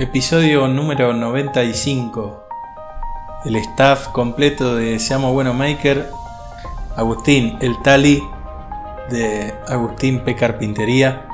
[0.00, 2.44] Episodio número 95.
[3.44, 6.08] El staff completo de Seamos Bueno Maker.
[6.94, 8.22] Agustín El Tali
[9.10, 10.36] de Agustín P.
[10.36, 11.26] Carpintería.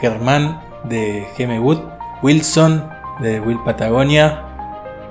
[0.00, 1.80] Germán de Geme Wood.
[2.22, 2.88] Wilson
[3.18, 4.44] de Will Patagonia.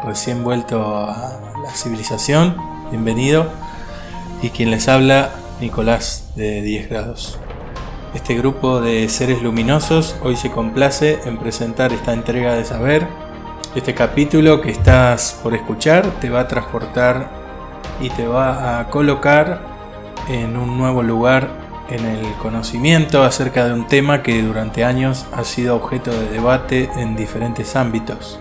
[0.05, 2.55] Recién vuelto a la civilización.
[2.91, 3.51] Bienvenido.
[4.41, 7.39] Y quien les habla, Nicolás de 10 grados.
[8.17, 13.07] Este grupo de seres luminosos hoy se complace en presentar esta entrega de saber.
[13.75, 17.29] Este capítulo que estás por escuchar te va a transportar
[18.01, 19.61] y te va a colocar
[20.29, 21.47] en un nuevo lugar
[21.89, 26.89] en el conocimiento acerca de un tema que durante años ha sido objeto de debate
[26.95, 28.39] en diferentes ámbitos.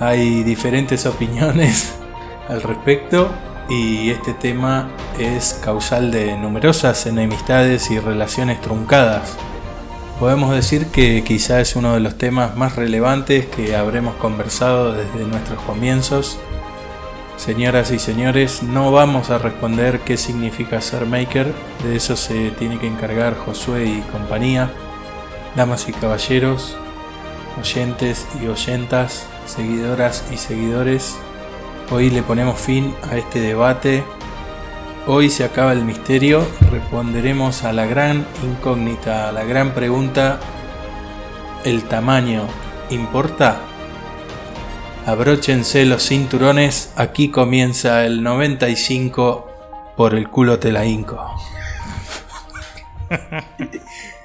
[0.00, 1.98] Hay diferentes opiniones
[2.50, 3.30] al respecto
[3.70, 9.36] y este tema es causal de numerosas enemistades y relaciones truncadas.
[10.20, 15.26] Podemos decir que quizá es uno de los temas más relevantes que habremos conversado desde
[15.26, 16.38] nuestros comienzos.
[17.36, 21.52] Señoras y señores, no vamos a responder qué significa ser maker,
[21.84, 24.70] de eso se tiene que encargar Josué y compañía.
[25.54, 26.76] Damas y caballeros,
[27.60, 31.16] oyentes y oyentas, seguidoras y seguidores,
[31.88, 34.02] Hoy le ponemos fin a este debate.
[35.08, 36.44] Hoy se acaba el misterio.
[36.72, 40.40] Responderemos a la gran incógnita, a la gran pregunta.
[41.64, 42.42] ¿El tamaño
[42.90, 43.60] importa?
[45.06, 46.92] Abróchense los cinturones.
[46.96, 49.48] Aquí comienza el 95
[49.96, 51.36] por el culo te la.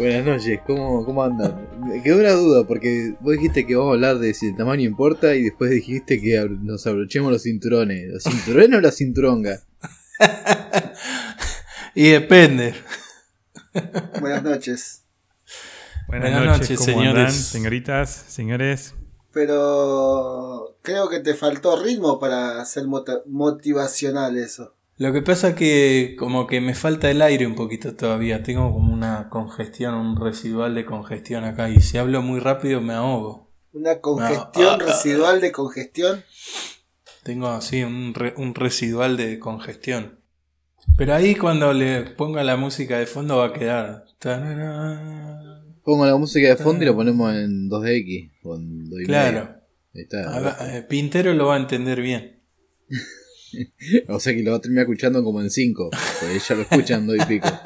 [0.00, 1.68] Buenas noches, ¿cómo, cómo andan?
[1.86, 4.88] Me quedó una duda porque vos dijiste que vamos a hablar de si el tamaño
[4.88, 8.08] importa y después dijiste que nos abrochemos los cinturones.
[8.08, 9.60] ¿Los cinturones o la cinturonga?
[11.94, 12.74] y depende.
[14.22, 15.04] Buenas noches.
[16.08, 17.34] Buenas, noches, señores.
[17.34, 18.94] señoritas, señores.
[19.34, 22.84] Pero creo que te faltó ritmo para ser
[23.26, 24.74] motivacional eso.
[25.00, 28.42] Lo que pasa que como que me falta el aire un poquito todavía.
[28.42, 31.70] Tengo como una congestión, un residual de congestión acá.
[31.70, 33.50] Y si hablo muy rápido me ahogo.
[33.72, 36.22] ¿Una congestión residual de congestión?
[37.22, 40.20] Tengo así un, un residual de congestión.
[40.98, 44.04] Pero ahí cuando le ponga la música de fondo va a quedar.
[45.82, 49.06] Pongo la música de fondo y lo ponemos en 2DX.
[49.06, 49.62] claro.
[49.94, 52.42] Eh, Pintero lo va a entender bien.
[54.08, 55.90] o sea que lo va a terminar escuchando como en 5,
[56.20, 57.48] pues ya lo escuchan dos y pico.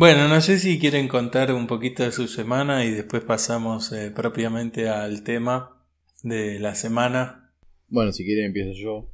[0.00, 4.12] Bueno, no sé si quieren contar un poquito de su semana y después pasamos eh,
[4.14, 5.82] propiamente al tema
[6.22, 7.52] de la semana.
[7.88, 9.10] Bueno, si quieren empiezo yo.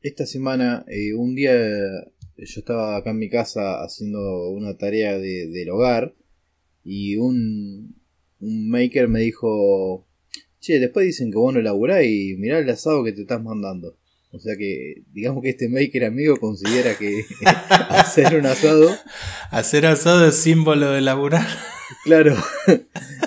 [0.00, 1.54] Esta semana, eh, un día
[2.36, 6.14] yo estaba acá en mi casa haciendo una tarea de, del hogar
[6.84, 7.96] y un,
[8.38, 10.06] un maker me dijo,
[10.68, 13.96] Che, después dicen que vos no laburás y mirá el asado que te estás mandando.
[14.32, 17.24] O sea que, digamos que este maker amigo considera que
[17.88, 18.90] hacer un asado.
[19.50, 21.46] Hacer asado es símbolo de laburar.
[22.04, 22.36] Claro.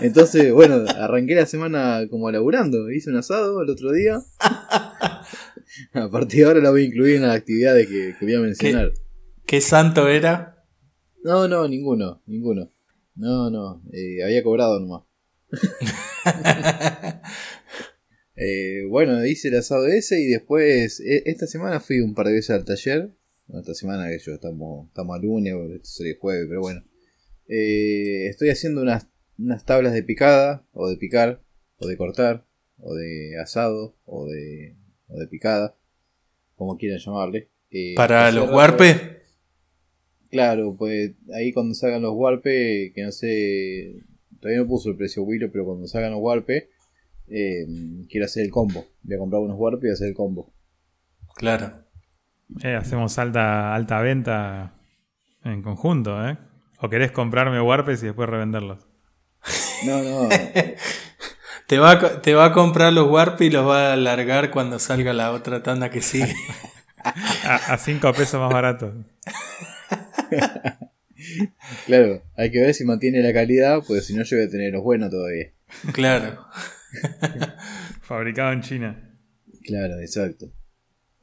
[0.02, 2.92] Entonces, bueno, arranqué la semana como laburando.
[2.92, 4.22] Hice un asado el otro día.
[5.94, 8.40] A partir de ahora la voy a incluir en las actividades que, que voy a
[8.40, 8.94] mencionar.
[9.48, 10.64] ¿Qué, santo era?
[11.24, 12.72] No, no, ninguno, ninguno.
[13.16, 15.06] No, no, eh, había cobrado nomás.
[18.44, 22.34] Eh, bueno, hice el asado ese y después, e, esta semana fui un par de
[22.34, 23.12] veces al taller.
[23.54, 26.84] esta semana que yo estamos, estamos a lunes, esto sería jueves, pero bueno.
[27.48, 29.08] Eh, estoy haciendo unas,
[29.38, 31.44] unas tablas de picada, o de picar,
[31.78, 32.48] o de cortar,
[32.80, 34.76] o de asado, o de,
[35.08, 35.78] o de picada,
[36.56, 37.50] como quieran llamarle.
[37.70, 39.00] Eh, ¿Para los warpes?
[40.32, 44.02] Claro, pues ahí cuando salgan los warpes, que no sé,
[44.42, 46.68] Todavía no puso el precio Willow, pero cuando salgan los Warpes,
[47.28, 47.68] eh,
[48.10, 48.86] quiero hacer el combo.
[49.04, 50.52] Voy a comprar unos Warpes y hacer el combo.
[51.36, 51.86] Claro.
[52.64, 54.74] Eh, hacemos alta, alta venta
[55.44, 56.38] en conjunto, ¿eh?
[56.80, 58.88] ¿O querés comprarme Warpes y después revenderlos?
[59.86, 60.30] No, no.
[61.68, 64.80] te, va a, te va a comprar los Warpes y los va a alargar cuando
[64.80, 66.36] salga la otra tanda que sigue.
[67.44, 68.94] a 5 pesos más barato.
[71.86, 74.74] claro, hay que ver si mantiene la calidad, porque si no yo voy a tener
[74.74, 75.52] los buenos todavía.
[75.94, 76.46] Claro.
[78.02, 79.18] Fabricado en China.
[79.64, 80.52] Claro, exacto.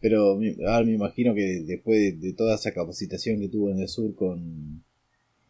[0.01, 4.15] Pero ahora me imagino que después de, toda esa capacitación que tuvo en el sur
[4.15, 4.85] con,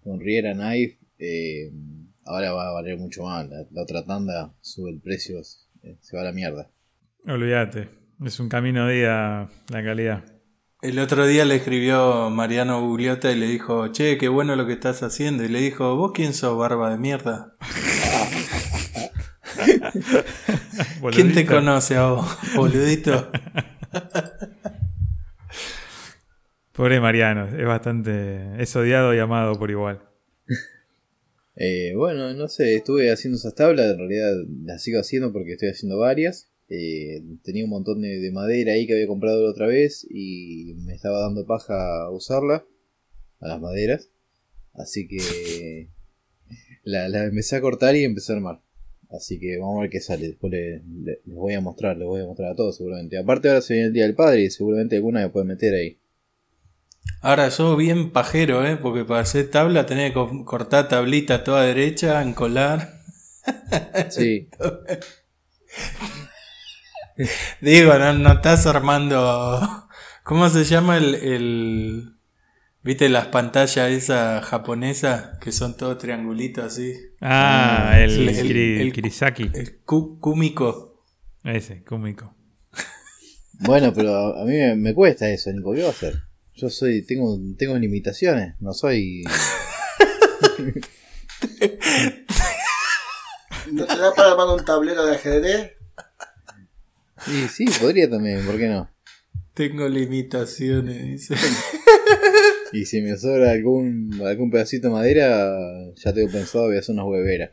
[0.02, 1.70] con Riera Knife, eh,
[2.24, 3.48] ahora va a valer mucho más.
[3.48, 6.70] La, otra tanda sube el precio, se va a la mierda.
[7.26, 7.88] Olvídate,
[8.24, 10.37] es un camino de ida la calidad.
[10.80, 14.74] El otro día le escribió Mariano Gugliota y le dijo, che, qué bueno lo que
[14.74, 15.42] estás haciendo.
[15.42, 17.56] Y le dijo, ¿vos quién sos, barba de mierda?
[21.10, 23.28] ¿Quién te conoce a vos, boludito?
[26.72, 28.62] Pobre Mariano, es bastante.
[28.62, 30.08] Es odiado y amado por igual.
[31.56, 34.30] Eh, bueno, no sé, estuve haciendo esas tablas, en realidad
[34.64, 36.47] las sigo haciendo porque estoy haciendo varias.
[36.70, 40.74] Eh, tenía un montón de, de madera ahí que había comprado la otra vez y
[40.84, 42.64] me estaba dando paja usarla,
[43.40, 44.10] a las maderas.
[44.74, 45.88] Así que
[46.84, 48.60] la, la empecé a cortar y empecé a armar.
[49.10, 50.28] Así que vamos a ver qué sale.
[50.28, 53.16] Después le- le- les voy a mostrar, les voy a mostrar a todos seguramente.
[53.18, 55.98] Aparte ahora se viene el Día del Padre y seguramente alguna me puede meter ahí.
[57.22, 58.76] Ahora yo bien pajero, ¿eh?
[58.76, 63.00] Porque para hacer tabla tenés que co- cortar tablita toda derecha, encolar.
[64.10, 64.48] Sí,
[67.60, 69.88] Digo, no, no estás armando...
[70.24, 71.14] ¿Cómo se llama el...
[71.14, 72.14] el-
[72.82, 76.94] ¿Viste las pantallas esas japonesas que son todos triangulitos así?
[77.20, 79.50] Ah, Ah, el, el- el- el- Kirisaki.
[79.52, 81.02] El ku- Kumiko.
[81.44, 82.34] Ese, cómico.
[83.60, 85.72] Bueno, pero a, a mí me, me cuesta eso, Nico.
[85.74, 86.14] ¿Qué va a hacer?
[86.54, 89.22] Yo soy, tengo, tengo limitaciones, no soy.
[93.72, 95.72] ¿No te da para armar un tablero de ajedrez?
[97.26, 98.88] Y sí, podría también, ¿por qué no?
[99.54, 101.34] Tengo limitaciones, dice.
[102.70, 105.48] Y si me sobra algún, algún pedacito de madera,
[105.96, 107.50] ya tengo pensado, voy a hacer unas hueveras.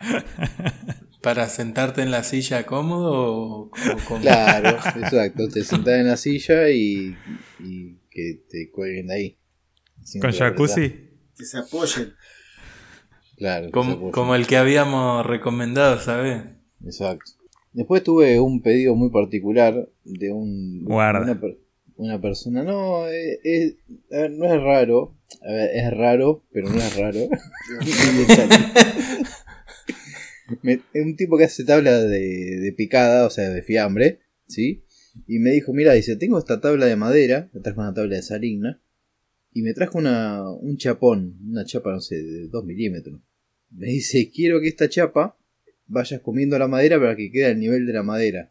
[1.22, 3.70] ¿Para sentarte en la silla cómodo o, o
[4.08, 5.48] con- Claro, exacto.
[5.48, 7.16] Te sentás en la silla y,
[7.60, 9.38] y que te cuelguen de ahí.
[10.20, 11.10] Con jacuzzi.
[11.36, 12.14] Que se apoyen.
[13.36, 16.44] Claro, se como, como el que habíamos recomendado, ¿sabes?
[16.84, 17.32] Exacto.
[17.72, 21.22] Después tuve un pedido muy particular de un Guarda.
[21.22, 21.58] Una, per-
[21.96, 22.62] una persona.
[22.62, 23.76] No, eh, es-
[24.10, 25.14] a ver, no es raro.
[25.40, 27.20] A ver, es raro, pero no es raro.
[30.62, 32.18] Me- es un tipo que hace tabla de,
[32.60, 34.82] de picada, o sea, de fiambre, ¿sí?
[35.26, 38.22] Y me dijo, mira, dice, tengo esta tabla de madera, me trajo una tabla de
[38.22, 38.80] saligna,
[39.54, 43.20] y me trajo una, un chapón, una chapa, no sé, de 2 milímetros.
[43.70, 45.38] Me dice, quiero que esta chapa
[45.92, 48.50] vayas comiendo la madera para que quede al nivel de la madera.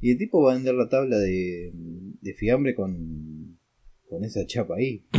[0.00, 3.58] Y el tipo va a vender la tabla de, de fiambre con,
[4.08, 5.04] con esa chapa ahí.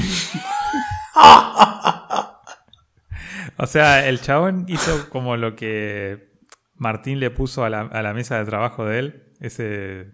[3.61, 6.29] O sea, el chabón hizo como lo que
[6.75, 10.13] Martín le puso a la, a la mesa de trabajo de él, ese,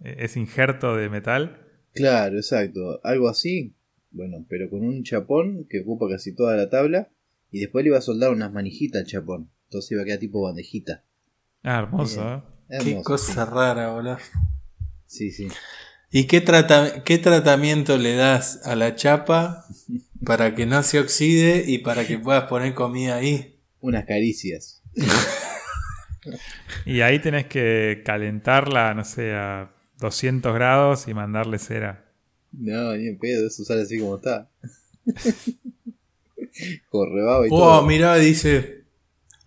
[0.00, 1.66] ese injerto de metal.
[1.92, 3.00] Claro, exacto.
[3.04, 3.76] Algo así.
[4.10, 7.10] Bueno, pero con un chapón que ocupa casi toda la tabla.
[7.50, 9.50] Y después le iba a soldar unas manijitas al chapón.
[9.70, 11.04] Entonces iba a quedar tipo bandejita.
[11.62, 12.28] Ah, hermoso, Bien.
[12.28, 12.42] ¿eh?
[12.68, 14.18] Qué Hermoso, cosa rara, boludo.
[15.06, 15.46] Sí, sí.
[16.10, 19.64] ¿Y qué, trata- qué tratamiento le das a la chapa
[20.24, 23.60] para que no se oxide y para que puedas poner comida ahí?
[23.80, 24.82] Unas caricias.
[26.84, 29.70] Y ahí tenés que calentarla, no sé, a
[30.00, 32.06] 200 grados y mandarle cera.
[32.52, 34.50] No, ni en pedo, eso sale así como está.
[36.90, 37.82] Con rebaba y Oh, todo.
[37.82, 38.79] mirá, dice.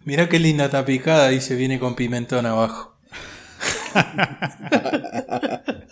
[0.05, 2.97] Mirá qué linda está picada, dice, viene con pimentón abajo.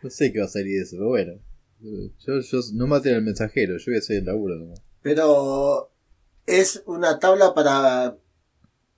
[0.00, 1.32] No sé qué va a salir de eso, pero bueno.
[1.80, 4.80] Yo, yo no maten al mensajero, yo voy a hacer el laburo nomás.
[5.02, 5.90] Pero
[6.46, 8.16] es una tabla para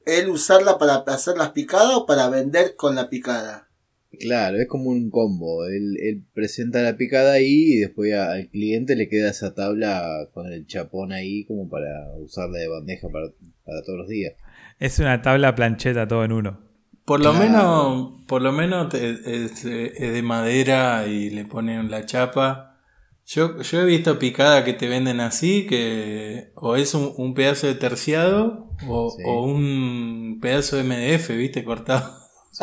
[0.04, 3.69] él usarla para hacer las picadas o para vender con la picada.
[4.18, 5.66] Claro, es como un combo.
[5.66, 10.28] Él, él presenta la picada ahí y después a- al cliente le queda esa tabla
[10.34, 11.88] con el chapón ahí como para
[12.18, 13.26] usarla de bandeja para,
[13.64, 14.34] para todos los días.
[14.78, 16.60] Es una tabla plancheta todo en uno.
[17.04, 17.44] Por lo Claro.
[17.44, 22.78] menos, por lo menos es, es de madera y le ponen la chapa.
[23.26, 27.68] Yo, yo he visto picada que te venden así, que o es un, un pedazo
[27.68, 29.22] de terciado o, Sí.
[29.24, 31.62] o un pedazo de MDF, ¿viste?
[31.64, 32.12] Cortado.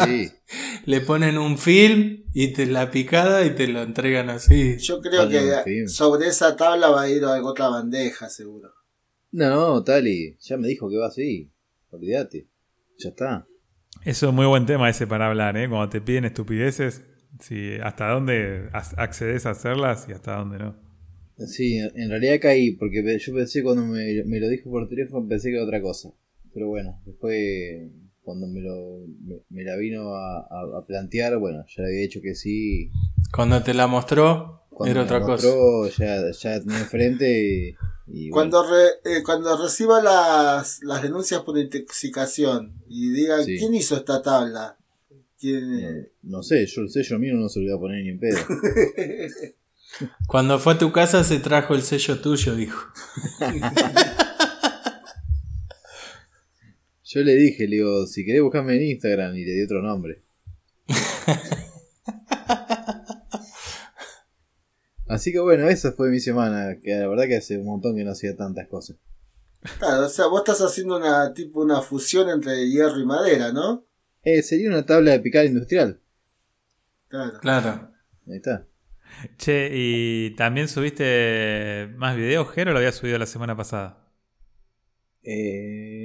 [0.04, 0.32] Sí,
[0.86, 4.78] Le ponen un film y te la picada y te lo entregan así.
[4.80, 8.72] Yo creo que sobre esa tabla va a ir a otra bandeja, seguro.
[9.32, 11.52] no, Tali, ya me dijo que va así.
[11.90, 12.48] Olvídate.
[13.00, 13.48] Ya está.
[14.06, 15.68] Eso es muy buen tema ese para hablar, ¿eh?
[15.70, 17.04] Cuando te piden estupideces,
[17.40, 20.76] si hasta dónde ac- accedes a hacerlas y hasta dónde no.
[21.46, 25.50] Sí, en realidad caí, porque yo pensé cuando me, me lo dijo por teléfono, pensé
[25.50, 26.10] que era otra cosa.
[26.54, 27.36] Pero bueno, después
[28.28, 32.02] cuando me, lo, me, me la vino a, a- a plantear, bueno, ya le había
[32.02, 32.92] dicho que sí.
[33.34, 35.48] Cuando te la mostró, Cuando era me otra la cosa.
[35.48, 37.76] mostró, Ya, ya la tenía enfrente
[38.08, 43.58] y, y Cuando, re- eh, cuando reciba las, las denuncias por intoxicación y digan Sí.
[43.58, 44.76] quién hizo esta tabla,
[45.40, 48.20] ¿Quién- No sé, yo el sello mío no se lo voy a poner ni en
[48.20, 48.38] pedo.
[50.28, 52.82] Cuando fue a tu casa se trajo el sello tuyo, dijo.
[57.08, 60.24] Yo le dije, le digo, si querés buscarme en Instagram y le di otro nombre.
[65.08, 68.04] Así que bueno, esa fue mi semana, que la verdad que hace un montón que
[68.04, 68.98] no hacía tantas cosas.
[69.80, 73.86] Claro, o sea, vos estás haciendo una tipo una fusión entre hierro y madera, ¿no?
[74.24, 76.02] Eh, sería una tabla de picar industrial.
[77.08, 77.40] Claro.
[77.40, 77.90] Claro.
[78.28, 78.68] Ahí está.
[79.38, 84.06] Che, ¿y también subiste más videos, Jero, o lo había subido la semana pasada?
[85.24, 85.97] Eh,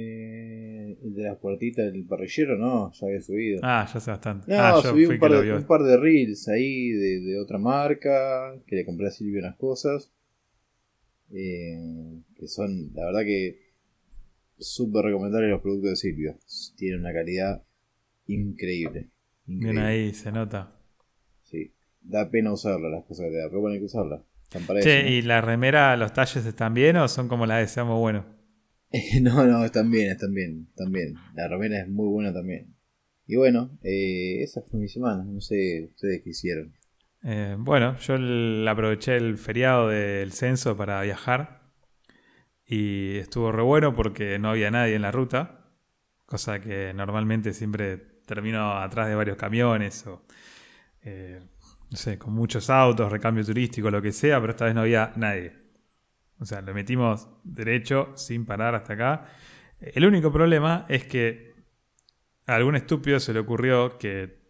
[1.15, 3.59] de las puertitas del parrillero, no, ya había subido.
[3.63, 4.51] Ah, ya sé bastante.
[4.51, 7.57] No, ah, yo subí un par, de, un par de reels ahí de, de otra
[7.57, 10.11] marca, que le compré a Silvio unas cosas.
[11.31, 13.73] eh, que son, la verdad que
[14.57, 16.37] súper recomendables los productos de Silvio.
[16.77, 17.63] Tienen una calidad
[18.27, 19.09] increíble.
[19.45, 19.81] Bien increíble.
[19.81, 20.75] ahí, se nota.
[21.43, 21.73] Sí.
[22.01, 24.25] Da pena usarla las cosas que te da, pero bueno, hay que eso,
[24.81, 25.09] Che.
[25.09, 28.25] ¿y la remera, los talles están bien o son como las de Seamos Bueno?
[29.21, 31.15] no, no, están bien, están bien, están bien.
[31.35, 32.75] La remera es muy buena también.
[33.25, 35.23] Y bueno, eh, esa fue mi semana.
[35.23, 36.73] No sé ustedes qué hicieron.
[37.23, 41.61] Eh, bueno, yo el- aproveché el feriado del censo para viajar
[42.65, 45.65] y estuvo re bueno porque no había nadie en la ruta,
[46.25, 50.25] cosa que normalmente siempre termino atrás de varios camiones o,
[51.03, 51.41] eh,
[51.91, 55.13] no sé, con muchos autos, recambio turístico, lo que sea, pero esta vez no había
[55.17, 55.53] nadie.
[56.43, 59.27] O sea, lo metimos derecho sin parar hasta acá.
[59.79, 61.53] El único problema es que
[62.45, 64.43] a algún estúpido se le ocurrió que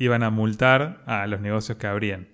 [0.00, 2.26] iban a multar a los negocios que abrían.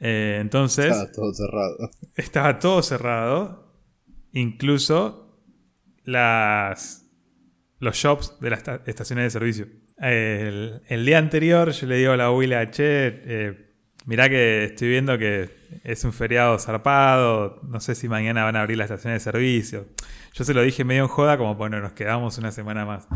[0.00, 1.76] Eh, entonces, Estaba todo cerrado.
[2.16, 3.78] estaba todo cerrado,
[4.32, 5.40] incluso
[6.02, 7.08] las,
[7.78, 9.66] los shops de las esta- estaciones de servicio.
[9.98, 12.82] El, el día anterior yo le digo a la abuela, che,
[13.24, 13.71] eh,
[14.06, 15.50] mirá que estoy viendo que
[15.84, 19.86] es un feriado zarpado, no sé si mañana van a abrir las estaciones de servicio.
[20.34, 23.06] Yo se lo dije medio en joda, como bueno, nos quedamos una semana más.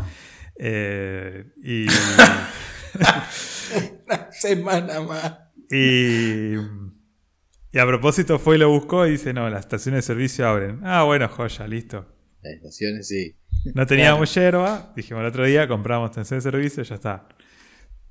[0.59, 1.87] Eh, y,
[4.05, 5.33] Una semana más.
[5.69, 10.47] y, y a propósito fue y lo buscó y dice, no, las estaciones de servicio
[10.47, 10.79] abren.
[10.83, 12.05] Ah, bueno, joya, listo.
[12.41, 13.35] Las estaciones sí.
[13.73, 17.27] No teníamos yerba, dijimos el otro día, compramos estación de servicio, ya está.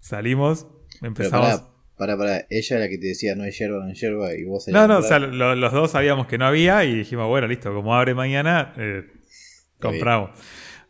[0.01, 0.67] Salimos,
[1.01, 1.76] Pero empezamos...
[1.97, 2.45] pará, pará.
[2.51, 4.87] Ella era la que te decía no hay yerba, no hay yerba y vos no,
[4.87, 7.95] no, o sea, lo- los dos sabíamos que no había y dijimos, bueno, listo, como
[7.95, 9.05] abre mañana, eh,
[9.81, 10.31] compramos.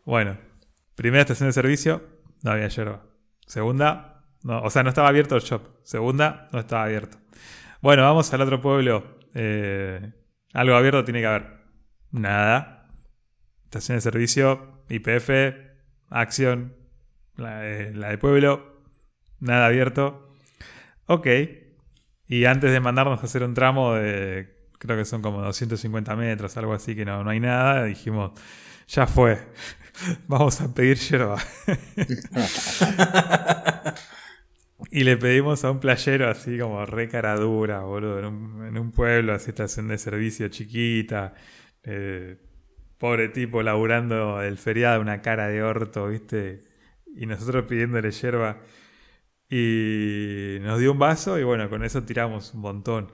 [0.05, 0.39] Bueno,
[0.95, 2.03] primera estación de servicio,
[2.43, 3.05] no había yerba.
[3.47, 5.63] Segunda, no, o sea, no estaba abierto el shop.
[5.83, 7.19] Segunda, no estaba abierto.
[7.81, 9.17] Bueno, vamos al otro pueblo.
[9.35, 10.13] eh,
[10.55, 11.47] algo abierto tiene que haber.
[12.11, 12.89] Nada.
[13.65, 15.31] Estación de servicio, IPF,
[16.09, 16.75] Acción,
[17.37, 18.81] la de, la de pueblo,
[19.41, 20.26] nada abierto.
[21.07, 21.27] Ok.
[22.29, 24.49] Y antes de mandarnos a hacer un tramo de,
[24.79, 28.33] creo que son como 250 metros, algo así, que no, no hay nada, dijimos,
[28.89, 29.39] ya fue,
[30.29, 31.39] vamos a pedir yerba.
[34.91, 38.79] y le pedimos a un playero así como re cara dura, boludo, en un, en
[38.79, 41.35] un pueblo, así estación de servicio chiquita.
[41.85, 42.37] eh,
[42.99, 46.63] pobre tipo laburando el feriado, una cara de orto, ¿viste?
[47.17, 48.61] Y nosotros pidiéndole yerba.
[49.49, 53.13] Y nos dio un vaso y bueno, con eso tiramos un montón.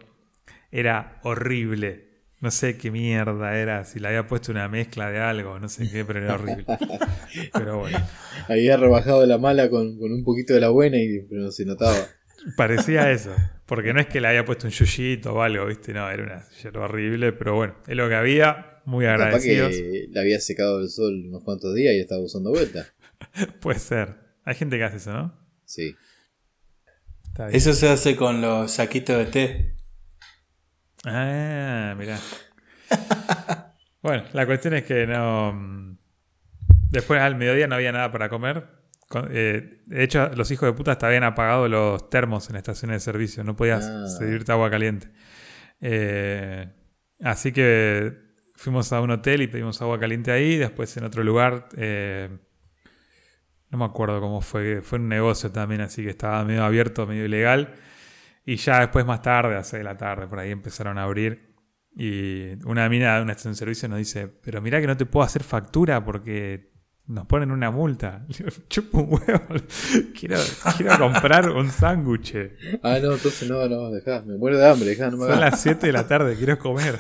[0.71, 2.11] Era horrible.
[2.41, 5.89] No sé qué mierda era, si le había puesto una mezcla de algo, no sé
[5.91, 6.65] qué, pero era horrible.
[7.53, 7.99] Pero bueno,
[8.49, 11.65] Había rebajado la mala con, con un poquito de la buena y pero no se
[11.65, 11.97] notaba.
[12.57, 13.33] parecía eso.
[13.67, 15.93] Porque no es que le había puesto un yuyito o algo, ¿viste?
[15.95, 18.81] No, era una yerba horrible, pero bueno, es lo que había.
[18.85, 19.71] Muy Capaz agradecidos.
[19.77, 22.87] que le había secado el sol unos cuantos días y estaba usando vuelta.
[23.61, 24.17] Puede ser.
[24.45, 25.33] Hay gente que hace eso, ¿no?
[25.65, 25.95] Sí.
[27.33, 27.57] Está bien.
[27.57, 29.77] Eso se hace con los saquitos de té.
[31.05, 32.19] Ah, mirá.
[34.03, 35.53] bueno, la cuestión es que no.
[35.53, 35.97] mm,
[36.91, 38.67] Después al mediodía no había nada para comer.
[39.31, 43.01] Eh, de hecho, los hijos de puta hasta habían apagado los termos en estaciones de
[43.01, 43.43] servicio.
[43.45, 44.07] No podías Ah.
[44.09, 45.09] servirte agua caliente.
[45.81, 46.71] Eh,
[47.23, 48.13] así que
[48.57, 50.57] fuimos a un hotel y pedimos agua caliente ahí.
[50.59, 51.69] Después en otro lugar.
[51.79, 52.29] eh,
[53.73, 54.83] no me acuerdo cómo fue.
[54.83, 57.75] Fue un negocio también, así que estaba medio abierto, medio ilegal.
[58.45, 61.55] Y ya después, más tarde, a 6 de la tarde, por ahí empezaron a abrir.
[61.97, 65.07] Y una mina de una estación de servicio nos dice: Pero mirá que no te
[65.07, 66.71] puedo hacer factura porque
[67.07, 68.27] nos ponen una multa.
[68.29, 69.47] Le digo, un huevo.
[70.19, 70.39] quiero,
[70.77, 72.37] quiero comprar un sándwich.
[72.83, 74.21] Ah, no, entonces no, no, dejá.
[74.21, 76.99] Me muero de hambre, dejá, no me Son las 7 de la tarde, quiero comer.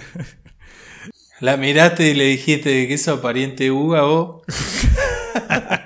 [1.41, 4.43] La miraste y le dijiste que sos pariente uva vos.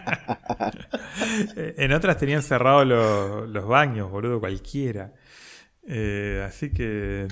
[1.57, 5.15] En otras tenían cerrados los, los baños, boludo, cualquiera.
[5.87, 7.29] Eh, así que.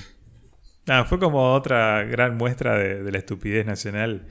[0.86, 4.26] Nada, fue como otra gran muestra de, de la estupidez nacional.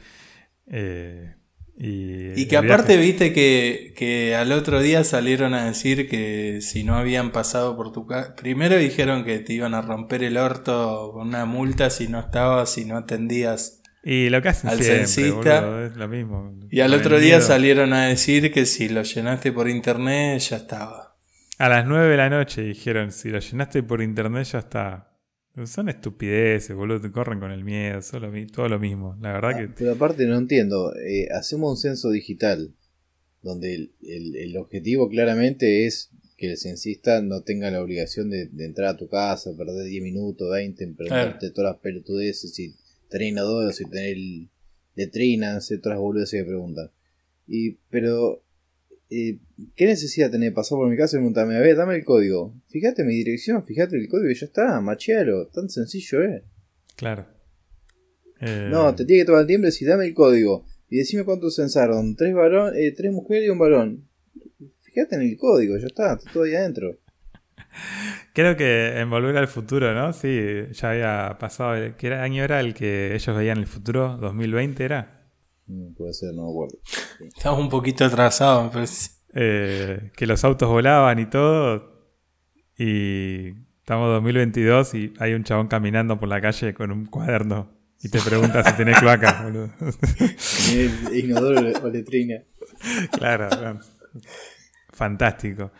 [0.67, 1.35] Eh,
[1.75, 6.83] y, Y que aparte viste que, que al otro día salieron a decir que si
[6.83, 11.11] no habían pasado por tu casa, primero dijeron que te iban a romper el orto
[11.13, 13.82] con una multa si no estabas, si no atendías.
[14.03, 15.61] Y lo que hacen al siempre, censista.
[15.61, 16.59] boludo, es lo mismo.
[16.69, 21.17] Y al otro día salieron a decir que si lo llenaste por internet ya estaba.
[21.57, 25.09] A las 9 de la noche dijeron, si lo llenaste por internet ya está.
[25.65, 29.15] Son estupideces, boludo, te corren con el miedo, solo, todo lo mismo.
[29.21, 29.67] La verdad que...
[29.69, 32.73] Pero aparte no entiendo, eh, hacemos un censo digital,
[33.43, 38.47] donde el, el- el objetivo claramente es que el censista no tenga la obligación de,
[38.47, 42.75] de entrar a tu casa, perder 10 minutos, 20, en preguntarte todas las pelotudeces, si
[43.13, 44.49] tenés inodoro, si tenés
[44.95, 46.89] letrinas, las boludeces que preguntan.
[47.47, 48.43] Y, pero,
[49.09, 49.39] eh,
[49.75, 52.55] ¿qué necesidad de pasar por mi casa y preguntarme, a ver, dame el código?
[52.69, 56.43] Fíjate mi dirección, fíjate el código y ya está, machealo, tan sencillo es.
[56.95, 57.27] Claro.
[58.41, 60.65] Eh, No, te tiene que tomar el tiempo y decir, dame el código.
[60.89, 62.15] Y decime cuántos censaron.
[62.15, 64.07] Tres, varón, eh, tres mujeres y un varón.
[64.81, 66.99] Fíjate en el código, ya está, está todo ahí adentro.
[68.33, 70.13] Creo que en Volver al Futuro, ¿no?
[70.13, 70.39] Sí,
[70.71, 71.75] ya había pasado.
[71.97, 74.17] ¿Qué era- año era el que ellos veían el futuro?
[74.19, 75.27] ¿2020 era?
[75.67, 76.77] Mm, puede ser, no me acuerdo.
[77.35, 79.09] Estamos un poquito atrasados, pero sí.
[79.35, 82.11] Eh, que los autos volaban y todo.
[82.77, 83.49] Y
[83.79, 88.19] estamos 2022 y hay un chabón caminando por la calle con un cuaderno y te
[88.19, 89.69] pregunta si tenés cloaca, boludo.
[91.13, 92.41] Inodoro o letrina.
[93.17, 93.49] claro,
[94.91, 95.71] fantástico.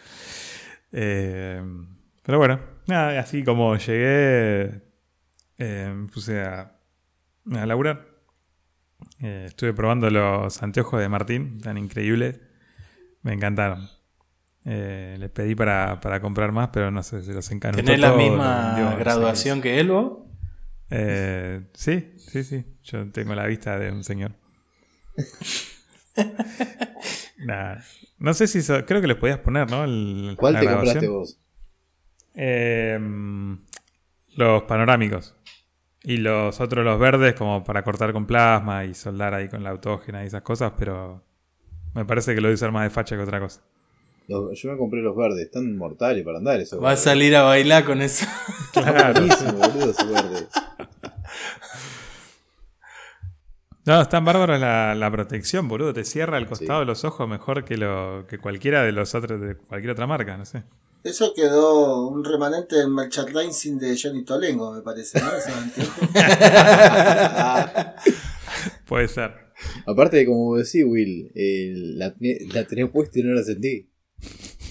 [0.93, 1.61] Eh,
[2.23, 4.81] pero bueno, nada, así como llegué,
[5.57, 6.79] eh, me puse a,
[7.51, 8.07] a laburar.
[9.19, 12.39] Eh, estuve probando los anteojos de Martín, tan increíbles.
[13.21, 13.89] Me encantaron.
[14.65, 17.83] Eh, le pedí para, para comprar más, pero no sé, se los encanutó.
[17.83, 20.19] ¿Tenés la misma no sé graduación que él vos?
[20.89, 22.65] eh, sí, sí, sí.
[22.83, 24.33] Yo tengo la vista de un señor.
[27.45, 27.75] Nah,
[28.19, 29.83] No sé si so- creo que les podías poner, ¿no?
[29.83, 30.93] El- ¿Cuál la te grabación.
[30.93, 31.39] compraste vos?
[32.35, 32.99] Eh,
[34.35, 35.35] los panorámicos.
[36.03, 39.69] Y los otros, los verdes, como para cortar con plasma y soldar ahí con la
[39.71, 41.23] autógena y esas cosas, pero
[41.93, 43.61] me parece que lo voy a usar más de facha que otra cosa.
[44.27, 47.03] Los- yo me compré los verdes, están mortales para andar esos Va a verdes.
[47.03, 48.25] salir a bailar con eso.
[48.73, 49.13] Claro.
[49.13, 50.47] Buenísimo, boludo, ese verde.
[53.85, 55.93] No, están bárbaros la, la protección, boludo.
[55.93, 59.41] Te cierra el costado de los ojos mejor que lo que cualquiera de los otros,
[59.41, 60.63] de cualquier otra marca, no sé.
[61.03, 65.27] Eso quedó un remanente del merchandising de Johnny Tolengo, me parece, ¿no?
[68.85, 69.51] Puede ser.
[69.85, 72.13] Aparte de como decís, Will, eh, la,
[72.53, 73.89] la tenés puesta y no la sentí.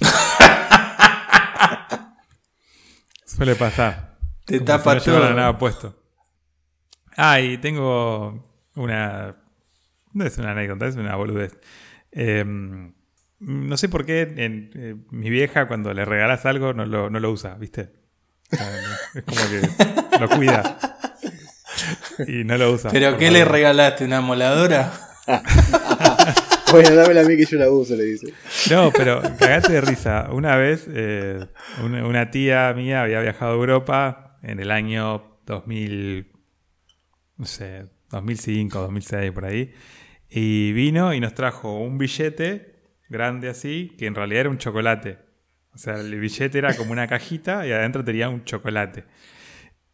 [3.26, 4.16] Suele pasar.
[4.46, 5.34] Te Como tapa si no todo.
[5.34, 5.94] nada puesto.
[7.16, 9.36] Ah, y tengo una.
[10.12, 11.58] No es una anécdota, es una boludez.
[12.12, 12.44] Eh,
[13.44, 17.18] no sé por qué en, eh, mi vieja, cuando le regalas algo, no lo, no
[17.18, 17.90] lo usa, ¿viste?
[19.14, 20.78] Es como que lo cuida.
[22.28, 22.90] Y no lo usa.
[22.90, 24.04] ¿Pero qué le regalaste?
[24.04, 24.92] ¿Una moladora?
[26.72, 28.32] Bueno, dámela a mí que yo la uso, le dice.
[28.70, 30.30] No, pero cagate de risa.
[30.32, 31.46] Una vez, eh,
[31.84, 36.32] una, una tía mía había viajado a Europa en el año 2000,
[37.36, 39.72] no sé, 2005, 2006, por ahí.
[40.28, 42.76] Y vino y nos trajo un billete
[43.08, 45.18] grande así, que en realidad era un chocolate.
[45.74, 49.04] O sea, el billete era como una cajita y adentro tenía un chocolate.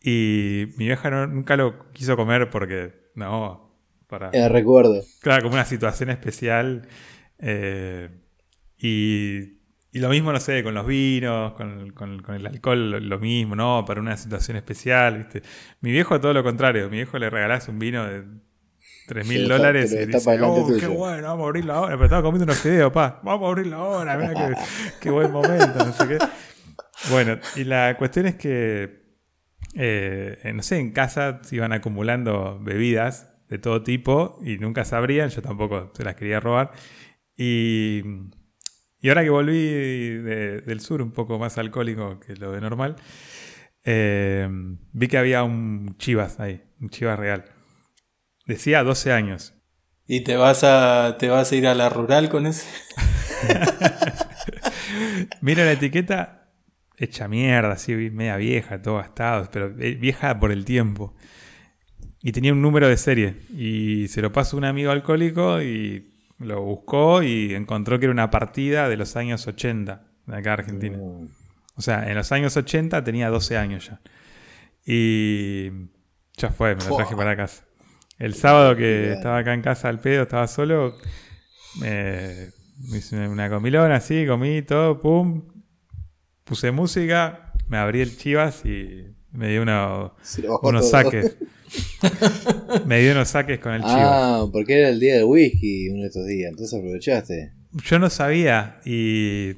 [0.03, 3.75] Y mi vieja no- nunca lo quiso comer porque, no,
[4.07, 4.31] para...
[4.33, 5.03] Eh, recuerdo.
[5.21, 6.87] Claro, como una situación especial.
[7.41, 8.09] eh,
[8.79, 9.58] y,
[9.93, 13.19] y lo mismo, no sé, con los vinos, con, con- con el alcohol, lo, lo
[13.19, 13.85] mismo, ¿no?
[13.87, 15.43] Para una situación especial, ¿viste?
[15.81, 16.91] Mi viejo, todo lo contrario.
[16.91, 18.25] Mi viejo le regalás un vino de
[19.07, 20.19] 3 Se mil ta- dólares y dice,
[20.51, 20.93] oh, qué tuyo".
[20.93, 21.95] bueno, vamos a abrirlo ahora.
[21.95, 23.21] Pero estaba comiendo unos fideos, pa.
[23.25, 24.55] Vamos a abrirlo ahora, mira qué,
[25.01, 26.19] qué buen momento, no sé qué.
[27.11, 29.07] Bueno, y la cuestión es que,
[29.75, 34.85] eh, eh, no sé, en casa se iban acumulando bebidas de todo tipo y nunca
[34.85, 36.73] sabrían, yo tampoco se las quería robar.
[37.37, 38.03] Y,
[39.01, 42.97] y ahora que volví de- del sur, un poco más alcohólico que lo de normal,
[43.85, 44.49] eh,
[44.93, 47.45] vi que había un chivas ahí, un chivas real.
[48.47, 49.55] Decía 12 años.
[50.07, 52.67] ¿Y te vas a, te vas a ir a la rural con ese?
[55.41, 56.51] Mira la etiqueta
[56.97, 61.15] hecha mierda, así media vieja, todo gastado, pero eh, vieja por el tiempo.
[62.21, 63.37] Y tenía un número de serie.
[63.57, 68.13] Y se lo paso a un amigo alcohólico y lo buscó y encontró que era
[68.13, 70.97] una partida de los años 80 de acá Argentina.
[70.97, 71.29] Mm.
[71.77, 74.01] O sea, en los años 80 tenía 12 años ya.
[74.85, 75.71] Y
[76.37, 77.65] ya fue, me lo traje para casa.
[78.19, 80.97] El sábado que estaba acá en casa al pedo, estaba solo,
[81.85, 82.51] eh,
[82.91, 85.47] me hice una comilona así, comí todo, pum,
[86.43, 91.37] puse música, me abrí el chivas y me dio bajó unos saques.
[92.87, 93.99] me dio unos saques con el chivas.
[93.99, 97.53] Ah, porque era el día del whisky uno de estos días, entonces aprovechaste.
[97.85, 99.55] Yo no sabía y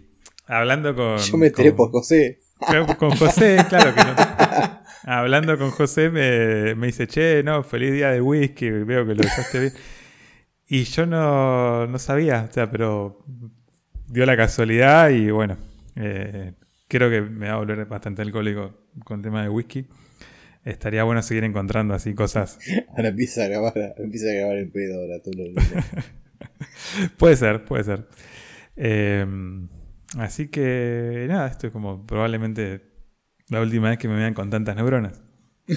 [0.46, 1.18] hablando con...
[1.18, 2.40] Yo me enteré por José.
[2.98, 4.14] Con José, claro que no.
[5.04, 9.20] Hablando con José me, me dice, che, no, feliz día de whisky, veo que lo
[9.20, 9.72] usaste bien.
[10.68, 13.24] Y yo no, no sabía, o sea, pero
[14.06, 15.56] dio la casualidad y bueno,
[15.96, 16.52] eh,
[16.86, 19.86] creo que me va a volver bastante alcohólico con tema de whisky.
[20.70, 22.58] Estaría bueno seguir encontrando así cosas.
[22.96, 25.60] Ahora empieza a grabar, empieza a grabar en pedo ahora todo lo
[27.18, 28.08] Puede ser, puede ser.
[28.76, 29.26] Eh,
[30.18, 32.82] así que nada, esto es como probablemente
[33.48, 35.20] la última vez que me vean con tantas neuronas.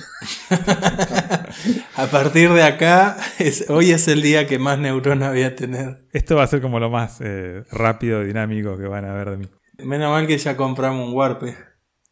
[1.95, 6.07] A partir de acá, es- hoy es el día que más neuronas voy a tener.
[6.11, 9.37] Esto va a ser como lo más eh, rápido, dinámico que van a ver de
[9.37, 9.49] mí.
[9.83, 11.55] Menos mal que ya compramos un Warpe.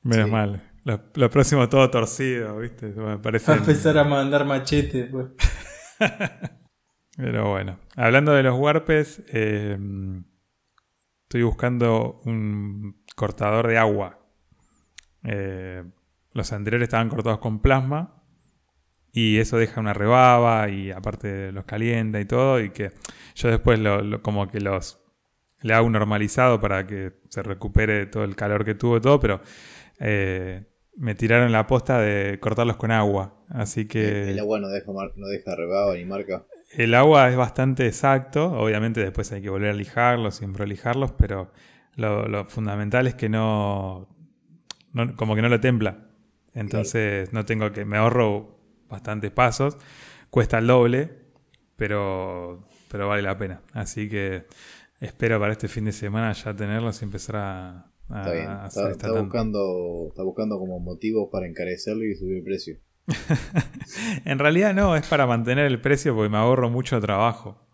[0.04, 0.32] Menos Sí.
[0.32, 0.62] mal.
[0.84, 2.88] Lo, lo próximo todo torcido, ¿viste?
[2.88, 3.52] Me parece.
[3.52, 5.04] Va a empezar a mandar machete.
[5.06, 5.28] Pues.
[7.18, 7.78] Pero bueno.
[7.96, 9.78] Hablando de los warpes, eh,
[11.24, 14.20] estoy buscando un cortador de agua.
[15.24, 15.84] Eh,
[16.34, 18.18] los anteriores estaban cortados con plasma.
[19.14, 22.60] Y eso deja una rebaba y aparte los calienta y todo.
[22.62, 22.92] Y que
[23.36, 25.00] yo después lo, lo- como que los
[25.62, 29.20] le hago un normalizado para que se recupere todo el calor que tuvo y todo.
[29.20, 29.42] Pero
[30.00, 30.64] eh,
[30.96, 33.36] me tiraron la posta de cortarlos con agua.
[33.50, 34.30] Así que...
[34.32, 36.46] El agua no deja, mar- no deja rebaba ni marca.
[36.72, 41.52] El agua es bastante exacto, obviamente después hay que volver a lijarlos, siempre lijarlos, pero
[41.96, 44.08] lo, lo fundamental es que no,
[44.94, 46.08] no- como que no lo templa.
[46.54, 48.58] Entonces no tengo que, me ahorro
[48.90, 49.78] bastantes pasos,
[50.30, 51.10] cuesta el doble,
[51.76, 53.62] pero, pero vale la pena.
[53.74, 54.46] Así que
[55.00, 58.48] espero para este fin de semana ya tenerlos y empezar a, Está bien.
[58.48, 62.78] a hacer Está, buscando, está buscando como motivos para encarecerlo y subir el precio.
[64.26, 67.68] En realidad no, es para mantener el precio porque me ahorro mucho trabajo.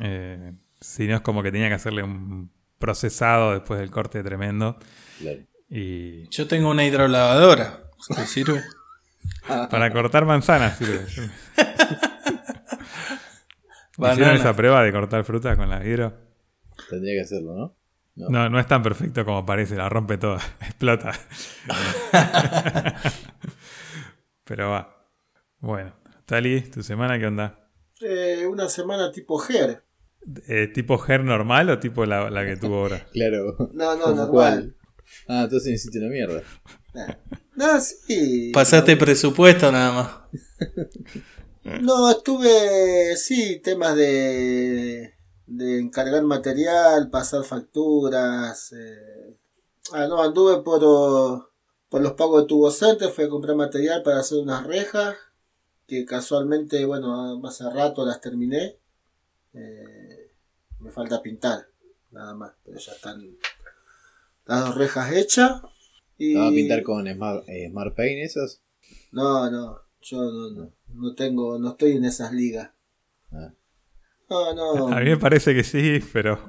[0.00, 4.78] Eh, si no es como que tenía que hacerle un procesado después del corte tremendo.
[5.18, 5.40] Claro.
[5.68, 7.84] Y Yo tengo una hidrolavadora.
[8.08, 8.62] ¿Te sirve?
[9.70, 11.06] para cortar manzanas sirve.
[13.98, 16.14] ¿Hicieron esa prueba de cortar fruta con la hidro?
[16.88, 17.76] Tendría que hacerlo, ¿no?
[18.16, 18.28] No.
[18.28, 21.12] No, no es tan perfecto como parece, la rompe toda, explota.
[24.44, 25.06] Pero va.
[25.60, 25.94] Bueno,
[26.26, 27.70] Tali, ¿tu semana qué onda?
[28.00, 29.84] Eh, una semana tipo Ger.
[30.48, 33.06] Eh, ¿Tipo GER normal o tipo la, la que tuvo ahora?
[33.12, 33.56] Claro.
[33.72, 34.30] No, no, ¿Cómo normal.
[34.30, 34.76] cuál?
[35.28, 36.42] Ah, entonces me hiciste una mierda.
[37.56, 38.50] No, sí.
[38.52, 41.80] Pasaste presupuesto nada más.
[41.82, 45.14] No, estuve, sí, temas de,
[45.50, 48.72] de encargar material, pasar facturas.
[48.72, 49.36] eh.
[49.92, 51.50] Ah, no, anduve por, oh,
[51.88, 55.16] por los pagos de tubo center, fui a comprar material para hacer unas rejas,
[55.88, 58.78] que casualmente, bueno, hace rato las terminé.
[59.52, 60.30] Eh,
[60.78, 61.66] me falta pintar,
[62.12, 63.20] nada más, pero ya están
[64.46, 65.62] las dos rejas hechas.
[66.16, 66.34] Y...
[66.34, 68.62] ¿No va a pintar con Smart, eh, Smart Paint esas?
[69.10, 72.70] No, no, yo no, no, no tengo, no estoy en esas ligas.
[73.32, 73.52] Ah.
[74.30, 74.88] No.
[74.88, 76.40] A mí me parece que sí, pero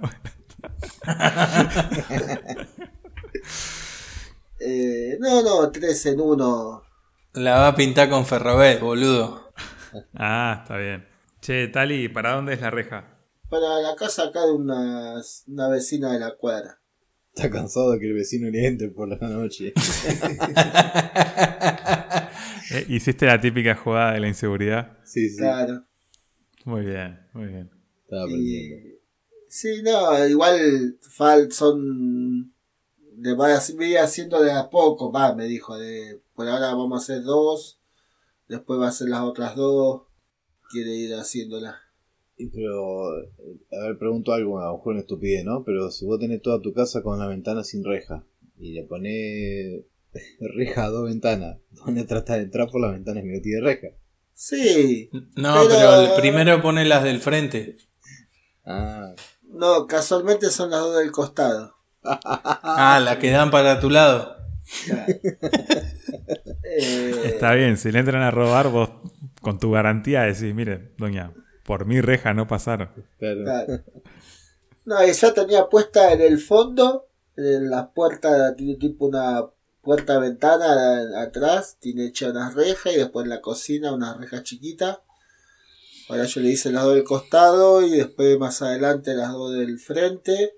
[4.64, 6.84] Eh, no, no, tres en uno.
[7.34, 9.52] La va a pintar con Ferrobel, boludo.
[10.14, 11.08] Ah, está bien.
[11.42, 13.18] Che, Tali, ¿para dónde es la reja?
[13.50, 15.16] Para la casa acá de una,
[15.48, 16.80] una vecina de la cuadra.
[17.34, 19.74] Está cansado de que el vecino le entre por la noche.
[22.74, 24.98] Eh, ¿Hiciste la típica jugada de la inseguridad?
[25.04, 25.40] Sí, sí.
[25.40, 25.84] Claro.
[26.66, 27.72] Muy bien, muy bien.
[28.04, 28.88] Estaba aprendiendo.
[28.90, 29.00] Y,
[29.48, 32.54] sí, no, igual fal, son.
[33.18, 35.78] Le va a, voy haciendo de a poco, va, me dijo.
[35.78, 37.80] De, por ahora vamos a hacer dos.
[38.48, 40.04] Después va a hacer las otras dos.
[40.72, 41.76] Quiere ir haciéndolas.
[42.38, 43.30] Y Pero, eh,
[43.72, 45.64] a ver, pregunto algo, a lo mejor una estupidez, ¿no?
[45.64, 48.26] Pero si vos tenés toda tu casa con la ventana sin reja
[48.58, 49.84] y le ponés
[50.56, 53.88] reja a dos ventanas, ¿dónde tratas de entrar por las ventanas que no tiene reja?
[54.44, 57.78] Sí, No, Pero- pero, el primero pone las del frente.
[58.66, 61.76] Ah, no, casualmente son las dos del costado.
[62.04, 64.36] Ah, las que dan para tu lado.
[66.74, 68.90] Eh, Está bien, si le entran a robar, vos
[69.42, 71.34] con tu garantía decís, mire, doña,
[71.66, 72.90] por mi reja no pasaron.
[73.20, 73.44] Claro.
[73.44, 73.84] Claro.
[74.86, 79.44] No, y ya tenía puesta en el fondo, en la puerta, tiene tipo una
[79.82, 85.04] puerta ventana atrás, tiene hecha una reja y después en la cocina una reja chiquita.
[86.10, 89.80] Ahora yo le hice las dos del costado y después más adelante las dos del
[89.80, 90.58] frente.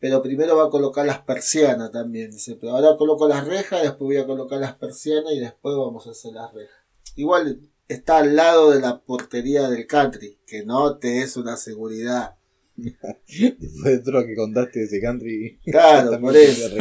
[0.00, 2.30] Pero primero va a colocar las persianas también.
[2.30, 6.06] Dice, pero ahora coloco las rejas, después voy a colocar las persianas y después vamos
[6.06, 6.78] a hacer las rejas.
[7.16, 12.37] Igual está al lado de la portería del country, que no te es una seguridad.
[13.58, 15.58] Después de todo lo que contaste de ese country.
[15.64, 16.76] Claro, por eso.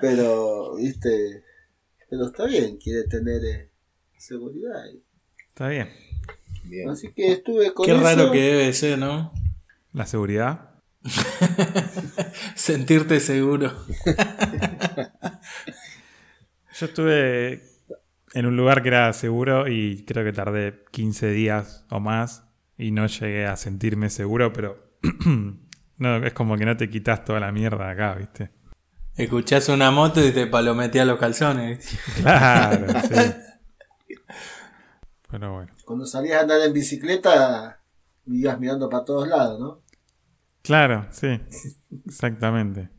[0.00, 1.42] Pero, viste,
[2.10, 3.70] pero está bien, quiere tener eh,
[4.18, 4.82] seguridad.
[5.48, 5.88] Está bien.
[6.64, 6.90] Bien.
[6.90, 8.02] Así que estuve con Qué eso.
[8.02, 9.32] raro que debe ser, ¿no?
[9.92, 10.70] La seguridad.
[12.54, 13.72] Sentirte seguro.
[16.78, 17.62] Yo estuve
[18.34, 22.44] en un lugar que era seguro y creo que tardé 15 días o más
[22.76, 24.85] y no llegué a sentirme seguro, pero
[25.98, 28.50] no, es como que no te quitas toda la mierda de acá, ¿viste?
[29.16, 31.78] Escuchás una moto y te palometeas los calzones.
[31.78, 31.98] ¿viste?
[32.22, 33.32] Claro, sí.
[35.30, 35.72] Pero bueno.
[35.84, 37.80] Cuando salías a andar en bicicleta,
[38.26, 39.82] ibas mirando para todos lados, ¿no?
[40.62, 41.40] Claro, sí.
[42.06, 42.90] Exactamente.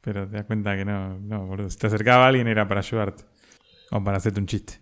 [0.00, 1.68] Pero te das cuenta que no, no, boludo.
[1.68, 3.24] Si te acercaba alguien era para ayudarte.
[3.90, 4.80] O para hacerte un chiste.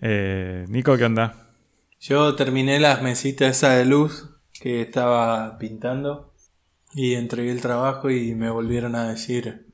[0.00, 1.50] Eh, Nico, ¿qué onda?
[2.00, 4.33] Yo terminé las mesitas esas de luz
[4.64, 6.32] que estaba pintando
[6.94, 9.66] y entregué el trabajo y me volvieron a decir,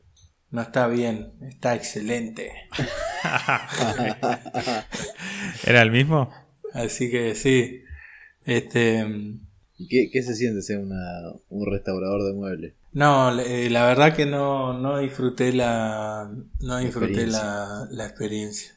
[0.51, 2.51] no está bien, está excelente.
[5.65, 6.29] ¿Era el mismo?
[6.75, 7.85] Así que sí,
[8.45, 9.07] este,
[9.79, 10.97] ¿Y qué, qué se siente ser una,
[11.51, 12.75] un restaurador de muebles?
[12.93, 17.45] no, eh, la verdad que no, no disfruté la, no disfruté experiencia.
[17.45, 18.73] la, la experiencia,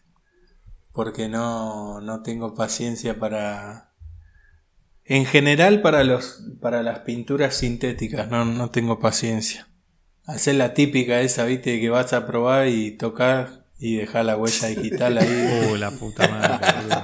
[0.91, 3.92] porque no, no tengo paciencia para,
[5.05, 9.67] en general para los, para las pinturas sintéticas, no, no tengo paciencia.
[10.25, 14.67] Hacer la típica esa, viste, que vas a probar y tocar y dejar la huella
[14.69, 15.49] digital ahí.
[15.71, 17.03] Uh, la puta madre.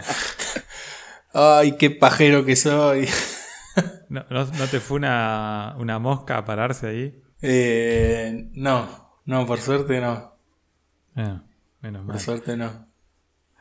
[1.34, 3.08] Ay, qué pajero que soy.
[4.10, 7.22] ¿No, no, no te fue una, una mosca a pararse ahí?
[7.42, 10.36] Eh, no, no, por suerte no.
[11.16, 11.44] Ah,
[11.82, 12.20] menos Por mal.
[12.20, 12.89] suerte no.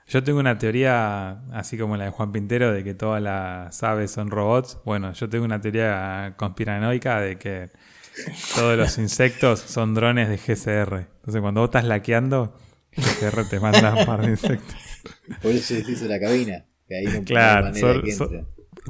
[0.09, 4.11] Yo tengo una teoría, así como la de Juan Pintero, de que todas las aves
[4.11, 4.79] son robots.
[4.85, 7.69] Bueno, yo tengo una teoría conspiranoica de que
[8.55, 11.07] todos los insectos son drones de GCR.
[11.19, 12.57] Entonces, cuando vos estás laqueando,
[12.97, 14.77] GCR te manda un par de insectos.
[15.43, 16.65] Por eso se hizo la cabina.
[16.87, 17.73] Que ahí no Claro.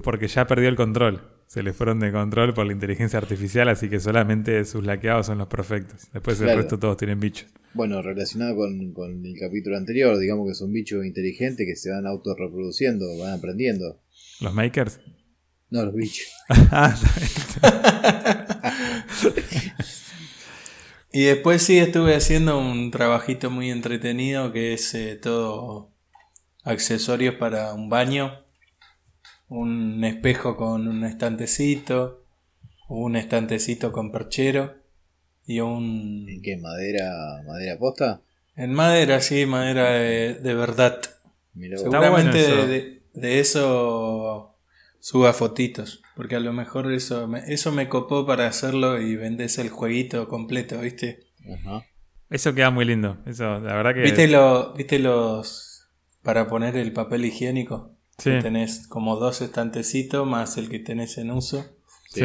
[0.05, 1.38] Porque ya perdió el control.
[1.49, 5.39] Se le fueron de control por la inteligencia artificial, así que solamente sus laqueados son
[5.39, 6.07] los perfectos.
[6.13, 7.49] Después el resto todos tienen bichos.
[7.75, 12.07] Bueno, relacionado con, con el capítulo anterior, digamos que son bichos inteligentes que se van
[12.07, 14.01] autorreproduciendo, van aprendiendo.
[14.41, 15.01] ¿Los makers?
[15.71, 16.27] No, los bichos.
[16.71, 16.95] Ah,
[21.11, 25.91] Y después sí estuve haciendo un trabajito muy entretenido que es eh, todo
[26.65, 28.45] accesorios para un baño,
[29.49, 32.25] un espejo con un estantecito,
[32.89, 34.75] un estantecito con perchero
[35.47, 36.27] y ¿En un...
[36.43, 36.57] qué?
[36.59, 38.21] ¿Madera, madera posta?
[38.57, 41.01] En madera, sí, madera de, de verdad.
[41.55, 42.67] Mirá Seguramente bueno eso.
[42.67, 44.55] de, de- de eso
[45.01, 49.59] suba fotitos, porque a lo mejor eso me, eso me copó para hacerlo y vendés
[49.59, 51.21] el jueguito completo, ¿viste?
[51.53, 51.85] Ajá.
[52.31, 53.19] Eso queda muy lindo.
[53.27, 54.03] Eso, la verdad que.
[54.03, 55.89] ¿Viste, lo, ¿Viste los...
[56.23, 57.98] para poner el papel higiénico?
[58.19, 61.65] Sí, Que tenés como dos estantecitos más el que tenés en uso.
[62.09, 62.25] sí.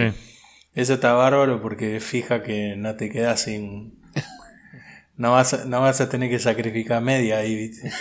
[0.76, 4.02] Eso está bárbaro porque fija que no te quedas sin...
[5.18, 7.92] No vas, a, no vas a tener que sacrificar media ahí, ¿viste?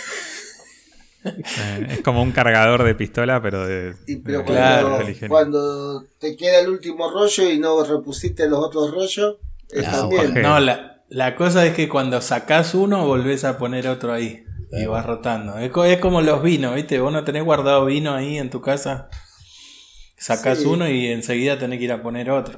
[1.25, 3.93] Eh, es como un cargador de pistola, pero de.
[4.07, 4.99] Y pero de Claro.
[5.29, 9.37] cuando, te queda el último rollo y no repusiste los otros rollos,
[9.69, 10.41] es Ah, también.
[10.41, 14.42] No, la, la cosa es que cuando sacás uno, volvés a poner otro ahí.
[14.75, 15.57] Y vas rotando.
[15.57, 16.99] Es, es como los vinos, ¿viste?
[16.99, 19.09] Vos no tenés guardado vino ahí en tu casa.
[20.17, 20.65] Sacás Sí.
[20.65, 22.57] uno y enseguida tenés que ir a poner otro.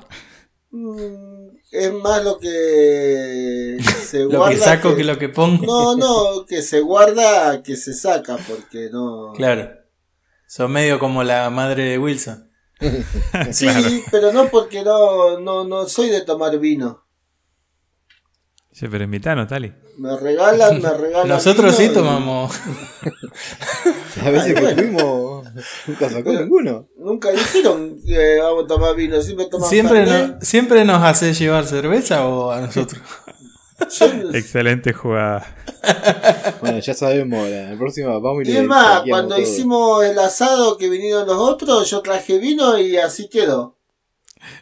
[0.72, 4.50] Mm, Es más lo que se Lo guarda.
[4.52, 5.66] que saco que, que- lo que pongo.
[5.66, 9.34] No, no, que se guarda, que se saca, porque no.
[9.36, 9.70] Claro.
[10.48, 12.50] Son medio como la madre de Wilson.
[13.52, 13.88] Sí, Claro.
[14.12, 17.04] pero no porque no, no, no soy de tomar vino.
[18.72, 19.74] Sí, pero invitanos, Tali.
[19.98, 21.28] Me regalan, me regalan.
[21.28, 22.54] Nosotros sí vino tomamos.
[24.24, 24.76] A veces Ay, que bueno.
[24.82, 25.46] fuimos,
[25.88, 26.88] nunca sacó Pero- ninguno.
[26.98, 31.66] Nunca dijeron que vamos a tomar vino, siempre toman ¿Siempre, no, ¿Siempre nos hace llevar
[31.66, 33.02] cerveza o a nosotros?
[34.34, 35.46] Excelente jugada.
[36.62, 39.44] Bueno, ya sabemos, la la próxima vamos y y le es más, cuando todo.
[39.44, 43.75] hicimos el asado que vinieron los otros, yo traje vino y así quedó.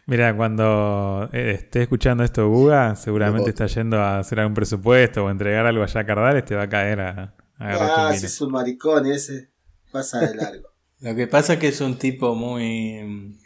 [0.05, 5.29] Mira, cuando eh, esté escuchando esto Guga, seguramente está yendo a hacer algún presupuesto o
[5.29, 8.51] entregar algo allá a Cardales, te va a caer a, a Ah, si es un
[8.51, 9.51] maricón ese.
[9.91, 10.69] Pasa de largo.
[10.99, 13.37] Lo que pasa es que es un tipo muy.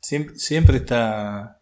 [0.00, 1.60] Siempre, siempre está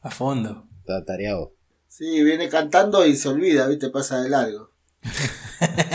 [0.00, 0.68] a fondo.
[0.80, 1.54] Está tareado.
[1.88, 3.90] Sí, viene cantando y se olvida, ¿viste?
[3.90, 4.70] Pasa de largo.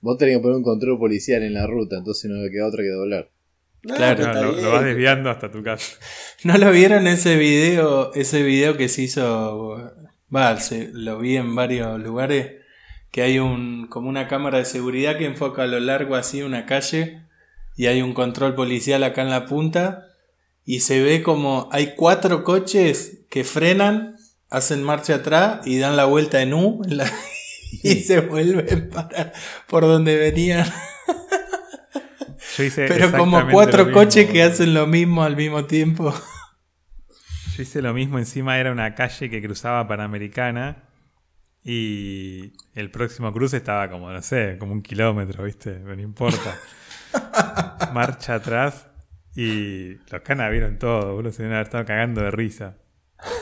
[0.00, 2.82] Vos tenés que poner un control policial en la ruta, entonces no le queda otra
[2.82, 3.30] que doblar.
[3.84, 5.96] No, Claro, No, lo, vas desviando hasta tu casa.
[6.44, 8.12] ¿No lo vieron ese video?
[8.14, 9.92] Ese video que se hizo.
[10.34, 12.52] Va, se- lo vi en varios lugares.
[13.10, 16.66] Que hay un como una cámara de seguridad que enfoca a lo largo así una
[16.66, 17.22] calle.
[17.76, 20.06] Y hay un control policial acá en la punta.
[20.64, 24.16] Y se ve como hay cuatro coches que frenan,
[24.48, 26.80] hacen marcha atrás y dan la vuelta en U.
[26.86, 27.12] en la-
[27.82, 29.32] y se vuelven para
[29.68, 30.66] por donde venían.
[32.56, 36.14] Yo hice Pero como cuatro coches que hacen lo mismo al mismo tiempo.
[37.56, 40.84] Yo hice lo mismo, encima era una calle que cruzaba Panamericana
[41.62, 45.78] y el próximo cruce estaba como, no sé, como un kilómetro, ¿viste?
[45.78, 46.58] No importa.
[47.92, 48.86] Marcha atrás
[49.36, 52.76] y los canas vieron todo, boludo, se deben haber estado cagando de risa.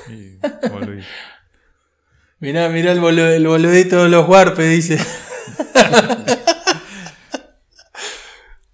[0.09, 0.37] Y
[0.70, 1.03] volví.
[2.38, 4.98] Mirá, mirá el, bolu- el boludito de los Warpes, dice.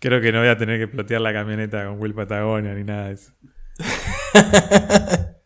[0.00, 3.08] Creo que no voy a tener que plotear la camioneta con Will Patagonia ni nada
[3.08, 3.32] de eso.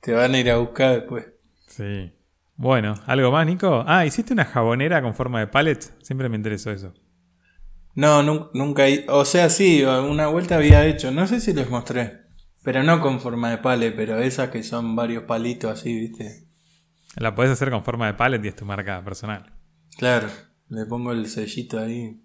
[0.00, 1.26] Te van a ir a buscar después.
[1.68, 2.12] Sí.
[2.56, 3.84] Bueno, ¿algo más, Nico?
[3.86, 5.80] Ah, ¿hiciste una jabonera con forma de pallet?
[6.02, 6.92] Siempre me interesó eso.
[7.94, 8.84] No, nun- nunca.
[9.08, 11.10] O sea, sí, una vuelta había hecho.
[11.10, 12.22] No sé si les mostré.
[12.62, 16.46] Pero no con forma de pale, pero esas que son varios palitos así, ¿viste?
[17.16, 19.52] La podés hacer con forma de pallet y es tu marca personal.
[19.98, 20.28] Claro,
[20.68, 22.23] le pongo el sellito ahí.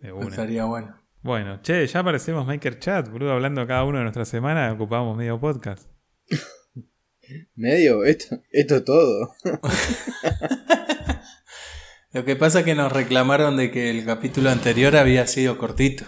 [0.00, 0.28] De una.
[0.28, 0.96] Estaría bueno.
[1.22, 5.38] Bueno, che, ya aparecemos Maker Chat, boludo, hablando cada uno de nuestra semana, ocupamos medio
[5.38, 5.86] podcast.
[7.54, 8.04] ¿Medio?
[8.04, 9.34] Esto, esto es todo.
[12.12, 16.04] Lo que pasa es que nos reclamaron de que el capítulo anterior había sido cortito.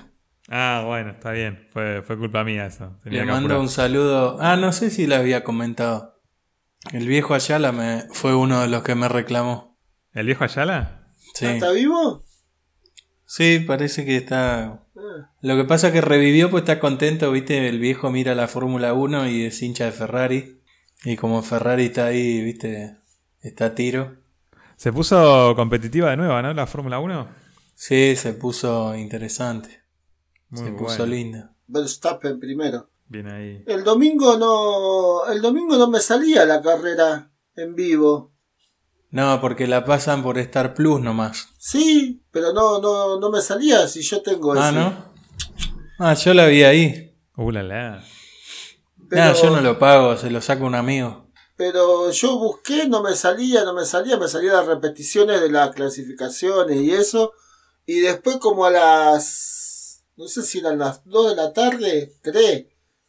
[0.48, 2.98] Ah, bueno, está bien, fue, fue culpa mía eso.
[3.05, 3.61] Tenía Le mando apurar.
[3.61, 4.38] un saludo.
[4.40, 6.20] Ah, no sé si le había comentado.
[6.92, 9.78] El viejo Ayala me, fue uno de los que me reclamó.
[10.12, 11.07] ¿El viejo Ayala?
[11.35, 11.46] Sí.
[11.46, 12.24] ¿Está vivo?
[13.34, 14.84] Sí, parece que está.
[14.94, 18.46] Ah, Lo que pasa es que revivió, pues está contento, viste, el viejo mira la
[18.46, 20.60] Fórmula 1 y es hincha de Ferrari.
[21.02, 22.98] Y como Ferrari está ahí, viste,
[23.40, 24.18] está a tiro.
[24.76, 26.52] Se puso competitiva de nuevo, ¿no?
[26.52, 27.26] La Fórmula 1.
[27.74, 29.82] Sí, se puso interesante.
[30.50, 31.54] Muy se puso linda.
[31.68, 32.90] Verstappen primero.
[33.08, 33.64] Bien ahí.
[33.66, 35.32] El domingo no.
[35.32, 38.31] El domingo no me salía la carrera en vivo.
[39.12, 41.48] No, porque la pasan por Star Plus nomás.
[41.59, 44.79] Sí, pero no, no, no me salía si yo tengo Ah, ese.
[44.79, 45.05] ¿no?
[46.01, 47.14] Ah, yo la vi ahí.
[47.37, 48.05] Uh, la, la.
[49.09, 51.29] Pero, No, yo no lo pago, se lo saca un amigo.
[51.57, 55.70] pero yo busqué, no me salía, no me salía, me salían las repeticiones de las
[55.75, 57.33] clasificaciones y eso.
[57.87, 60.03] Y después como a las...
[60.16, 62.64] No sé si eran las 2 de la tarde, 3,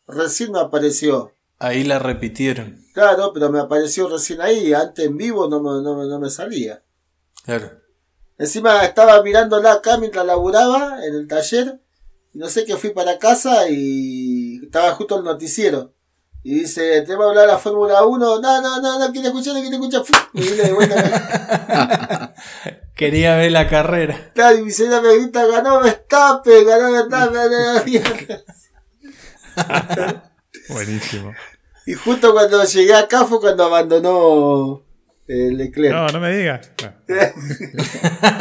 [0.07, 1.31] recién me apareció.
[1.59, 2.82] Ahí la repitieron.
[2.93, 6.83] Claro, pero me apareció recién ahí, antes en vivo no me, no no me salía.
[7.43, 7.71] Claro.
[8.37, 11.79] Encima estaba mirándola acá mientras laburaba en el taller.
[12.33, 15.93] Y no sé qué fui para casa y estaba justo el noticiero.
[16.43, 18.41] Y dice, te va a hablar la Fórmula 1.
[18.41, 20.03] No, no, no, no quiero escuchar, no quiero escuchar.
[20.33, 22.33] Y vine de vuelta.
[22.95, 24.31] Quería ver la carrera.
[24.33, 26.65] Claro, y mi señora me grita, ganó Verstappen.
[26.65, 28.43] ganó Verstappen".
[30.69, 31.33] Buenísimo.
[31.85, 34.83] Y justo cuando llegué acá fue cuando abandonó
[35.27, 35.93] eh, Leclerc.
[35.93, 36.71] No, no me digas.
[36.81, 36.93] No.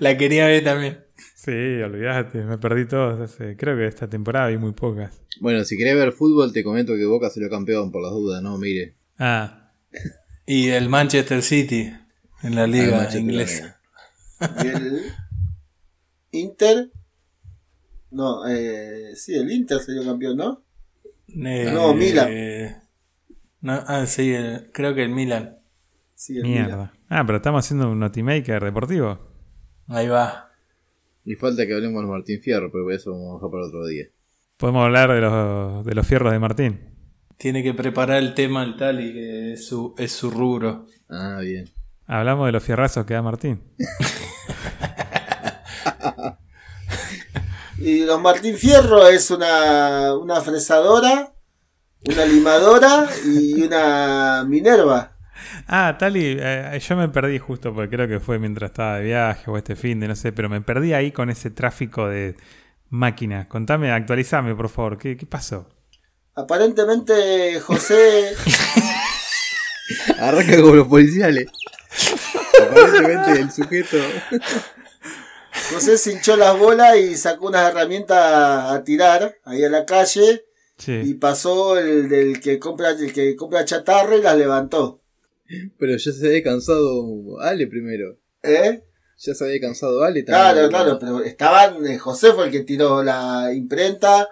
[0.00, 1.04] la quería ver también.
[1.36, 3.20] Sí, olvidaste, me perdí todos.
[3.20, 5.20] hace- creo que esta temporada vi muy pocas.
[5.40, 8.58] Bueno, si querés ver fútbol, te comento que Boca salió campeón por las dudas, no,
[8.58, 8.94] mire.
[9.18, 9.72] Ah,
[10.46, 11.92] Y el Manchester City
[12.42, 13.80] en la liga inglesa.
[14.62, 15.12] Y el
[16.32, 16.90] Inter.
[18.10, 20.62] No, eh, sí, el Inter salió campeón, ¿no?
[21.34, 22.28] Eh, No, Milan.
[23.60, 25.58] no, ah, sí, el- creo que el Milan.
[26.14, 26.66] Sí, el Milan.
[26.66, 26.92] mierda.
[27.08, 29.18] Ah, pero estamos haciendo un Notimaker deportivo.
[29.88, 30.50] Ahí va.
[31.24, 34.04] Y falta que hablemos de Martín Fierro, pero eso vamos a dejar para otro día.
[34.56, 36.80] Podemos hablar de los, de los fierros de Martín.
[37.36, 40.86] Tiene que preparar el tema el tal y que es su, es su rubro.
[41.08, 41.68] Ah, bien.
[42.06, 43.60] Hablamos de los fierrazos que da Martín.
[47.84, 51.32] Y los Martín Fierro es una, una fresadora,
[52.06, 55.16] una limadora y una Minerva.
[55.66, 59.50] Ah, Tali, eh, yo me perdí justo porque creo que fue mientras estaba de viaje
[59.50, 62.36] o este fin de no sé, pero me perdí ahí con ese tráfico de
[62.88, 63.46] máquinas.
[63.46, 65.68] Contame, actualizame, por favor, ¿qué, qué pasó?
[66.34, 68.34] Aparentemente José
[70.18, 71.48] Arranca como los policiales.
[72.60, 73.96] Aparentemente el sujeto.
[75.70, 80.44] José se hinchó las bolas y sacó unas herramientas a tirar ahí a la calle
[80.86, 85.00] y pasó el del que compra el que compra chatarra y las levantó.
[85.78, 88.18] Pero ya se había cansado Ale primero.
[88.42, 88.82] ¿Eh?
[89.18, 90.52] Ya se había cansado Ale también.
[90.52, 94.28] Claro, claro, pero estaban eh, José fue el que tiró la imprenta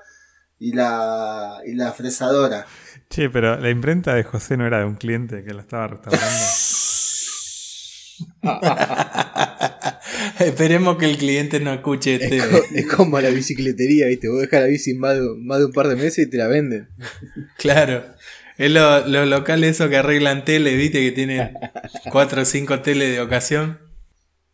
[0.58, 2.66] y la y la fresadora.
[3.08, 6.28] Che, pero la imprenta de José no era de un cliente que la estaba restaurando.
[10.46, 12.38] Esperemos que el cliente no escuche Es, este.
[12.38, 14.28] co- es como la bicicletería, ¿viste?
[14.28, 16.48] Vos dejas la bici más de, más de un par de meses y te la
[16.48, 16.88] venden.
[17.58, 18.04] Claro.
[18.58, 21.54] Es lo- los locales esos que arreglan tele, viste, que tienen
[22.12, 23.78] cuatro o cinco tele de ocasión.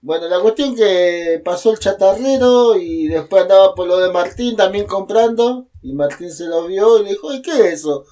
[0.00, 4.86] Bueno, la cuestión que pasó el chatarrero y después andaba por lo de Martín también
[4.86, 8.04] comprando y Martín se lo vio y le dijo, "¿Y ¿qué es eso?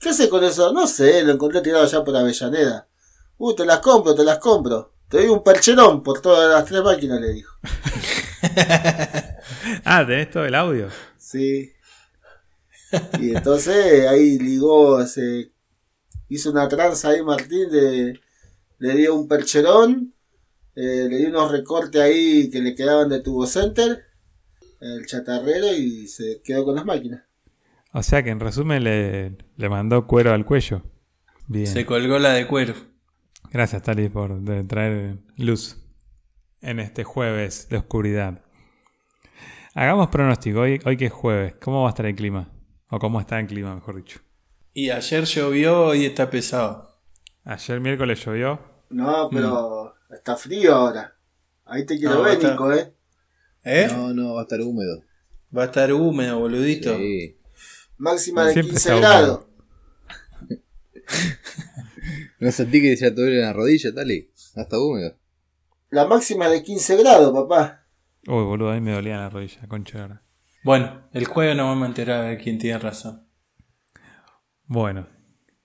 [0.00, 0.72] ¿Qué hace con eso?
[0.72, 2.88] No sé, lo encontré tirado allá por Avellaneda.
[3.38, 4.92] Uh, te las compro, te las compro.
[5.08, 7.54] Te doy un percherón por todas las tres máquinas, le dijo.
[9.84, 10.88] ah, tenés todo el audio.
[11.16, 11.72] Sí.
[13.20, 15.52] Y entonces ahí ligó, se
[16.28, 18.20] hizo una tranza ahí Martín, de,
[18.78, 20.14] le dio un percherón,
[20.74, 24.04] eh, le dio unos recortes ahí que le quedaban de Tubo Center,
[24.80, 27.22] el chatarrero y se quedó con las máquinas.
[27.92, 30.82] O sea que en resumen le, le mandó cuero al cuello.
[31.48, 31.66] Bien.
[31.66, 32.74] Se colgó la de cuero.
[33.56, 34.38] Gracias, Tali, por
[34.68, 35.78] traer luz
[36.60, 38.42] en este jueves de oscuridad.
[39.74, 40.60] Hagamos pronóstico.
[40.60, 42.52] Hoy, hoy que es jueves, ¿cómo va a estar el clima?
[42.90, 44.20] O cómo está el clima, mejor dicho.
[44.74, 47.00] Y ayer llovió, hoy está pesado.
[47.44, 48.60] Ayer miércoles llovió.
[48.90, 51.16] No, pero está frío ahora.
[51.64, 52.92] Ahí te quiero No, ver, Nico, eh.
[53.64, 53.88] ¿Eh?
[53.90, 55.02] No, no, va a estar húmedo.
[55.56, 56.94] Va a estar húmedo, boludito.
[56.94, 57.40] Sí.
[57.96, 59.46] Máxima de Siempre 15 está grados.
[62.38, 64.30] ¿No sentí que ya te duele la rodilla, Tali?
[64.54, 65.16] Hasta húmedo.
[65.90, 67.86] La máxima de 15 grados, papá.
[68.26, 70.22] Uy, boludo, ahí me dolía la rodilla, concha de lora.
[70.62, 73.26] Bueno, el jueves nos vamos a enterar a ver quién tiene razón.
[74.64, 75.08] Bueno,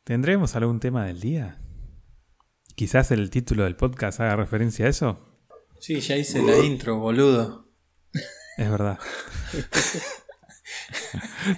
[0.03, 1.59] ¿tendremos algún tema del día?
[2.75, 5.39] Quizás el título del podcast haga referencia a eso.
[5.79, 7.67] Sí, ya hice la intro, boludo.
[8.57, 8.99] Es verdad.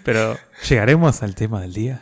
[0.05, 0.37] Pero,
[0.69, 2.01] ¿llegaremos al tema del día?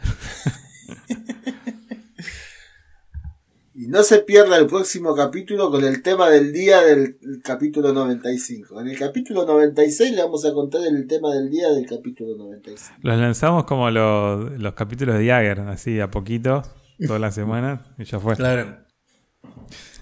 [3.81, 8.79] Y no se pierda el próximo capítulo con el tema del día del capítulo 95.
[8.79, 12.99] En el capítulo 96 le vamos a contar el tema del día del capítulo 95.
[13.01, 16.61] Los lanzamos como los, los capítulos de Jagger, así a poquito,
[17.07, 18.35] toda la semana, y ya fue.
[18.35, 18.85] Claro.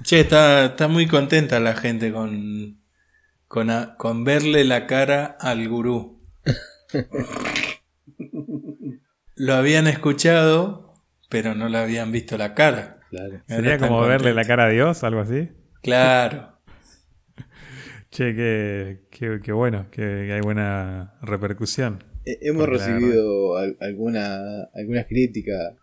[0.04, 2.82] Che, está, está muy contenta la gente con,
[3.48, 6.22] con, a- con verle la cara al gurú.
[9.36, 10.96] Lo habían escuchado,
[11.30, 12.99] pero no le habían visto la cara.
[13.10, 13.42] Claro.
[13.48, 15.50] Sería como verle la cara a Dios, algo así.
[15.82, 16.54] Claro.
[18.12, 22.04] Che, qué, qué, qué bueno, que, hay buena repercusión.
[22.26, 25.76] Eh, Hemos Porque recibido al- alguna, algunas críticas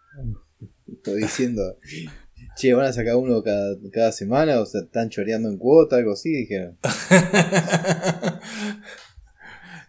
[0.92, 1.78] estoy diciendo,
[2.56, 6.12] che, van a sacar uno cada, cada semana, o sea, están choreando en cuota, algo
[6.12, 6.76] así, dijeron.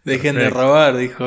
[0.04, 1.26] Dejen de robar, dijo.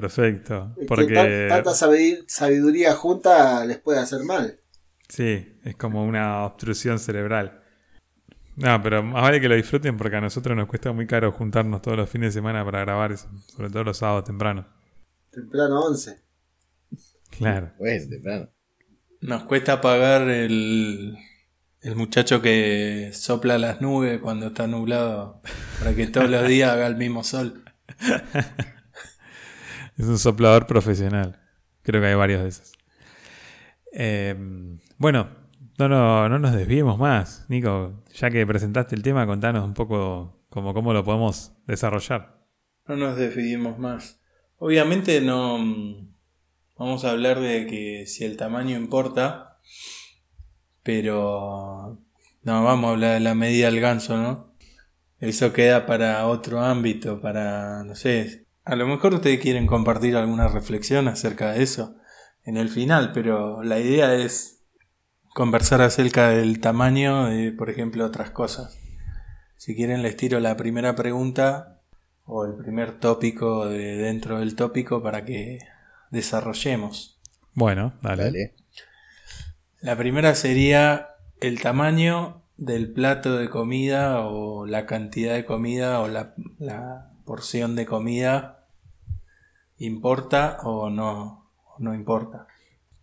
[0.00, 0.74] Perfecto.
[0.80, 4.60] Es Porque tan- tanta sabid- sabiduría junta les puede hacer mal.
[5.08, 7.62] sí, es como una obstrucción cerebral.
[8.54, 11.82] No, pero más vale que lo disfruten porque a nosotros nos cuesta muy caro juntarnos
[11.82, 14.66] todos los fines de semana para grabar, eso, sobre todo los sábados temprano.
[15.30, 16.20] Temprano 11.
[17.36, 17.72] Claro.
[17.78, 18.48] Bueno, temprano.
[19.20, 21.16] Nos cuesta pagar el,
[21.82, 25.40] el muchacho que sopla las nubes cuando está nublado
[25.80, 27.64] para que todos los días haga el mismo sol.
[29.98, 31.40] Es un soplador profesional.
[31.82, 32.72] Creo que hay varios de esos.
[33.92, 34.34] Eh,
[34.96, 35.28] bueno,
[35.78, 37.44] no, no, no nos desviemos más.
[37.48, 42.38] Nico, ya que presentaste el tema, contanos un poco cómo, cómo lo podemos desarrollar.
[42.86, 44.20] No nos decidimos más.
[44.58, 46.14] Obviamente no mm,
[46.78, 49.58] vamos a hablar de que si el tamaño importa,
[50.82, 51.98] pero
[52.42, 54.54] no vamos a hablar de la medida del ganso, ¿no?
[55.18, 60.46] Eso queda para otro ámbito, para, no sé, a lo mejor ustedes quieren compartir alguna
[60.46, 61.96] reflexión acerca de eso
[62.44, 64.62] en el final, pero la idea es
[65.34, 68.78] conversar acerca del tamaño de, por ejemplo, otras cosas.
[69.56, 71.80] Si quieren les tiro la primera pregunta
[72.24, 75.60] o el primer tópico de dentro del tópico para que
[76.10, 77.18] desarrollemos.
[77.54, 78.24] Bueno, dale.
[78.24, 78.54] Dale.
[79.80, 86.08] La primera sería el tamaño del plato de comida o la cantidad de comida o
[86.08, 88.57] la, la porción de comida.
[89.78, 92.46] ¿Importa o no, no importa?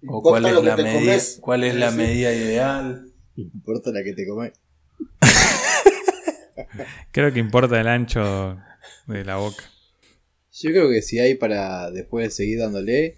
[0.07, 1.37] ¿O Importa cuál es, la, medida, comes.
[1.41, 1.97] cuál es la Sí.
[1.97, 3.11] medida ideal?
[3.35, 4.53] Importa la que te comes.
[7.11, 8.57] Creo que importa el ancho
[9.07, 9.63] de la boca.
[10.53, 13.15] Yo creo que si hay para después seguir dándole, eh,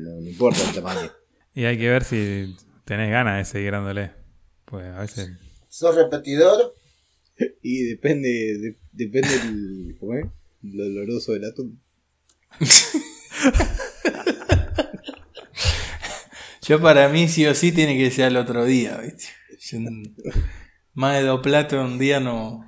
[0.00, 1.10] no, no importa el tamaño.
[1.54, 4.10] Y hay que ver si tenés ganas de seguir dándole.
[4.66, 5.30] Pues a veces.
[5.68, 6.74] ¿Sos repetidor?
[7.62, 10.26] Y depende, de- depende el, ¿cómo es?
[10.62, 11.80] Lo oloroso del atún.
[16.62, 19.26] Yo para mí sí o sí tiene que ser al otro día, ¿viste?
[20.94, 22.64] Más de dos platos en un día no...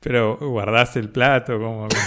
[0.00, 1.88] Pero guardás el plato, como.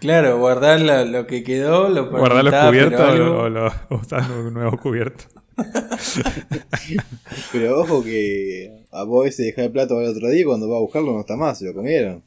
[0.00, 4.52] Claro, guardar la- lo que quedó, lo ¿Guardás los cubiertos o, lo, o usás un
[4.52, 5.24] nuevo cubierto?
[7.52, 10.76] Pero ojo que a vos ese dejar el plato al otro día y cuando va
[10.76, 12.24] a buscarlo no está más, se lo comieron.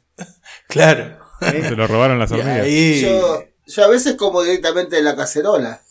[0.68, 1.18] Claro.
[1.40, 2.62] Se lo robaron las hormigas.
[2.62, 3.00] ahí...
[3.02, 5.82] Yo, yo a veces como directamente de la cacerola.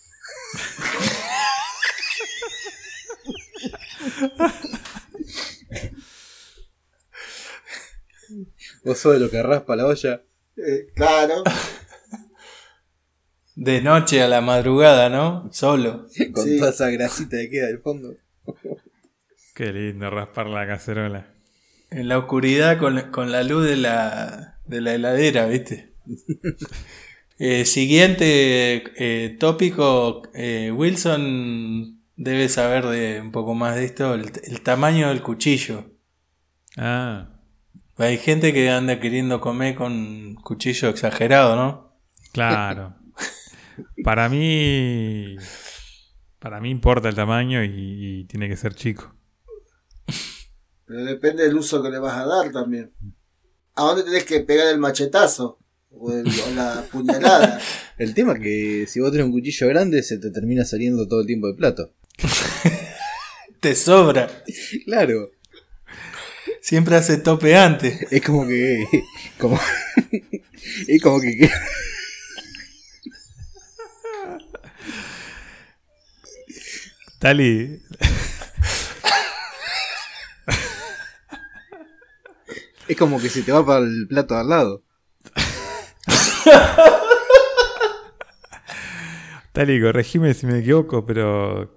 [8.83, 10.23] Vos sos de lo que raspa la olla.
[10.57, 11.43] Eh, claro.
[13.59, 15.49] De noche a la madrugada, ¿no?
[15.51, 16.05] Solo.
[16.33, 16.57] Con Sí.
[16.59, 18.13] toda esa grasita que queda del fondo.
[19.55, 21.33] Qué lindo raspar la cacerola.
[21.89, 25.93] En la oscuridad con, con la luz de la, de la heladera, ¿viste?
[27.39, 34.31] Eh, siguiente eh, tópico, eh, Wilson debe saber de un poco más de esto, el,
[34.43, 35.85] el tamaño del cuchillo.
[36.77, 37.29] Ah,
[37.97, 41.95] Hay gente que anda queriendo comer con cuchillo exagerado, ¿no?
[42.33, 42.95] claro.
[44.07, 45.35] Para mí.
[46.39, 47.71] Para mí importa el tamaño y,
[48.21, 49.13] y tiene que ser chico.
[50.85, 52.93] Pero depende del uso que le vas a dar también.
[53.75, 55.59] ¿A dónde tenés que pegar el machetazo?
[55.91, 57.59] O, el- o la puñalada.
[57.97, 61.19] El tema es que si vos tenés un cuchillo grande se te termina saliendo todo
[61.19, 61.93] el tiempo del plato.
[63.59, 64.29] Te sobra.
[64.85, 65.31] Claro,
[66.61, 68.09] Siempre hace tope antes.
[68.09, 68.85] es como que...
[69.37, 69.59] Como,
[70.87, 71.49] es como que...
[77.19, 77.81] Tali,
[82.87, 84.83] Es como que se te va para el plato de al lado.
[89.51, 91.75] Tali, corregime si me equivoco, pero.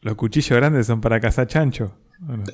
[0.00, 1.96] Los cuchillos grandes son para cazar chancho.
[2.28, 2.44] ¿o no?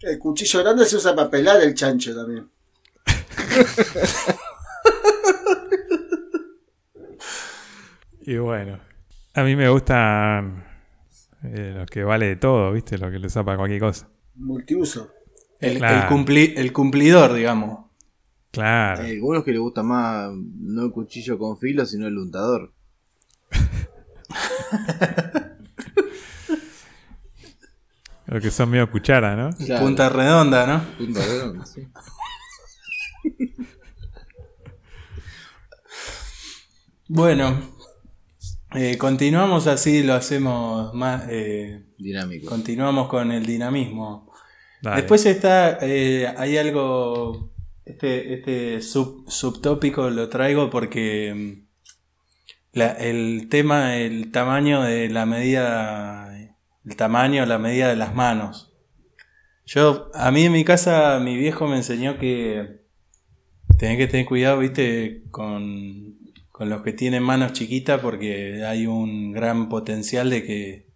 [0.00, 2.50] El cuchillo grande se usa para pelar el chancho también.
[8.28, 8.78] Y bueno,
[9.32, 10.62] a mí me gustan
[11.44, 12.98] eh, los que vale de todo, ¿viste?
[12.98, 14.06] Los que lo usa para cualquier cosa.
[14.34, 15.10] Multiuso.
[15.60, 17.86] El, el cumpli- el cumplidor, digamos.
[18.50, 19.02] Claro.
[19.02, 22.74] Hay algunos que les gusta más no el cuchillo con filo, sino el untador.
[28.26, 29.48] Los que son medio cuchara, ¿no?
[29.56, 29.86] Claro.
[29.86, 30.84] Punta redonda, ¿no?
[30.98, 31.88] Punta redonda, sí.
[37.10, 37.58] Bueno,
[38.74, 41.24] eh, continuamos así, lo hacemos más.
[41.30, 42.48] eh, Dinámico.
[42.48, 44.30] continuamos con el dinamismo.
[44.82, 44.96] Dale.
[45.02, 47.50] Después está, eh, hay algo,
[47.84, 55.26] este, este sub- subtópico lo traigo porque mm, la- el tema, el tamaño de la
[55.26, 56.36] medida,
[56.84, 58.72] el tamaño, la medida de las manos.
[59.66, 62.78] Yo, a mí en mi casa, mi viejo me enseñó que
[63.78, 66.17] tenés que tener cuidado, viste, con,
[66.58, 70.88] con los que tienen manos chiquitas porque hay un gran potencial de que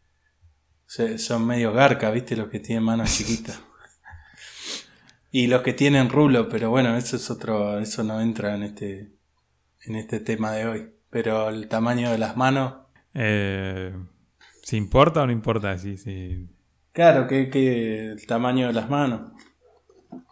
[0.87, 3.61] se- son medio garca, viste, los que tienen manos chiquitas.
[5.35, 9.13] Y los que tienen rulo, pero bueno, eso es otro, eso no entra en este,
[9.87, 10.91] en este tema de hoy.
[11.09, 12.75] Pero el tamaño de las manos,
[13.15, 13.95] Eh,
[14.63, 15.79] ¿Si importa o no importa?
[15.79, 16.49] Sí, sí.
[16.93, 19.33] claro, que, que el tamaño de las manos.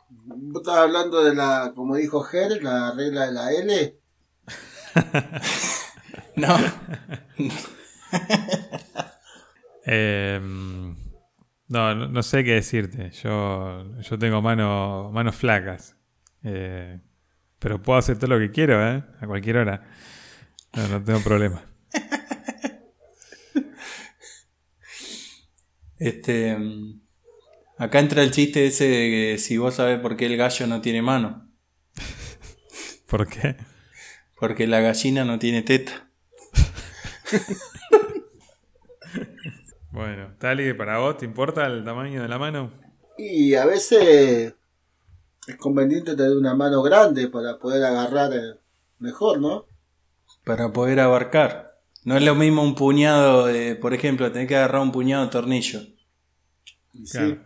[0.08, 3.99] Vos estabas hablando de la, como dijo Ger, la regla de la L.
[6.36, 6.56] No,
[9.86, 13.10] Eh, no, no, no sé qué decirte.
[13.10, 15.96] Yo, yo tengo mano, manos flacas.
[16.44, 17.00] Eh,
[17.58, 19.02] pero puedo hacer todo lo que quiero, ¿eh?
[19.20, 19.88] A cualquier hora.
[20.74, 21.62] No, no tengo problema.
[25.98, 27.00] este, mm,
[27.80, 30.82] Acá entra el chiste ese de que si vos sabés por qué el gallo no
[30.82, 31.48] tiene mano.
[33.06, 33.56] ¿Por qué?
[34.40, 36.08] Porque la gallina no tiene teta.
[39.92, 42.70] Bueno, Tali, para vos, ¿te importa el tamaño de la mano?
[43.18, 44.54] Y a veces
[45.46, 48.30] es conveniente tener una mano grande para poder agarrar
[49.00, 49.66] mejor, ¿no?
[50.44, 51.80] Para poder abarcar.
[52.04, 55.30] No es lo mismo un puñado de, por ejemplo, tener que agarrar un puñado de
[55.30, 55.80] tornillo.
[57.10, 57.28] Claro.
[57.34, 57.38] sí.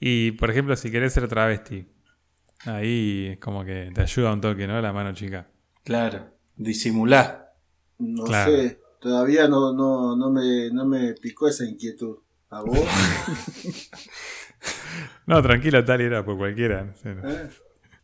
[0.00, 1.86] Y, por ejemplo, si querés ser travesti,
[2.64, 4.80] ahí es como que te ayuda un toque, ¿no?
[4.82, 5.46] La mano chica.
[5.84, 6.30] Claro.
[6.56, 7.54] Disimular.
[7.98, 8.50] No Claro.
[8.52, 12.18] sé, todavía no, no, no, me, no me picó esa inquietud.
[12.50, 12.78] ¿A vos?
[15.26, 16.84] No, tranquilo, Tali, era por cualquiera.
[16.84, 17.28] no sé, no.
[17.28, 17.48] ¿Eh?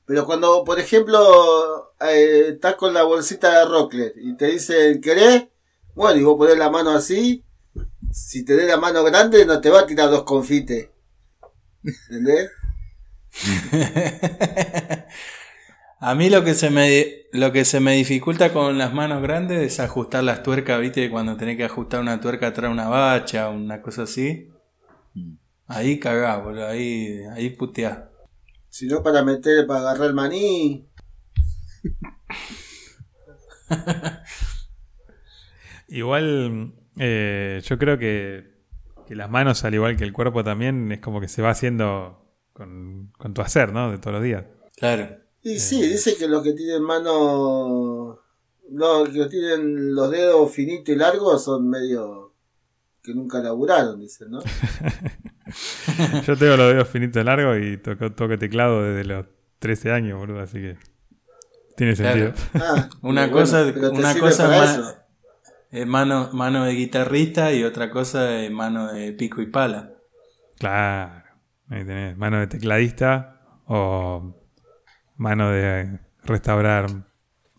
[0.06, 5.48] Pero cuando, por ejemplo, eh, estás con la bolsita de Rocklet y te dicen, ¿querés?
[5.94, 7.44] Bueno, y vos ponés la mano así,
[8.10, 10.88] si tenés la mano grande no te va a tirar dos confites.
[12.08, 12.50] ¿Entendés?
[16.01, 19.61] A mí lo que se me lo que se me dificulta con las manos grandes
[19.61, 23.49] es ajustar las tuercas, viste, cuando tenés que ajustar una tuerca atrás de una bacha,
[23.51, 24.49] una cosa así.
[25.14, 25.34] Mm.
[25.66, 28.05] Ahí cagás, boludo, ahí, ahí puteás.
[28.68, 30.88] Si no para meter, para agarrar el maní.
[35.88, 38.55] Igual, eh, yo creo que,
[39.07, 42.30] que las manos, al igual que el cuerpo también, es como que se va haciendo
[42.53, 43.90] con, con tu hacer, ¿no?
[43.90, 44.44] De todos los días.
[44.76, 45.27] Claro.
[45.43, 48.18] Y sí, dice que los que tienen mano,
[48.70, 52.34] no, que tienen los dedos finitos y largos son medio
[53.03, 54.41] que nunca laburaron, dicen, ¿no?
[56.26, 59.26] Yo tengo los dedos finitos largos y toco, toco teclado desde los
[59.61, 60.76] 13 años, boludo, así que
[61.76, 62.34] tiene Claro.
[62.34, 62.64] sentido.
[62.64, 64.95] Ah, Una cosa- una cosa más-.
[65.70, 69.93] Es mano, mano de guitarrista y otra cosa es mano de pico y pala.
[70.59, 71.24] Claro.
[71.68, 74.34] Ahí tenés, mano de tecladista o
[75.18, 76.86] mano de restaurar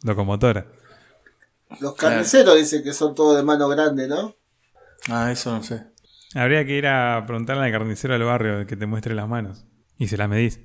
[0.03, 0.66] locomotora.
[1.80, 4.36] Los carniceros dicen que son todos de mano grande, ¿no?
[5.07, 5.86] Ah, eso no sé.
[6.34, 9.66] Habría que ir a preguntarle al carnicero del barrio que te muestre las manos.
[9.97, 10.60] Y se las medís.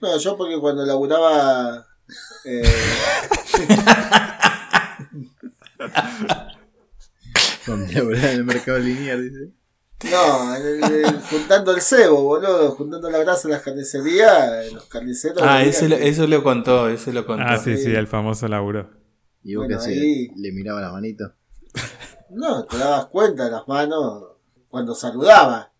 [0.00, 1.86] No, yo porque cuando laburaba...
[2.44, 2.62] eh,
[7.66, 9.52] Donde laburaba en el mercado lineal, dice.
[10.10, 14.84] No, en el- el- juntando el cebo, boludo, juntando la grasa de las carnicerías, los
[14.86, 15.38] carniceros...
[15.42, 17.44] Ah, ese, lo- que- eso lo contó, ese lo contó.
[17.46, 17.90] Ah, sí, sí, sí.
[17.94, 18.90] el famoso laburo.
[19.42, 21.32] Y vos Bueno, hacías, ahí- le miraba la manito.
[22.30, 24.24] No, te dabas cuenta de las manos
[24.68, 25.72] cuando saludaba.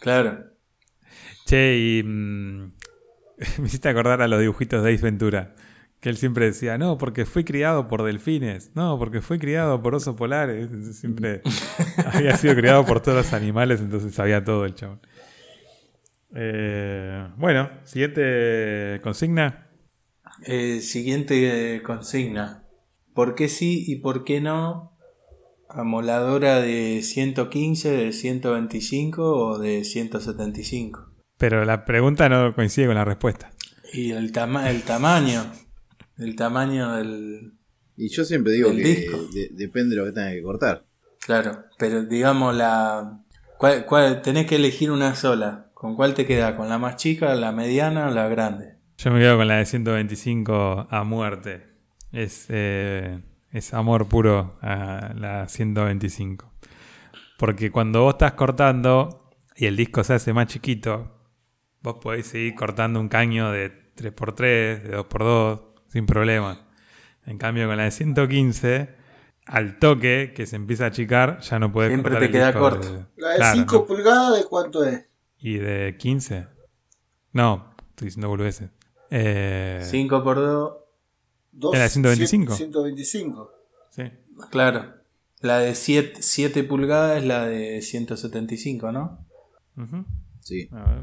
[0.00, 0.44] Claro.
[1.46, 2.72] Che, y mm,
[3.58, 5.54] me hiciste acordar a los dibujitos de Ace Ventura.
[6.00, 8.70] Que él siempre decía, no, porque fui criado por delfines.
[8.76, 10.68] No, porque fui criado por osos polares.
[10.96, 11.42] Siempre
[12.12, 15.00] había sido criado por todos los animales, entonces sabía todo el chabón.
[16.34, 19.68] Eh, bueno, siguiente consigna.
[20.44, 22.64] Eh, siguiente eh, consigna.
[23.14, 24.96] ¿Por qué sí y por qué no?
[25.70, 31.12] Amoladora de 115, de 125 o de 175.
[31.38, 33.50] Pero la pregunta no coincide con la respuesta.
[33.92, 35.44] Y el, tama el tamaño.
[36.16, 37.52] El tamaño del...
[37.96, 39.16] Y yo siempre digo que disco.
[39.32, 40.84] de- depende de lo que tenga que cortar.
[41.28, 43.20] Claro, pero digamos la...
[43.58, 45.66] ¿cuál, cuál- tenés que elegir una sola.
[45.74, 46.56] ¿Con cuál te queda?
[46.56, 48.76] ¿Con la más chica, la mediana o la grande?
[48.96, 51.66] Yo me quedo con la de 125 a muerte.
[52.12, 53.20] Es, eh,
[53.52, 56.50] es amor puro a la 125.
[57.36, 61.14] Porque cuando vos estás cortando y el disco se hace más chiquito,
[61.82, 66.66] vos podés seguir cortando un caño de 3x3, de 2x2, sin problema.
[67.26, 68.96] En cambio, con la de 115,
[69.48, 72.92] al toque que se empieza a achicar, ya no podés Siempre te queda corto.
[72.92, 73.86] de- La de Claro, 5 ¿no?
[73.86, 75.06] pulgadas, ¿de cuánto es?
[75.40, 76.46] ¿Y de 15?
[77.32, 78.70] No, estoy diciendo boludeces.
[79.10, 80.72] Eh, 5 por 2,
[81.50, 82.54] Dos, ¿Era de 125?
[82.54, 83.50] 125.
[83.90, 84.02] sí.
[84.50, 84.94] claro.
[85.40, 89.24] La de 7, pulgadas es la de 175, ¿no?
[89.76, 90.04] Ujú.
[90.40, 90.68] Sí.
[90.72, 91.02] A ver.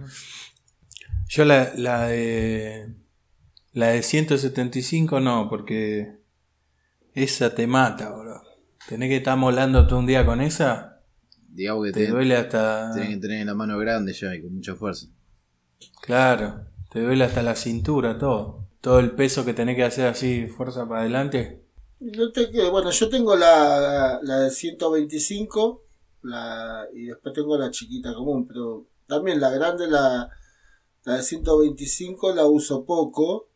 [1.30, 2.94] Yo la, la de...
[3.72, 6.20] La de 175 no, porque
[7.16, 8.42] esa te mata, bro.
[8.88, 11.02] Tenés que estar molando todo un día con esa,
[11.50, 12.92] Digamos que te duele hasta...
[12.94, 15.08] tenés que tener la mano grande ya y con mucha fuerza.
[16.02, 18.68] Claro, te duele hasta la cintura, todo.
[18.82, 21.64] Todo el peso que tenés que hacer así, fuerza para adelante.
[22.00, 25.84] No te quedes- bueno, yo tengo la, la de 125
[26.24, 30.30] la, y después tengo la chiquita común, pero también la grande, la,
[31.06, 33.50] la de 125 la uso poco,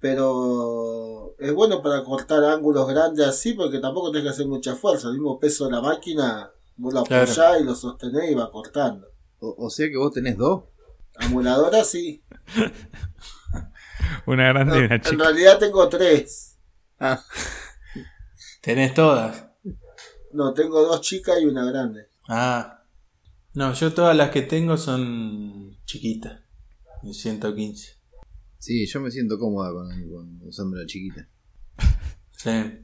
[0.00, 5.08] pero es bueno para cortar ángulos grandes así porque tampoco tenés que hacer mucha fuerza,
[5.08, 7.24] el mismo peso de la máquina, vos lo Claro.
[7.24, 9.08] apoyás y lo sostenés y va cortando.
[9.40, 10.64] O, o sea que vos tenés dos.
[11.16, 12.22] Amuladora sí.
[14.26, 15.24] Una grande y una en chica.
[15.24, 16.58] realidad tengo tres.
[17.00, 17.22] Ah,
[18.60, 19.46] ¿Tenés todas?
[20.32, 22.08] No, tengo dos chicas y una grande.
[22.28, 22.74] Ah.
[23.54, 26.40] No, yo todas las que tengo son chiquitas.
[27.02, 27.97] De 115.
[28.58, 31.28] Sí, yo me siento cómoda con, con usando la chiquita.
[32.32, 32.80] Sí.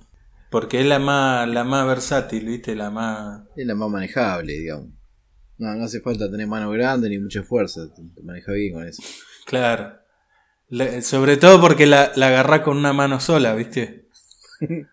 [0.50, 2.74] Porque es la más, la más versátil, ¿viste?
[2.74, 3.42] La más.
[3.56, 4.88] Es la más manejable, digamos.
[5.58, 7.82] No, no hace falta tener mano grande ni mucha fuerza.
[7.94, 9.02] Te, maneja bien con eso.
[9.46, 9.98] Claro.
[10.68, 14.08] Le- sobre todo porque la, la agarrás con una mano sola, ¿viste?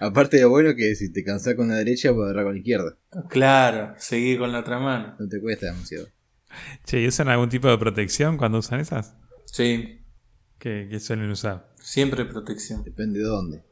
[0.00, 2.58] Aparte de lo bueno que si te cansás con la derecha, puedes agarrar con la
[2.58, 2.96] izquierda.
[3.28, 5.14] Claro, seguir con la otra mano.
[5.18, 6.08] No te cuesta demasiado.
[6.84, 9.16] Che, ¿y usan algún tipo de protección cuando usan esas?
[9.52, 10.00] Sí,
[10.58, 11.68] ¿Qué, qué suelen usar?
[11.78, 12.82] siempre protección.
[12.84, 13.62] Depende de dónde.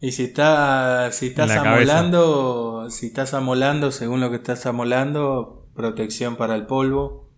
[0.00, 1.70] Y si, está, si estás cabeza.
[1.70, 7.30] amolando, si estás amolando, según lo que estás amolando, protección para el polvo.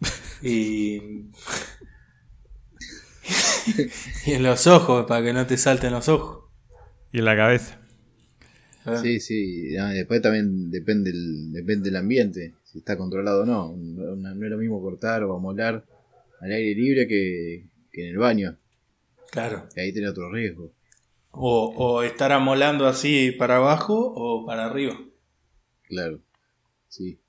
[0.44, 0.96] Y,
[4.26, 6.50] y en los ojos, para que no te salten los ojos.
[7.12, 7.80] Y en la cabeza.
[8.84, 8.96] ¿Eh?
[9.00, 9.76] Sí, sí.
[9.76, 12.56] ah, después también depende el, depende del ambiente.
[12.64, 13.72] Si está controlado o no.
[13.76, 15.84] No, no es lo mismo cortar o amolar
[16.42, 18.58] al aire libre que, que en el baño.
[19.30, 19.68] Claro.
[19.74, 20.74] Que ahí tiene otro riesgo.
[21.30, 25.00] O, o estar amolando así para abajo o para arriba.
[25.84, 26.20] Claro.
[26.88, 27.20] Sí.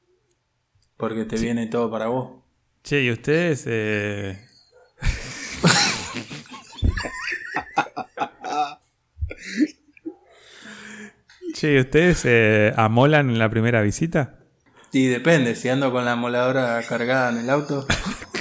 [0.97, 2.41] Porque te viene todo para vos.
[2.83, 4.37] Che, ¿y ustedes eh,
[11.53, 14.39] Che, ¿y ustedes eh, amolan en la primera visita?
[14.91, 17.87] Y depende, si ando con la amoladora cargada en el auto.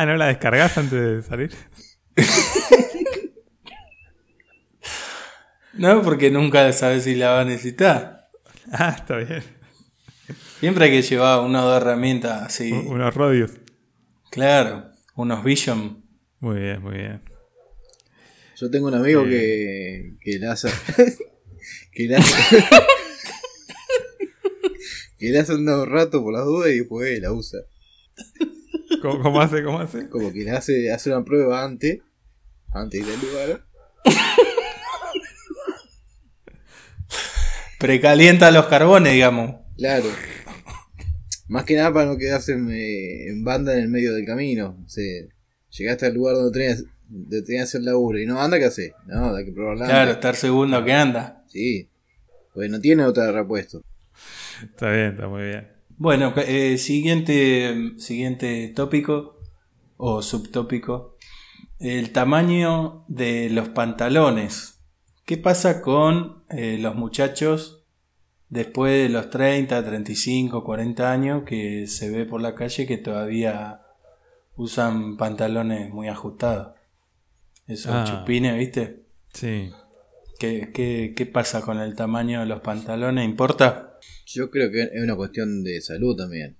[0.00, 1.50] Ah, ¿no la descargas antes de salir?
[5.74, 8.30] No, porque nunca sabes si la va a necesitar.
[8.72, 9.44] Ah, está bien.
[10.58, 12.72] Siempre hay que llevar una o dos herramientas así.
[12.72, 13.52] Unos rodios.
[14.32, 16.04] Claro, unos Vision.
[16.40, 17.22] Muy bien, muy bien.
[18.56, 20.68] Yo tengo un amigo que, que le hace.
[21.92, 22.64] que le hace.
[25.18, 27.60] que le hace un rato por las dudas y después la usa.
[29.02, 29.62] ¿Cómo, cómo hace?
[29.62, 30.08] ¿Cómo hace?
[30.08, 32.00] Como que le hace, hace una prueba antes.
[32.72, 33.64] Antes de ir al lugar.
[37.78, 39.56] Precalienta los carbones, digamos.
[39.76, 40.06] Claro.
[41.46, 44.76] Más que nada para no quedarse en, eh, en banda en el medio del camino.
[44.84, 45.24] O sea,
[45.70, 48.92] llegaste al lugar donde tenías, donde tenías el laburo y no anda, ¿qué haces?
[49.06, 49.86] No, hay que probarla.
[49.86, 51.44] Claro, estar segundo que anda.
[51.48, 51.88] Sí.
[52.52, 53.82] Pues no tiene otra repuesto.
[54.62, 55.77] Está bien, está muy bien.
[55.98, 59.40] Bueno, eh, siguiente, siguiente tópico
[59.96, 61.16] o subtópico.
[61.80, 64.80] El tamaño de los pantalones.
[65.24, 67.84] ¿Qué pasa con eh, los muchachos
[68.48, 73.80] después de los 30, 35, 40 años que se ve por la calle que todavía
[74.56, 76.74] usan pantalones muy ajustados?
[77.66, 78.04] Esos Ah.
[78.04, 79.02] chupines, ¿viste?
[79.34, 79.70] Sí.
[80.38, 83.24] ¿Qué, qué, qué pasa con el tamaño de los pantalones?
[83.24, 83.87] ¿Importa?
[84.26, 86.56] Yo creo que es una cuestión de salud también.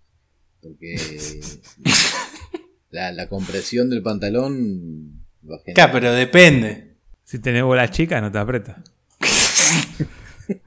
[0.63, 0.97] Porque
[2.91, 6.95] la, la compresión del pantalón va a generar- Claro, pero depende.
[7.25, 8.83] Si tenés bolas chicas, no te aprieta.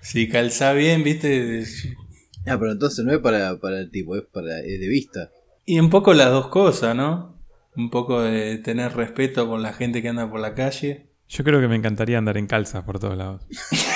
[0.00, 1.64] Si calza bien, ¿viste?
[2.46, 5.30] Ah, pero entonces no es para, para el tipo, es para es de vista.
[5.64, 7.38] Y un poco las dos cosas, ¿no?
[7.76, 11.06] Un poco de tener respeto con la gente que anda por la calle.
[11.28, 13.42] Yo creo que me encantaría andar en calzas por todos lados.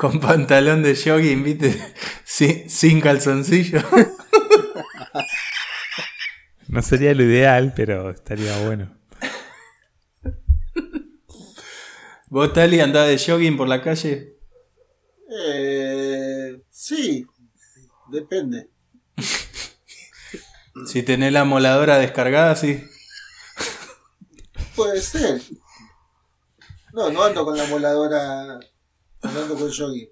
[0.00, 1.78] Con pantalón de jogging, ¿viste?
[2.24, 3.80] Sin, sin calzoncillo.
[6.68, 8.96] No sería lo ideal, pero estaría bueno.
[12.28, 14.36] ¿Vos, Tali, andás de jogging por la calle?
[15.28, 17.26] Eh, sí,
[18.10, 18.70] depende.
[20.86, 22.88] Si tenés la moladora descargada, sí.
[24.76, 25.42] Puede ser.
[26.92, 28.60] No, no ando con la moladora.
[29.22, 30.08] No ando con jogging.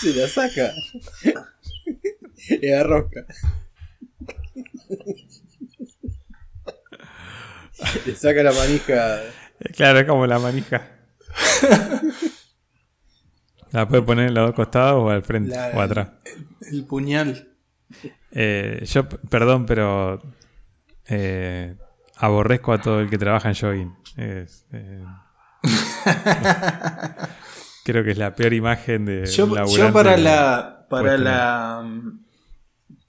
[0.00, 0.72] Se la saca.
[2.48, 3.20] y arroja.
[8.06, 9.20] Le saca la manija.
[9.76, 10.88] Claro, es como la manija.
[13.70, 16.08] La puede poner en los dos costados o al frente La- o atrás.
[16.70, 17.48] El puñal.
[18.32, 20.20] Eh, yo, perdón, pero
[21.06, 21.76] eh,
[22.16, 23.96] aborrezco a todo el que trabaja en jogging.
[24.16, 25.04] Es, eh,
[27.84, 30.86] creo que es la peor imagen de Yo, un yo para la.
[30.88, 31.84] Para la.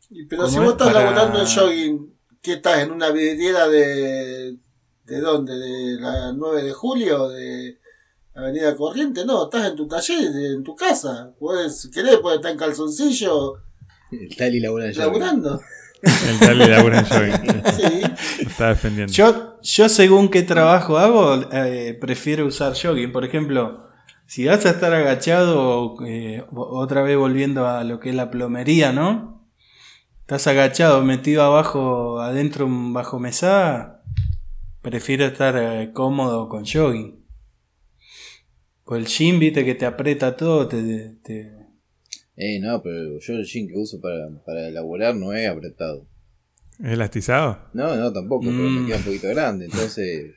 [0.10, 0.64] Y- Pero ¿Cómo si es?
[0.64, 4.58] vos estás Para- laburando en jogging, ¿Qué estás en una vidriera de.
[5.06, 5.54] ¿De dónde?
[5.58, 7.30] ¿De la 9 de julio?
[7.30, 7.80] ¿De
[8.36, 9.26] Avenida Corriente?
[9.26, 11.34] No, estás en tu taller, en tu casa.
[11.40, 13.54] Puedes, si querés, puedes estar en calzoncillo
[14.12, 15.62] de laburando.
[16.04, 17.64] El tal labura en jogging.
[17.78, 18.44] Sí.
[18.46, 19.14] Está defendiendo.
[19.14, 23.12] Yo, yo según qué trabajo hago, eh, prefiero usar jogging.
[23.12, 23.88] Por ejemplo,
[24.26, 28.92] si vas a estar agachado, eh, otra vez volviendo a lo que es la plomería,
[28.92, 29.48] ¿no?
[30.22, 34.02] Estás agachado, metido abajo, adentro bajo mesada,
[34.82, 37.24] prefiero estar eh, cómodo con jogging.
[38.86, 41.54] Pues el jean, viste, que te aprieta todo, te, te-
[42.36, 46.06] Eh, no, pero yo el jean que uso para, para elaborar no es apretado.
[46.80, 47.60] ¿Es elastizado?
[47.74, 48.80] No, no, tampoco, pero Mm.
[48.82, 50.34] me queda un poquito grande, entonces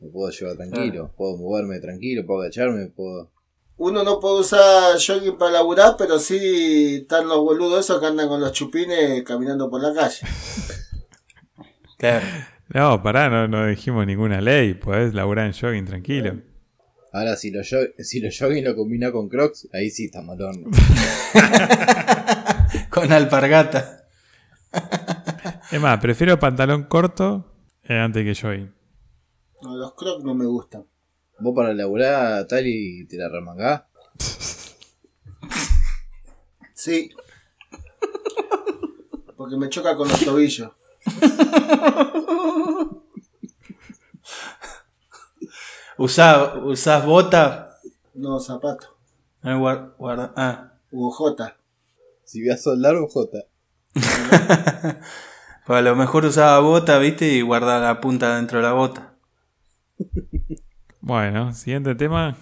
[0.00, 1.12] me puedo llevar tranquilo.
[1.16, 3.30] Puedo moverme tranquilo, puedo agacharme, puedo...
[3.76, 8.28] Uno no puede usar jogging para laburar, pero sí están los boludos esos que andan
[8.28, 10.20] con los chupines caminando por la calle.
[11.98, 12.26] Claro.
[12.72, 14.74] No, pará, no, no dijimos ninguna ley.
[14.74, 16.40] Podés laburar en jogging tranquilo.
[17.14, 20.64] Ahora, si los, si los jogging lo combina con crocs, ahí sí está malón.
[22.90, 24.08] Con alpargata.
[25.70, 27.54] Es más, prefiero pantalón corto
[27.84, 28.74] eh, antes que jogging.
[29.62, 30.86] No, los crocs no me gustan.
[31.38, 33.84] Vos para elaborar tal y te la remangás.
[36.74, 37.10] Sí.
[39.36, 40.68] Porque me choca con los tobillos.
[45.98, 47.70] ¿Usás, usás bota?
[48.14, 48.96] No, zapato.
[49.42, 50.72] Guar- guarda- ah.
[50.90, 51.36] UJ.
[52.24, 53.38] Si voy a soldar un J.
[55.66, 59.14] Pues a lo mejor usaba bota, viste, y guardaba la punta dentro de la bota.
[61.00, 62.34] Bueno, siguiente tema.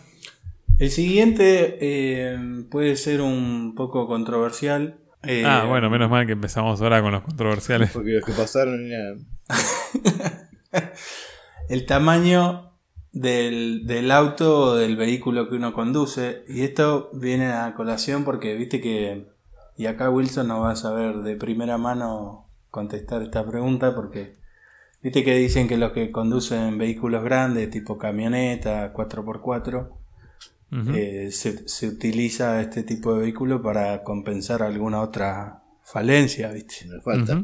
[0.78, 2.38] El siguiente eh,
[2.70, 4.98] puede ser un poco controversial.
[5.24, 7.90] Eh, Ah, bueno, menos mal que empezamos ahora con los controversiales.
[7.90, 9.26] Porque los que pasaron eran...
[11.68, 12.71] El tamaño
[13.12, 16.44] del, del auto o del vehículo que uno conduce.
[16.48, 19.26] Y esto viene a colación porque viste que.
[19.76, 24.40] Y acá Wilson no va a saber de primera mano contestar esta pregunta porque.
[25.02, 29.88] Viste que dicen que los que conducen vehículos grandes, tipo camioneta, 4x4,
[30.70, 30.90] Ujú.
[30.94, 36.86] eh, se, se utiliza este tipo de vehículo para compensar alguna otra falencia, ¿viste?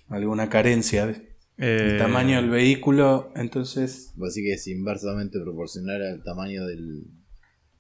[0.09, 1.07] Alguna carencia.
[1.07, 1.28] ¿viste?
[1.59, 7.05] Eh, El tamaño del vehículo, entonces Así que es inversamente proporcional al tamaño del,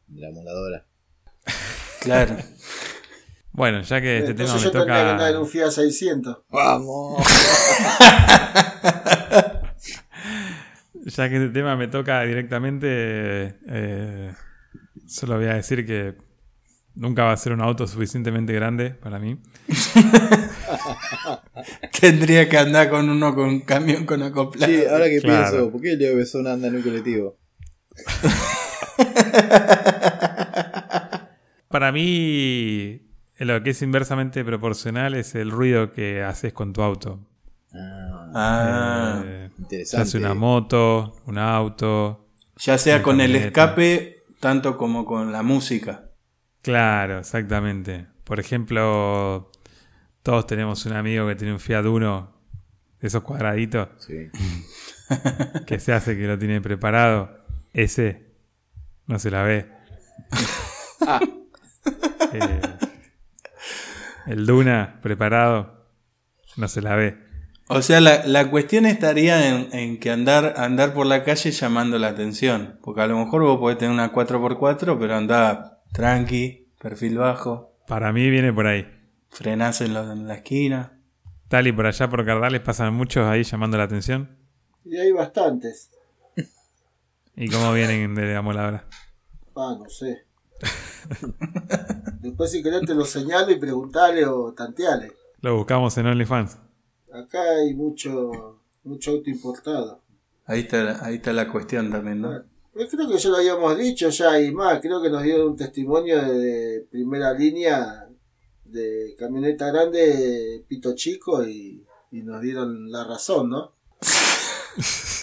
[0.08, 0.86] de la moladora.
[2.00, 2.36] Claro.
[3.50, 5.40] Bueno, ya que este tema me yo tendría que andar en toca.
[5.40, 6.38] un Fiat 600.
[6.48, 7.26] ¡Vamos!
[11.04, 14.32] Ya que este tema me toca directamente, eh,
[15.06, 16.16] solo voy a decir que
[16.94, 19.40] nunca va a ser un auto suficientemente grande para mí.
[22.00, 24.72] Tendría que andar con uno con un camión con acoplado.
[24.72, 25.50] Sí, ahora que Claro.
[25.50, 27.36] pienso, ¿por qué Leo Besón anda en un colectivo?
[31.68, 33.02] Para mí,
[33.38, 37.20] lo que es inversamente proporcional es el ruido que haces con tu auto.
[37.74, 38.04] Ah,
[38.34, 40.10] Ah, Eh, ya interesante.
[40.10, 42.26] sea una moto, un auto.
[42.56, 46.10] ya sea con el escape, tanto como con la música.
[46.62, 48.06] Claro, exactamente.
[48.24, 49.50] Por ejemplo,
[50.28, 52.34] todos tenemos un amigo que tiene un Fiat Uno
[53.00, 54.28] de esos cuadraditos Sí.
[55.66, 57.46] que se hace que lo tiene preparado.
[57.72, 58.34] Ese
[59.06, 59.70] no se la ve.
[62.30, 62.60] Eh,
[64.26, 65.86] el Duna preparado
[66.58, 67.16] no se la ve.
[67.68, 71.98] O sea, la, la cuestión estaría en, en que andar, andar por la calle llamando
[71.98, 72.78] la atención.
[72.82, 78.12] Porque a lo mejor vos podés tener una 4x4, pero andá tranqui, perfil bajo, Para
[78.12, 78.97] mí viene por ahí.
[79.30, 81.00] Frenás en, la- en la esquina.
[81.48, 84.36] Tal y por allá por Cardales pasan muchos ahí llamando la atención.
[84.84, 85.90] Y hay bastantes.
[87.36, 88.84] ¿Y cómo vienen de la moladora?
[89.56, 90.24] Ah, no sé.
[92.20, 95.12] Después si querés te lo señalo y preguntale o tanteale.
[95.40, 96.58] Lo buscamos en OnlyFans.
[97.12, 100.02] Acá hay mucho, mucho auto importado.
[100.46, 102.42] Ahí está, ahí está la cuestión también, ¿no?
[102.74, 104.80] Pero creo que ya lo habíamos dicho ya y más.
[104.80, 108.07] Creo que nos dieron un testimonio de primera línea
[108.70, 113.74] de camioneta grande, pito chico y, y nos dieron la razón, ¿no?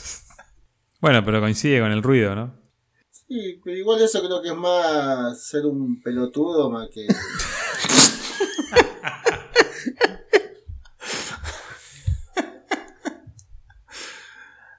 [1.01, 2.55] Bueno, pero coincide con el ruido, ¿no?
[3.11, 7.05] Sí, pero igual eso creo que es más ser un pelotudo más que...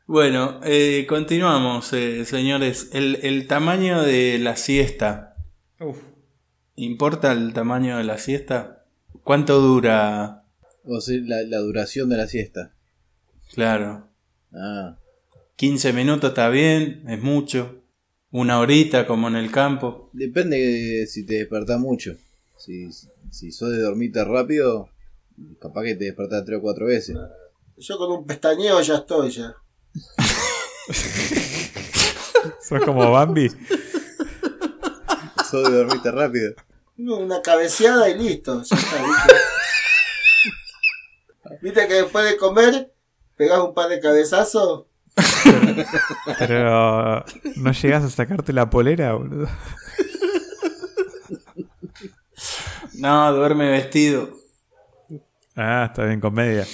[0.09, 2.91] Bueno, eh, continuamos, eh, señores.
[2.93, 5.37] El, el tamaño de la siesta.
[6.77, 8.85] ¿Importa el tamaño de la siesta?
[9.25, 10.45] ¿Cuánto dura?
[10.85, 12.73] O sea, la, la duración de la siesta.
[13.55, 14.07] Claro.
[14.53, 14.97] Ah,
[15.57, 17.83] 15 minutos está bien, es mucho.
[18.31, 20.11] Una horita como en el campo.
[20.13, 22.15] depende de si te despertás mucho.
[22.59, 22.91] Si,
[23.31, 24.91] si sos de dormirte rápido,
[25.61, 27.17] capaz que te despertás tres o cuatro veces.
[27.79, 29.55] Yo con un pestañeo ya estoy ya.
[32.61, 33.49] Sos como Bambi.
[35.63, 36.55] De dormirte rápido.
[36.97, 38.63] No, Una cabeceada y listo.
[38.63, 39.35] Ya está, ¿viste?
[41.63, 42.93] Viste que después de comer,
[43.37, 44.87] pegás un par de cabezazos.
[46.39, 47.25] Pero
[47.57, 49.49] no llegas a sacarte la polera, boludo.
[52.95, 54.31] No, duerme vestido.
[55.55, 56.67] Ah, está bien, comedia.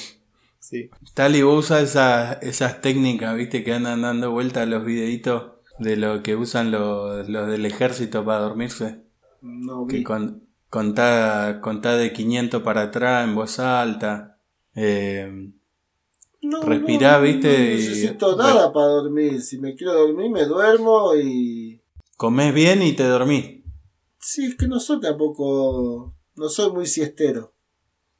[0.58, 0.90] Sí.
[1.14, 5.51] Tali, vos usas esa- esas técnicas, viste, que andan dando vueltas los videitos
[5.82, 9.02] de lo que usan los, los del ejército para dormirse.
[9.40, 14.38] No Que con, contá, contá de 500 para atrás en voz alta.
[14.74, 15.50] Eh,
[16.40, 17.48] No, respirá, no, ¿viste?
[17.48, 19.40] No Y- necesito nada para dormir.
[19.42, 21.80] Si me quiero dormir, me duermo y.
[22.16, 23.62] comés bien y te dormís.
[24.18, 26.14] Sí, es que no soy tampoco.
[26.36, 27.52] No soy muy siestero.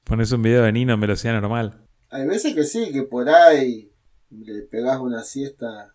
[0.04, 1.86] Pones un video de Nino en velocidad normal.
[2.10, 3.90] Hay veces que sí, que por ahí
[4.30, 5.91] le pegás una siesta.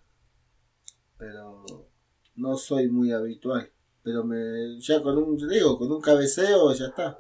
[1.18, 1.66] Pero
[2.36, 3.72] no soy muy habitual.
[4.04, 7.20] Pero me ya con un, te digo, con un cabeceo ya está.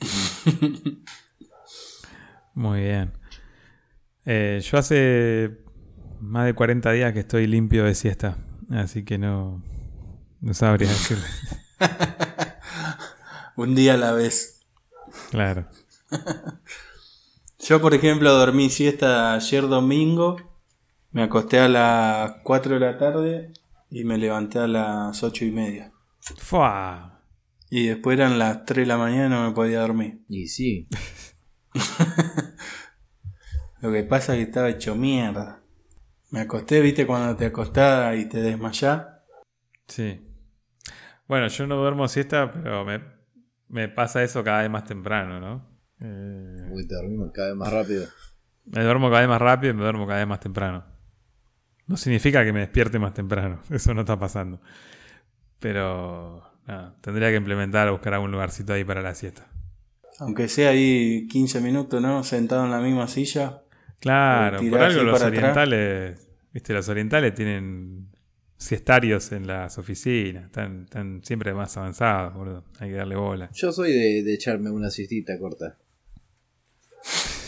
[2.54, 3.12] Muy bien.
[4.24, 5.58] Eh, yo hace
[6.20, 8.36] más de 40 días que estoy limpio de siesta.
[8.70, 9.62] Así que no,
[10.40, 11.24] no sabría decirle.
[13.56, 14.60] Un día a la vez.
[15.30, 15.66] Claro.
[17.58, 20.36] Yo, por ejemplo, dormí siesta ayer domingo.
[21.12, 23.52] Me acosté a las 4 de la tarde
[23.90, 25.92] y me levanté a las 8 y media.
[26.38, 27.22] Fua.
[27.68, 30.24] Y después eran las 3 de la mañana y no me podía dormir.
[30.28, 30.88] Y sí,
[33.80, 35.62] Lo que pasa es que estaba hecho mierda.
[36.30, 39.06] Me acosté, viste, cuando te acostás y te desmayás.
[39.86, 40.20] Sí.
[41.26, 43.02] Bueno, yo no duermo siesta, pero me,
[43.68, 45.66] me pasa eso cada vez más temprano, ¿no?
[46.00, 48.06] Eh, porque te dormimos cada vez más rápido.
[48.66, 50.84] me duermo cada vez más rápido y me duermo cada vez más temprano.
[51.90, 53.60] No significa que me despierte más temprano.
[53.70, 54.60] Eso no está pasando.
[55.58, 59.48] Pero nada, tendría que implementar, buscar algún lugarcito ahí para la siesta.
[60.20, 62.22] Aunque sea ahí 15 minutos, ¿no?
[62.22, 63.62] Sentado en la misma silla.
[63.98, 65.32] Claro, tirar por algo los atrás.
[65.32, 68.06] orientales, viste, los orientales tienen
[68.56, 72.64] siestarios en las oficinas, están, están siempre más avanzados, boludo.
[72.78, 73.50] Hay que darle bola.
[73.52, 75.76] Yo soy de, de echarme una siestita corta.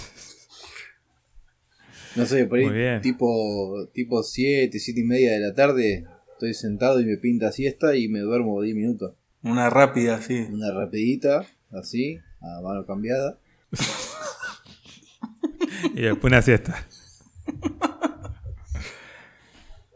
[2.17, 2.67] No sé, por ahí
[3.01, 7.97] tipo tipo 7, 7 y media de la tarde estoy sentado y me pinta siesta
[7.97, 9.15] y me duermo 10 minutos.
[9.43, 10.47] Una rápida así.
[10.51, 13.39] Una rapidita, así, a mano cambiada.
[15.95, 16.87] Y después una siesta.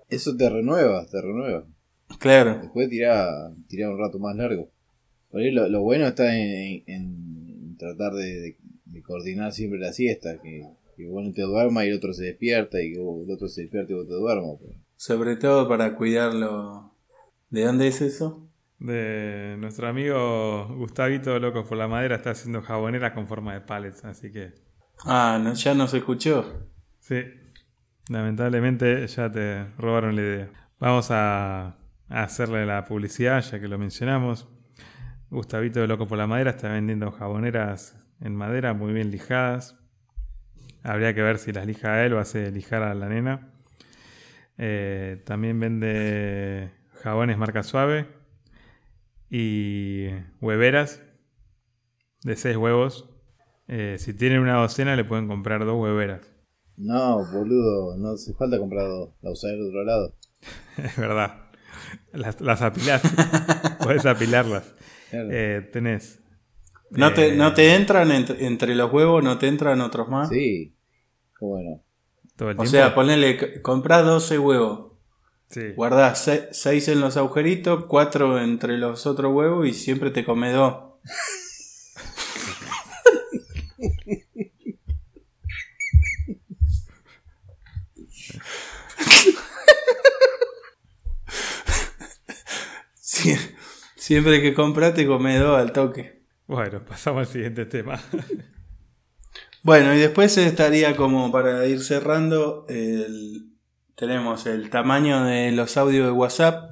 [0.08, 1.64] Eso te renueva, te renueva.
[2.18, 2.58] Claro.
[2.60, 4.70] Después tirá, tirá un rato más largo.
[5.30, 8.56] Por ahí lo, lo bueno está en, en tratar de, de-
[8.86, 10.62] de coordinar siempre la siesta, que,
[10.96, 13.62] que vos no te duermas y el otro se despierta y que el otro se
[13.62, 14.56] despierta y vos te duermas.
[14.60, 14.76] pues.
[14.96, 16.92] Sobre todo para cuidarlo.
[17.50, 18.48] ¿De dónde es eso?
[18.78, 24.04] De nuestro amigo Gustavito, loco por la madera, está haciendo jaboneras con forma de pallets,
[24.04, 24.52] así que
[25.04, 26.68] Ah, no, ya no se escuchó.
[26.98, 27.22] sí,
[28.10, 30.50] lamentablemente ya te robaron la idea.
[30.78, 31.68] Vamos a,
[32.08, 34.48] a hacerle la publicidad, ya que lo mencionamos.
[35.30, 39.78] Gustavito de Loco por la Madera está vendiendo jaboneras en madera muy bien lijadas.
[40.86, 43.50] Habría que ver si las lija él o hace lijar a la nena.
[44.56, 46.70] Eh, también vende
[47.02, 48.06] jabones marca suave
[49.28, 50.06] y
[50.40, 51.02] hueveras
[52.22, 53.10] de 6 huevos.
[53.66, 56.32] Eh, si tienen una docena le pueden comprar dos hueveras.
[56.76, 60.14] No, boludo, no hace falta comprar dos, la usar del otro lado.
[60.76, 61.50] Es verdad.
[62.12, 63.02] Las, las apilás.
[63.82, 64.72] Puedes apilarlas.
[65.10, 65.30] Claro.
[65.32, 66.20] Eh, tenés.
[66.90, 69.24] ¿No te, no te entran entre, entre los huevos?
[69.24, 70.28] ¿No te entran otros más?
[70.28, 70.75] Sí,
[71.40, 71.82] bueno.
[72.36, 72.70] todo el O tiempo?
[72.70, 74.92] sea, ponele, comprás 12 huevos.
[75.48, 75.72] Sí.
[75.76, 80.74] Guardás 6 en los agujeritos, 4 entre los otros huevos y siempre te comes dos.
[92.94, 93.38] Sie-
[93.96, 96.22] Siempre que compras te comes dos al toque.
[96.46, 98.00] Bueno, pasamos al siguiente tema.
[99.66, 103.50] Bueno, y después estaría como para ir cerrando, el-
[103.96, 106.70] tenemos el tamaño de los audios de WhatsApp.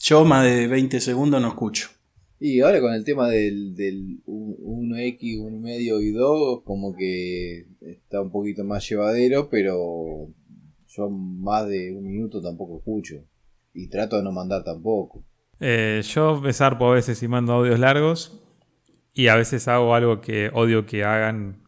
[0.00, 1.90] Yo más de 20 segundos no escucho.
[2.40, 8.30] Y ahora con el tema del, del 1X, 1,5 y 2, como que está un
[8.30, 10.28] poquito más llevadero, pero
[10.88, 13.16] yo más de un minuto tampoco escucho.
[13.74, 15.22] Y trato de no mandar tampoco.
[15.60, 18.42] Eh, yo me zarpo a veces y mando audios largos.
[19.12, 21.65] Y a veces hago algo que odio que hagan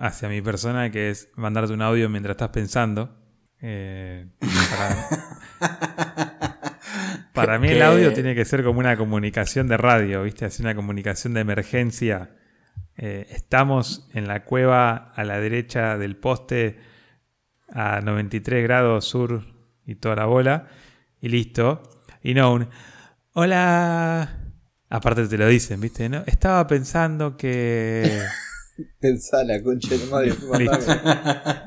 [0.00, 3.16] hacia mi persona, que es mandarte un audio mientras estás pensando.
[3.60, 4.26] Eh,
[7.34, 10.46] para, mí el audio tiene que ser como una comunicación de radio, ¿viste?
[10.46, 12.30] Así una comunicación de emergencia.
[12.96, 16.80] Eh, estamos en la cueva a la derecha del poste
[17.68, 19.44] a 93 grados sur
[19.84, 20.68] y toda la bola.
[21.20, 21.82] Y listo.
[22.22, 22.68] Y no un...
[23.34, 24.38] Hola.
[24.88, 26.08] Aparte te lo dicen, ¿viste?
[26.08, 26.22] ¿No?
[26.26, 28.22] Estaba pensando que...
[29.00, 30.32] Pensá la concha de madre.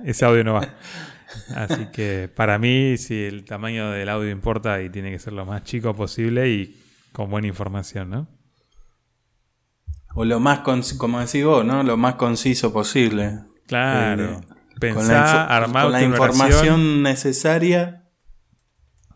[0.06, 0.76] Ese audio no va.
[1.56, 5.46] Así que para mí, sí, el tamaño del audio importa y tiene que ser lo
[5.46, 6.80] más chico posible y
[7.12, 8.28] con buena información, ¿no?
[10.16, 10.60] O lo más,
[10.98, 11.82] como decís vos, ¿no?
[11.84, 13.40] Lo más conciso posible.
[13.68, 14.40] Claro.
[14.40, 14.42] Eh,
[14.80, 18.10] Pensá, armar la información necesaria.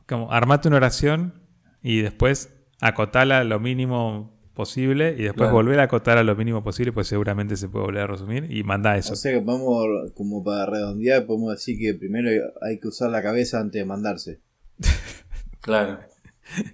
[0.07, 1.43] Como armate una oración
[1.81, 6.91] y después acotala lo mínimo posible y después volver a acotar a lo mínimo posible,
[6.91, 9.13] pues seguramente se puede volver a resumir y manda eso.
[9.13, 9.85] O sea que vamos,
[10.15, 12.29] como para redondear, podemos decir que primero
[12.61, 14.41] hay que usar la cabeza antes de mandarse.
[15.61, 15.99] claro.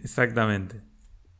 [0.01, 0.81] Exactamente.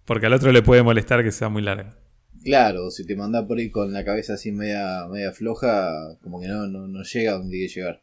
[0.03, 1.97] Porque al otro le puede molestar que sea muy larga.
[2.43, 6.49] Claro, si te manda por ahí con la cabeza así media, media floja, como que
[6.49, 8.01] no, no, llega a donde tiene que llegar.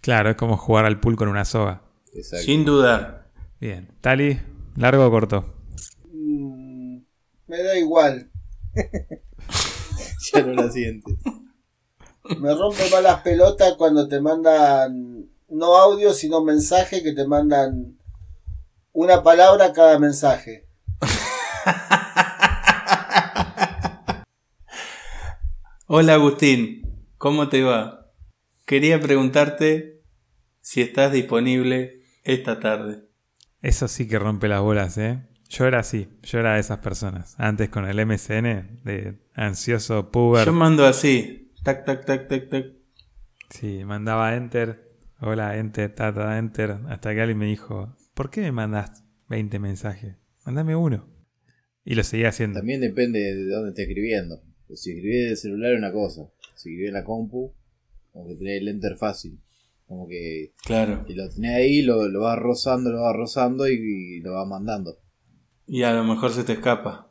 [0.00, 1.82] Claro, es como jugar al pool con una soga.
[2.22, 3.26] Sin dudar.
[3.60, 3.88] Bien.
[4.00, 4.38] Tali,
[4.76, 5.61] ¿largo o corto?
[7.52, 8.32] Me da igual.
[10.32, 11.18] ya no la sientes.
[12.40, 17.98] Me rompe más las pelotas cuando te mandan no audio, sino mensaje que te mandan
[18.92, 20.66] una palabra cada mensaje.
[25.88, 28.14] Hola Agustín, ¿cómo te va?
[28.64, 30.00] Quería preguntarte
[30.62, 33.04] si estás disponible esta tarde.
[33.60, 35.28] Eso sí que rompe las bolas, ¿eh?
[35.52, 37.34] Yo era así, yo era de esas personas.
[37.36, 40.46] Antes con el MSN, de ansioso puber.
[40.46, 42.66] Yo mando así, tac, tac, tac, tac, tac.
[43.50, 48.50] Sí, mandaba enter, hola, enter, tata, enter, hasta que alguien me dijo, ¿por qué me
[48.50, 50.16] mandas 20 mensajes?
[50.46, 51.06] Mándame uno.
[51.84, 52.60] Y lo seguía haciendo.
[52.60, 54.42] También depende de dónde estés escribiendo.
[54.74, 57.54] Si escribís el celular es una cosa, si escribís en la compu,
[58.10, 59.38] como que tenés el enter fácil.
[59.86, 61.04] Como que claro.
[61.06, 65.01] y lo tenés ahí, lo, lo vas rozando, lo vas rozando y lo vas mandando.
[65.72, 67.08] Y a lo mejor se te escapa.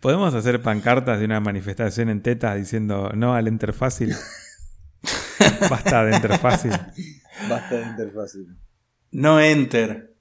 [0.00, 4.16] ¿Podemos hacer pancartas de una manifestación en teta diciendo no al enter fácil?
[5.70, 6.72] Basta de enter fácil.
[7.48, 8.56] Basta de enter fácil.
[9.12, 10.16] No enter.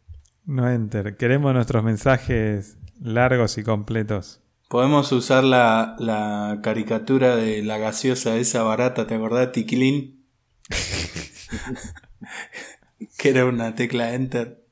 [0.45, 1.17] No enter.
[1.17, 4.43] Queremos nuestros mensajes largos y completos.
[4.69, 9.51] Podemos usar la, la caricatura de la gaseosa esa barata, ¿te acordás?
[9.51, 10.27] Tiquilín.
[13.17, 14.64] que era una tecla enter.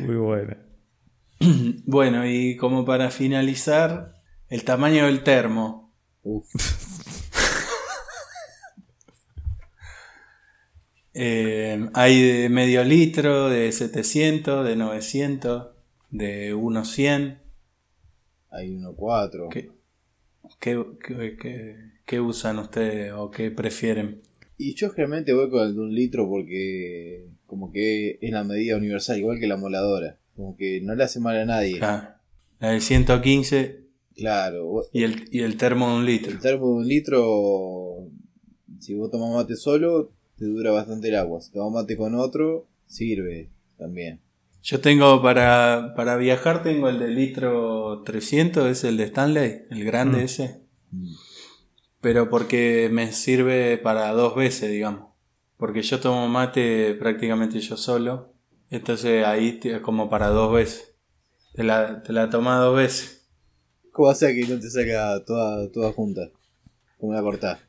[0.00, 0.58] Muy buena.
[1.86, 5.92] Bueno, y como para finalizar, el tamaño del termo.
[11.16, 15.68] Eh, hay de medio litro, de 700, de 900,
[16.10, 17.38] de 1.100.
[18.50, 19.48] Hay 1.4.
[19.52, 19.70] ¿Qué,
[20.58, 24.22] qué, qué, usan ustedes o qué prefieren?
[24.58, 28.76] Y yo generalmente voy con el de un litro porque como que es la medida
[28.76, 30.18] universal, igual que la moladora.
[30.34, 31.78] Como que no le hace mal a nadie.
[31.78, 32.18] La
[32.58, 33.84] del 115.
[34.16, 34.82] Claro.
[34.92, 36.32] Y el, y el termo de un litro.
[36.32, 38.08] El termo de un litro,
[38.80, 41.40] si vos tomás mate solo, te dura bastante el agua.
[41.42, 44.18] Si tomás mate con otro, sirve también.
[44.64, 49.84] Yo tengo para, para viajar, tengo el de litro 300, es el de Stanley, el
[49.84, 50.24] grande mm.
[50.24, 50.60] ese.
[50.90, 51.12] Mm.
[52.00, 55.13] Pero porque me sirve para dos veces, digamos.
[55.56, 58.34] Porque yo tomo mate prácticamente yo solo.
[58.70, 60.96] Entonces ahí es como para dos veces.
[61.54, 63.28] Te la, te la tomas dos veces.
[63.92, 66.30] ¿Cómo hace que no te saca toda, toda junta?
[66.98, 67.60] ¿Cómo la cortás?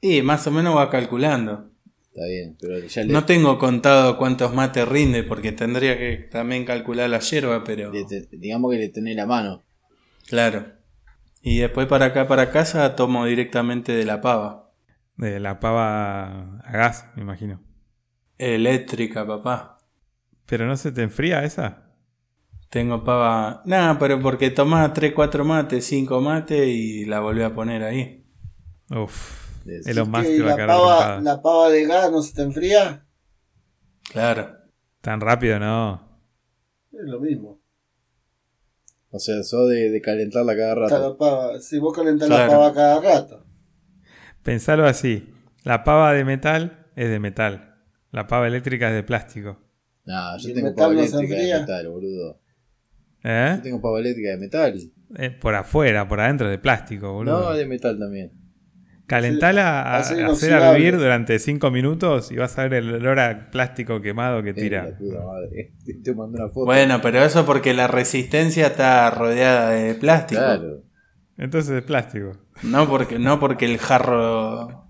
[0.00, 1.70] Y más o menos va calculando.
[2.14, 3.12] Está bien, pero ya le...
[3.12, 7.90] No tengo contado cuántos mates rinde porque tendría que también calcular la hierba, pero...
[8.30, 9.62] digamos que le tenés la mano.
[10.26, 10.66] Claro.
[11.42, 14.71] Y después para acá, para casa, tomo directamente de la pava.
[15.16, 17.60] De la pava a gas, me imagino.
[18.38, 19.78] Eléctrica, papá.
[20.46, 21.90] ¿Pero no se te enfría esa?
[22.70, 23.62] Tengo pava.
[23.66, 28.26] Nada, pero porque tomás 3, 4 mates, 5 mates y la volví a poner ahí.
[28.90, 29.42] Uf.
[29.66, 33.06] Es lo más que la, pava, ¿La pava de gas no se te enfría?
[34.10, 34.56] Claro.
[35.00, 36.18] Tan rápido no.
[36.90, 37.60] Es lo mismo.
[39.10, 41.16] O sea, sos de, de calentarla cada rato.
[41.18, 42.50] Pava, si vos calentás la Claro.
[42.52, 43.46] pava cada rato.
[44.42, 45.28] Pensalo así.
[45.64, 47.76] La pava de metal es de metal.
[48.10, 49.58] La pava eléctrica es de plástico.
[50.04, 52.40] No, yo ¿Y el tengo pava no eléctrica de metal, boludo.
[53.24, 53.52] ¿Eh?
[53.56, 54.80] Yo tengo pava eléctrica de metal.
[55.16, 57.50] Eh, Por afuera, por adentro es de plástico, boludo.
[57.50, 58.32] No, de metal también.
[59.06, 63.50] Calentala a, a hacer hervir durante 5 minutos y vas a ver el olor a
[63.50, 64.84] plástico quemado que tira.
[65.00, 65.72] madre.
[65.84, 66.64] Te, te mando una foto.
[66.66, 70.40] Bueno, pero eso porque la resistencia está rodeada de plástico.
[70.40, 70.82] claro.
[71.42, 72.36] Entonces es plástico.
[72.62, 74.86] No porque, no porque el jarro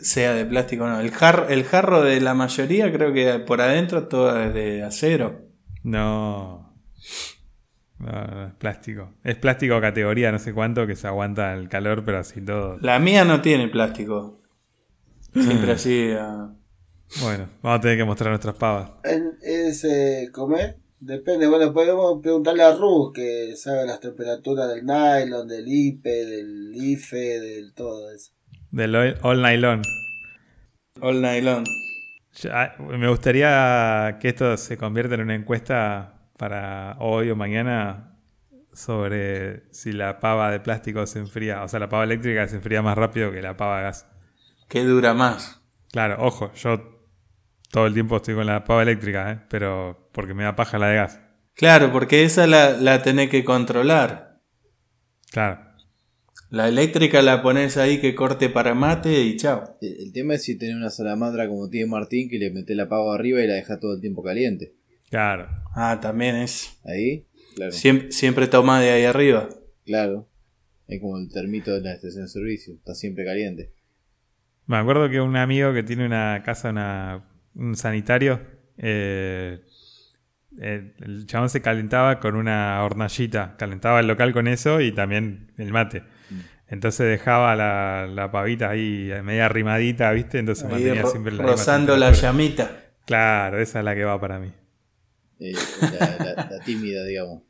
[0.00, 1.00] sea de plástico, no.
[1.00, 5.42] El, jar, el jarro de la mayoría creo que por adentro todo es de acero.
[5.82, 6.74] No.
[7.98, 9.12] No, no, es plástico.
[9.22, 12.78] Es plástico categoría no sé cuánto que se aguanta el calor, pero así todo.
[12.80, 14.40] La mía no tiene plástico.
[15.34, 16.10] Siempre así.
[17.20, 18.92] Bueno, vamos a tener que mostrar nuestras pavas.
[19.04, 21.46] En ese comer, depende.
[21.46, 27.40] Bueno, podemos preguntarle a Rus que sabe las temperaturas del nylon, del IPE, del IFE,
[27.40, 28.32] del todo eso.
[28.70, 29.82] Del all, all nylon.
[31.00, 31.64] All nylon.
[32.34, 38.16] Ya, me gustaría que esto se convierta en una encuesta para hoy o mañana
[38.72, 42.80] sobre si la pava de plástico se enfría, o sea, la pava eléctrica se enfría
[42.80, 44.08] más rápido que la pava a gas.
[44.68, 45.60] ¿Qué dura más?
[45.90, 47.02] Claro, ojo, yo
[47.70, 49.40] todo el tiempo estoy con la pava eléctrica, ¿eh?
[49.50, 51.20] pero porque me da paja la de gas.
[51.54, 54.40] Claro, porque esa la, la tenés que controlar.
[55.30, 55.60] Claro.
[56.50, 59.78] La eléctrica la pones ahí que corte para mate y chao.
[59.80, 62.88] El, el tema es si tenés una salamandra como tiene Martín que le metés la
[62.88, 64.74] pava arriba y la deja todo el tiempo caliente.
[65.08, 65.48] Claro.
[65.74, 66.78] Ah, también es.
[66.84, 67.72] Ahí, claro.
[67.72, 69.48] Siempre, siempre toma de ahí arriba.
[69.84, 70.28] Claro.
[70.86, 72.74] Es como el termito de la estación de servicio.
[72.74, 73.72] Está siempre caliente.
[74.66, 77.24] Me acuerdo que un amigo que tiene una casa, una,
[77.54, 78.40] un sanitario,
[78.78, 79.60] eh,
[80.60, 85.52] eh, el chabón se calentaba con una hornallita, calentaba el local con eso y también
[85.58, 86.02] el mate.
[86.68, 90.38] Entonces dejaba la, la pavita ahí media arrimadita, ¿viste?
[90.38, 92.80] Entonces Ahí mantenía ro- siempre la rozando la llamita.
[93.04, 94.52] Claro, esa es la que va para mí.
[95.40, 97.42] Eh, la, la- la tímida, digamos.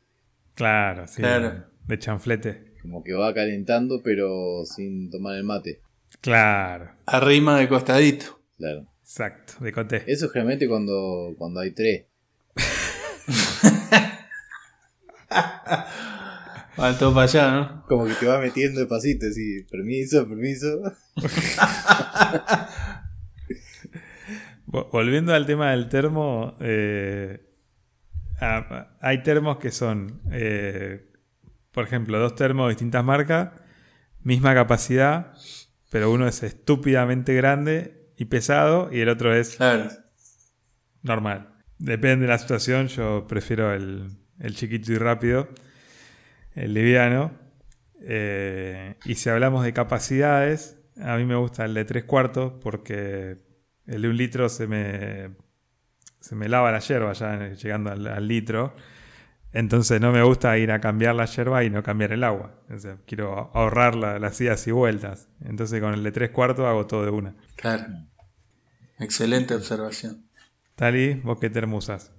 [0.55, 1.21] Claro, sí.
[1.21, 1.63] Claro.
[1.87, 2.73] De chanflete.
[2.81, 5.79] Como que va calentando pero sin tomar el mate.
[6.19, 8.39] Claro, Arrima de costadito.
[8.57, 8.87] Claro.
[9.01, 10.03] exacto, de coté.
[10.07, 12.05] Eso generalmente cuando, cuando hay tres.
[16.79, 17.85] Va todo para allá, ¿no?
[17.87, 20.81] Como que te va metiendo despacito, así, permiso, permiso.
[24.65, 27.45] Vo- Volviendo al tema del termo, eh,
[28.41, 31.11] ah, hay termos que son, eh,
[31.71, 33.51] por ejemplo, dos termos de distintas marcas,
[34.21, 35.33] misma capacidad,
[35.91, 39.89] pero uno es estúpidamente grande y pesado y el otro es Claro.
[41.03, 41.52] normal.
[41.79, 44.09] Depende de la situación, yo prefiero el,
[44.39, 45.49] el chiquito y rápido,
[46.55, 47.31] el liviano.
[48.01, 53.37] Eh, y si hablamos de capacidades, a mí me gusta el de tres cuartos porque
[53.85, 55.31] el de un litro se me,
[56.19, 58.75] se me lava la yerba ya llegando al, litro.
[59.51, 62.55] Entonces no me gusta ir a cambiar la yerba y no cambiar el agua.
[63.05, 65.29] Quiero ahorrar la- las idas y vueltas.
[65.45, 67.35] Entonces con el de tres cuartos hago todo de una.
[67.55, 67.85] Claro.
[68.99, 70.25] Excelente observación.
[70.75, 72.11] Tali, ¿vos qué termo usás?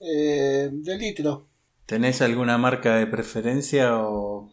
[0.00, 1.48] Eh, de litro.
[1.86, 4.50] ¿Tenés alguna marca de preferencia o.?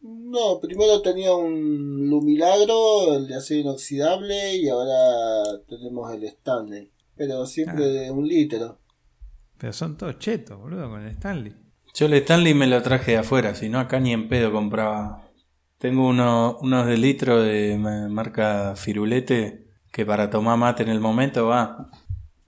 [0.00, 6.90] No, primero tenía un Lumilagro, el de acero inoxidable, y ahora tenemos el Stanley.
[7.16, 7.88] Pero siempre Ah.
[7.88, 8.78] de un litro.
[9.58, 11.52] Pero son todos chetos, boludo, con el Stanley.
[11.94, 15.28] Yo el Stanley me lo traje de afuera, si no acá ni en pedo compraba.
[15.78, 21.00] Tengo uno- unos de litro de ma- marca Firulete que para tomar mate en el
[21.00, 21.90] momento va.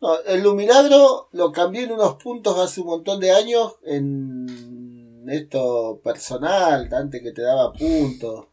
[0.00, 6.00] No, el Lumilagro lo cambié en unos puntos hace un montón de años en esto
[6.02, 8.46] personal, antes que te daba puntos.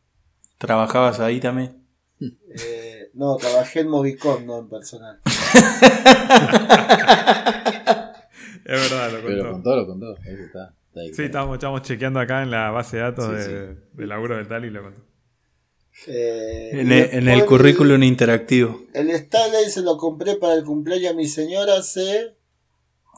[0.57, 1.83] ¿Trabajabas ahí también?
[2.19, 5.19] Eh, no, trabajé en Movicon, no en personal.
[8.69, 9.51] Es verdad, lo Pero contó.
[9.53, 10.07] con todo, lo contó.
[10.25, 10.73] Ahí está.
[10.89, 14.09] está ahí, Sí, estábamos, estábamos chequeando acá en la base de datos Sí, de, del
[14.09, 15.01] laburo de Tali y lo contó.
[16.05, 18.81] Eh, En el, en el currículum interactivo.
[18.93, 22.35] El Stanley se lo compré para el cumpleaños a mi señora hace.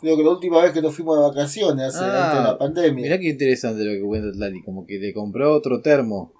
[0.01, 2.57] Creo que la última vez que nos fuimos de vacaciones, hace Ah, antes de la
[2.57, 3.03] pandemia.
[3.03, 4.63] Mirá qué interesante lo que cuenta Lali.
[4.63, 6.31] Como que le compró otro termo.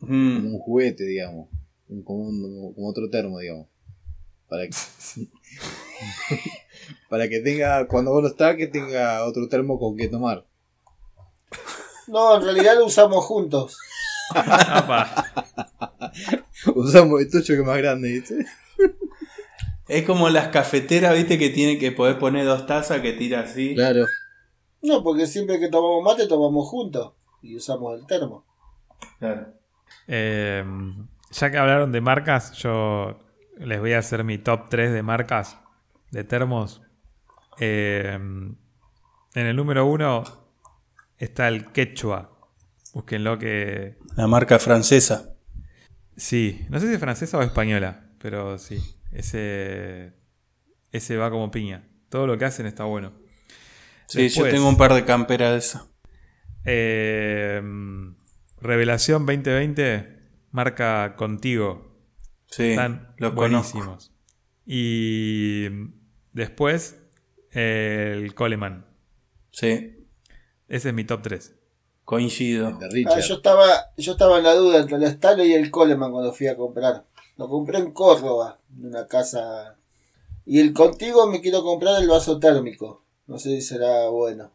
[0.00, 1.48] Como Mm, un juguete, digamos.
[1.88, 3.68] Un- como, un- como otro termo, digamos.
[4.48, 4.70] Para que,
[7.08, 10.44] para que tenga, cuando vos no está, que tenga otro termo con que tomar.
[12.06, 13.76] No, en realidad lo usamos juntos.
[16.74, 18.46] Usamos el tuyo que es más grande, ¿viste?
[19.88, 23.74] Es como las cafeteras, viste, que tienen que poder poner dos tazas que tira así.
[23.74, 24.04] Claro.
[24.82, 28.44] No, porque siempre que tomamos mate tomamos juntos y usamos el termo.
[29.18, 29.54] Claro.
[30.06, 30.64] Eh,
[31.30, 33.18] ya que hablaron de marcas, yo
[33.58, 35.58] les voy a hacer mi top 3 de marcas
[36.10, 36.82] de termos.
[37.58, 40.24] Eh, en el número 1
[41.18, 42.37] está el Quechua.
[42.94, 43.96] Búsquenlo que...
[44.16, 45.34] La marca francesa.
[46.16, 48.78] Sí, no sé si es francesa o española, pero sí.
[49.12, 50.12] Ese,
[50.92, 51.88] ese va como piña.
[52.08, 53.12] Todo lo que hacen está bueno.
[54.06, 55.86] Sí, Después, yo tengo un par de camperas de esa.
[56.64, 57.62] eh,
[58.60, 60.18] Revelación 2020,
[60.50, 61.96] marca Contigo.
[62.46, 63.78] Sí, Están lo conozco.
[63.78, 64.12] buenísimos.
[64.66, 65.68] Y
[66.32, 66.98] después,
[67.52, 68.86] el Coleman.
[69.50, 70.06] Sí,
[70.68, 71.54] Ese es mi top 3.
[72.08, 72.70] Coincido.
[72.78, 73.66] De Ah, yo estaba,
[73.98, 77.04] yo estaba en la duda entre el Stanley y el Coleman cuando fui a comprar.
[77.36, 79.76] Lo compré en Córdoba, en una casa.
[80.46, 83.04] Y el contigo me quiero comprar el vaso térmico.
[83.26, 84.52] No sé si será bueno.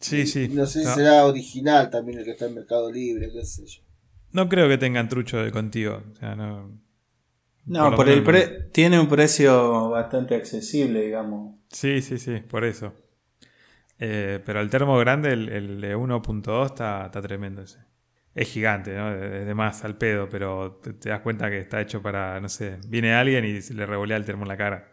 [0.00, 0.46] Sí, sí.
[0.48, 3.66] No sé si No, será original también el que está en Mercado Libre, qué sé
[3.66, 3.82] yo.
[4.30, 6.04] no creo que tengan trucho de Contigo.
[6.12, 6.70] O sea, no.
[7.64, 11.56] No, Por el pre- tiene un precio bastante accesible, digamos.
[11.72, 12.92] Sí, sí, sí, por eso.
[13.98, 17.78] Eh, pero el termo grande, el, el de 1.2, está, está tremendo ese.
[18.34, 19.14] Es gigante, ¿no?
[19.14, 22.48] Es de más al pedo, pero te, te das cuenta que está hecho para, no
[22.50, 24.92] sé, viene alguien y se le revolea el termo en la cara.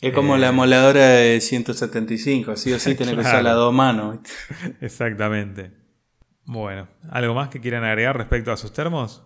[0.00, 0.38] Es como Eh.
[0.38, 3.44] la moladora de 175, sí o sí tenés que usar Claro.
[3.44, 4.18] las dos manos.
[4.80, 5.72] Exactamente.
[6.44, 9.24] Bueno, ¿algo más que quieran agregar respecto a sus termos?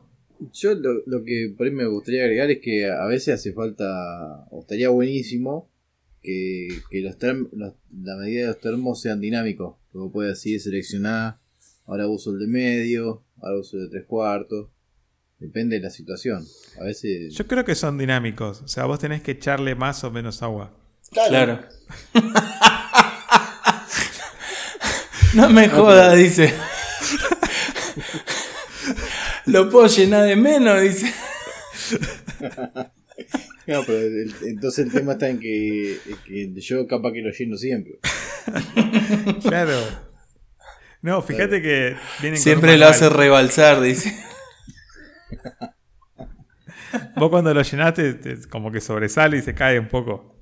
[0.52, 3.84] Yo lo, lo que por ahí me gustaría agregar es que a veces hace falta,
[4.50, 5.70] o estaría buenísimo,
[6.26, 9.76] que, que los term- los- la medida de los termos sean dinámicos.
[9.92, 11.38] Vos puedas así seleccionar,
[11.86, 14.68] ahora uso el de medio, ahora uso el de tres cuartos.
[15.38, 16.44] Depende de la situación.
[16.80, 17.34] A veces...
[17.34, 18.62] Yo creo que son dinámicos.
[18.62, 20.74] O sea, vos tenés que echarle más o menos agua.
[21.12, 21.60] Claro.
[22.12, 22.14] Claro.
[25.34, 26.52] no me jodas, dice.
[29.46, 31.12] Lo puedo llenar de menos, dice.
[33.66, 37.56] No, pero el- entonces el tema está en que, que yo capaz que lo lleno
[37.56, 37.98] siempre.
[39.42, 39.72] Claro.
[41.02, 44.16] No, fíjate que vienen Siempre lo hace rebalsar, dice.
[47.16, 50.36] Vos cuando lo llenaste, te- como que sobresale y se cae un poco.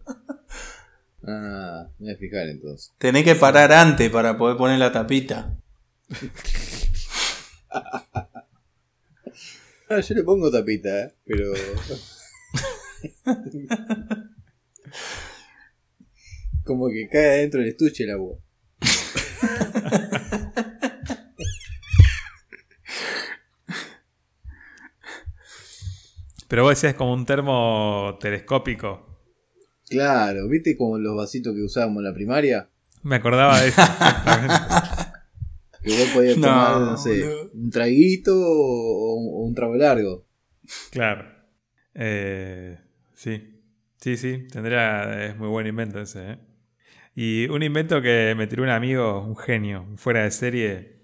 [1.26, 2.92] Ah, me voy a fijar entonces.
[2.98, 5.56] Tenés que parar antes para poder poner la tapita.
[9.86, 11.14] Ah, yo le pongo tapita, ¿eh?
[11.26, 11.52] pero...
[16.64, 18.39] Como que cae adentro del estuche el agua.
[26.48, 29.06] Pero vos decías como un termo telescópico.
[29.89, 32.68] Claro, ¿viste como los vasitos que usábamos en la primaria?
[33.02, 33.82] Me acordaba de eso.
[35.85, 37.51] Que vos podías No, tomar, no sé, boludo.
[37.52, 40.24] un traguito o, o un trago largo.
[40.90, 41.28] claro.
[41.93, 42.78] Eh,
[43.24, 43.62] sí.
[43.96, 44.46] Sí, sí.
[44.52, 45.26] Tendría.
[45.26, 46.38] Es muy buen invento ese, ¿eh?
[47.14, 50.94] Y un invento que me tiró un amigo, un genio, fuera de serie.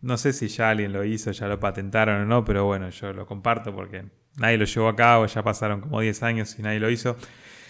[0.00, 3.12] No sé si ya alguien lo hizo, ya lo patentaron o no, pero bueno, yo
[3.12, 4.06] lo comparto porque
[4.36, 7.16] nadie lo llevó a cabo, ya pasaron como 10 años y nadie lo hizo.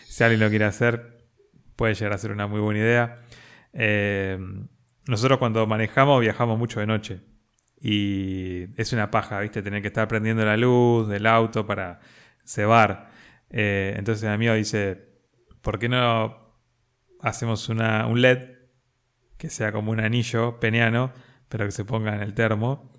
[0.05, 1.19] Si alguien lo quiere hacer,
[1.77, 3.23] puede llegar a ser una muy buena idea.
[3.73, 4.39] Eh,
[5.09, 7.21] nosotros cuando manejamos viajamos mucho de noche
[7.81, 9.63] y es una paja, ¿viste?
[9.63, 12.01] Tener que estar prendiendo la luz del auto para
[12.45, 13.10] cebar.
[13.51, 14.97] Eh, entonces mi amigo dice,
[15.61, 16.57] ¿por qué no
[17.21, 18.39] hacemos una, un LED
[19.37, 21.13] que sea como un anillo peniano,
[21.49, 22.93] pero que se ponga en el termo?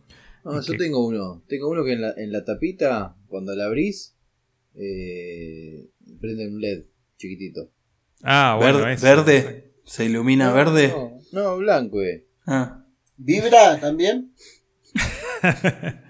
[0.44, 1.44] No, ¿Y yo tengo uno.
[1.48, 4.15] Tengo uno que en la, en la tapita, cuando la abrís,
[4.76, 5.88] eh,
[6.19, 6.86] prende un LED
[7.18, 7.72] chiquitito.
[8.23, 9.06] Ah, bueno, Verde, eso.
[9.06, 9.73] verde.
[9.86, 10.88] ¿Se ilumina No, verde?
[10.90, 12.26] No, no, blanco, eh.
[12.48, 12.84] Ah,
[13.18, 14.34] ¿Vibra también?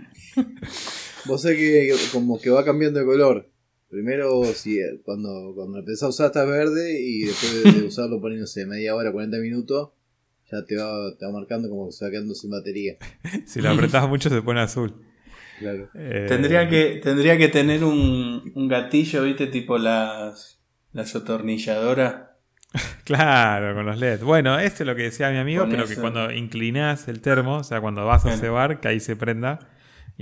[1.26, 3.51] Vos sabés que como que va cambiando de color.
[3.91, 8.65] Primero, si cuando, cuando empezás a usar está verde y después de, de usarlo poniéndose
[8.65, 9.89] media hora, 40 minutos,
[10.49, 12.95] ya te va, te va marcando como que se va quedando sin batería.
[13.45, 14.93] si lo apretás mucho se pone azul.
[15.59, 15.89] Claro.
[15.93, 20.59] Eh, Tendría que, tendría que tener un, un gatillo, viste, tipo las,
[20.93, 22.15] las atornilladoras.
[23.03, 24.22] Claro, con los LED.
[24.22, 27.57] Bueno, esto es lo que decía mi amigo, Con pero que cuando inclinás el termo,
[27.57, 28.41] o sea, cuando vas a Bueno.
[28.41, 29.59] cebar, que ahí se prenda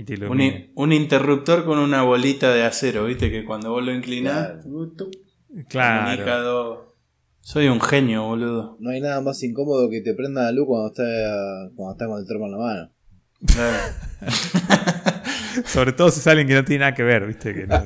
[0.00, 0.26] y te
[0.74, 4.64] Un, interruptor con una bolita de acero, viste, que cuando vos lo inclinás,
[5.68, 6.94] Claro.
[7.40, 8.76] Soy un genio, boludo.
[8.80, 11.02] No hay nada más incómodo que te prenda la luz cuando está,
[11.74, 12.90] cuando está con el termo en la mano.
[13.46, 13.78] Claro.
[15.66, 17.54] Sobre todo si es alguien que no tiene nada que ver, ¿viste?
[17.54, 17.82] Que no-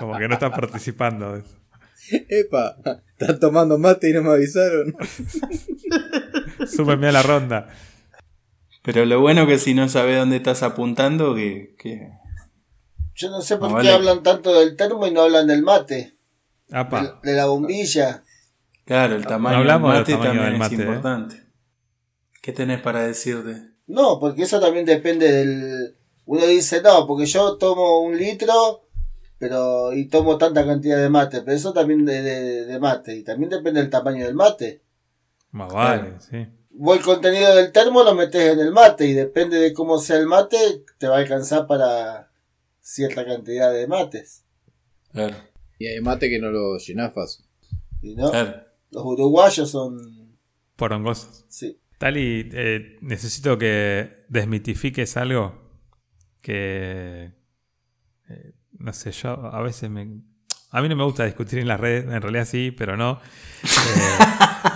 [0.00, 1.34] como que no está participando.
[1.34, 1.56] de eso.
[2.28, 2.76] ¡Epa!
[3.18, 4.94] ¿Están tomando mate y no me avisaron?
[6.66, 7.68] súmenme a la ronda.
[8.84, 12.10] Pero lo bueno que si no sabes dónde estás apuntando, que, que
[13.14, 13.92] Yo no sé por No, qué vale.
[13.92, 16.14] hablan tanto del termo y no hablan del mate,
[16.70, 17.18] Apa.
[17.22, 18.22] de, de la bombilla.
[18.84, 20.82] claro, el tamaño del del mate tamaño también del mate, es ¿eh?
[20.84, 21.42] importante.
[22.42, 23.70] ¿Qué tenés para decirte?
[23.86, 25.96] No, porque eso también depende del...
[26.26, 28.82] Uno dice, no, porque yo tomo un litro
[29.38, 33.24] pero y tomo tanta cantidad de mate, pero eso también de, de- de mate, y
[33.24, 34.82] también depende del tamaño del mate.
[35.50, 36.20] Más vale, Claro.
[36.20, 36.46] sí.
[36.76, 40.16] Vos el contenido del termo lo metes en el mate y depende de cómo sea
[40.16, 42.32] el mate, te va a alcanzar para
[42.80, 44.44] cierta cantidad de mates.
[45.12, 45.36] Claro,
[45.78, 47.46] Y hay mate que no lo llenás fácil.
[48.02, 48.64] Y no, claro.
[48.90, 50.36] los uruguayos son...
[50.74, 51.44] Porongosos.
[51.48, 51.78] Sí.
[51.98, 55.64] Tali, eh, necesito que desmitifiques algo
[56.40, 57.32] que,
[58.28, 60.22] eh, no sé, yo a veces me...
[60.70, 63.20] A mí no me gusta discutir en las redes, en realidad sí, pero no.
[63.62, 63.68] Eh,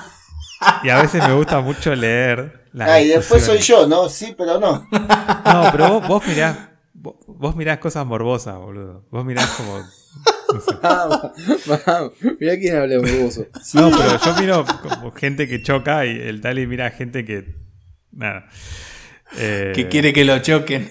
[0.85, 4.09] y a veces me gusta mucho leer Ah, y después soy yo, ¿no?
[4.09, 4.87] Sí, pero no.
[4.91, 6.57] No, pero vos, vos mirás,
[6.93, 9.05] vos, vos mirás cosas morbosas, boludo.
[9.11, 9.79] Vos mirás como...
[9.79, 10.77] no sé.
[10.83, 11.21] Vamos,
[11.87, 12.13] vamos.
[12.39, 13.47] Mirá quién habla morboso.
[13.75, 17.55] No, pero yo miro como gente que choca y el Tali mira gente que...
[18.13, 18.47] Nada.
[19.37, 20.89] Eh, Que quiere que lo choquen.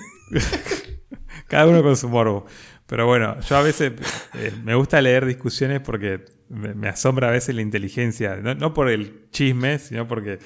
[1.48, 2.46] Cada uno con su morbo.
[2.88, 3.94] Pero bueno, yo a veces
[4.34, 8.38] eh, me gusta leer discusiones porque me, asombra a veces la inteligencia.
[8.38, 10.40] No, no por el chisme, sino porque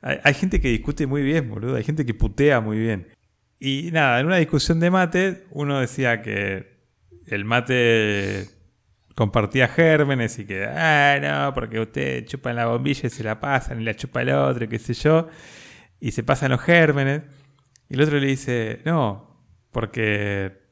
[0.00, 1.76] hay, gente que discute muy bien, boludo.
[1.76, 3.08] Hay gente que putea muy bien.
[3.58, 6.78] Y nada, en una discusión de mate, uno decía que
[7.26, 8.48] el mate
[9.16, 13.40] compartía gérmenes y que, ah, no, porque usted chupa en la bombilla y se la
[13.40, 15.28] pasan y la chupa el otro, qué sé yo.
[15.98, 17.22] Y se pasan los gérmenes.
[17.88, 19.42] Y el otro le dice, no,
[19.72, 20.67] porque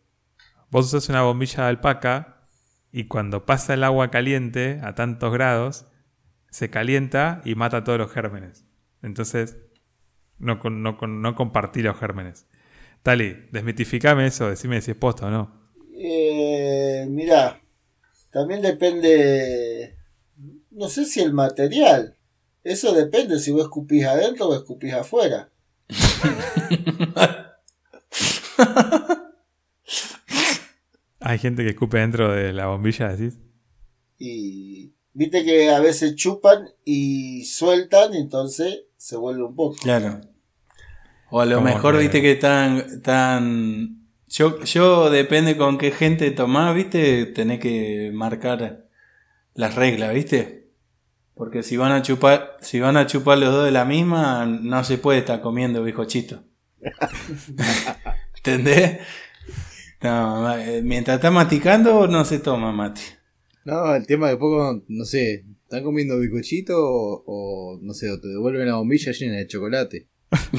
[0.76, 2.36] vos usas una bombilla de alpaca
[2.92, 5.86] y cuando pasa el agua caliente a tantos grados,
[6.50, 8.66] se calienta y mata todos los gérmenes.
[9.00, 9.56] Entonces,
[10.38, 12.46] no, no, no compartí los gérmenes.
[13.02, 15.70] Tali, desmitificame eso, decime si es posta o no.
[15.98, 17.58] Eh, mirá,
[18.30, 19.96] también depende,
[20.72, 22.18] no sé si el material,
[22.64, 25.48] eso depende si vos escupís adentro o escupís afuera.
[31.28, 33.36] Hay gente que escupe dentro de la bombilla, decís.
[34.16, 39.76] Y viste que a veces chupan y sueltan, y entonces se vuelve un poco.
[39.82, 40.20] Claro.
[41.30, 44.06] O a lo mejor, que- viste que tan, tan...
[44.28, 48.86] Yo, yo depende con qué gente tomás, viste, tenés que marcar
[49.54, 50.70] las reglas, viste.
[51.34, 54.84] Porque si van a chupar, si van a chupar los dos de la misma, no
[54.84, 56.44] se puede estar comiendo bizcochito.
[58.36, 59.00] ¿Entendés?
[60.02, 63.00] No, ma- eh, mientras está masticando, no se toma mate.
[63.64, 68.20] No, el tema de poco, no sé, ¿están comiendo bizcochito o, o, no sé, o
[68.20, 70.08] te devuelven la bombilla llena de chocolate?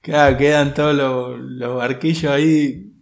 [0.00, 2.92] Claro, quedan todos los, los barquillos ahí.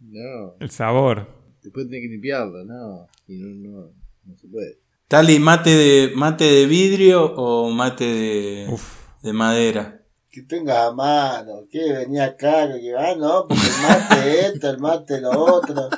[0.00, 1.28] No, El sabor.
[1.62, 3.92] después tenés que limpiarlo, no, y no, no,
[4.24, 4.78] no se puede.
[5.08, 8.84] Tali, mate de, mate de vidrio o mate de, Uf.
[9.22, 10.00] de madera.
[10.30, 14.78] Que tenga a mano, que venía acá, que ah, no, porque el mate esto, el
[14.78, 15.88] mate lo otro.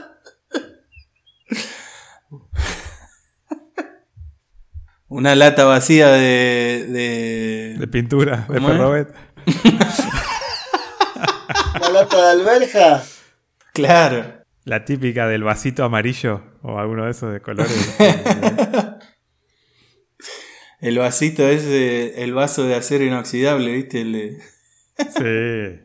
[5.09, 6.87] Una lata vacía de.
[6.89, 8.61] de- De pintura, de.
[8.61, 9.15] Ferrobet.
[11.77, 13.03] Una lata de alberja,
[13.73, 14.35] Claro.
[14.65, 17.97] La típica del vasito amarillo o alguno de esos de colores.
[20.81, 24.01] El vasito ese, el vaso de acero inoxidable, ¿viste?
[24.03, 24.41] El de-
[24.97, 25.81] sí.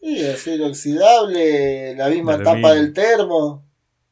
[0.00, 3.66] y acero inoxidable, la misma De tapa del termo.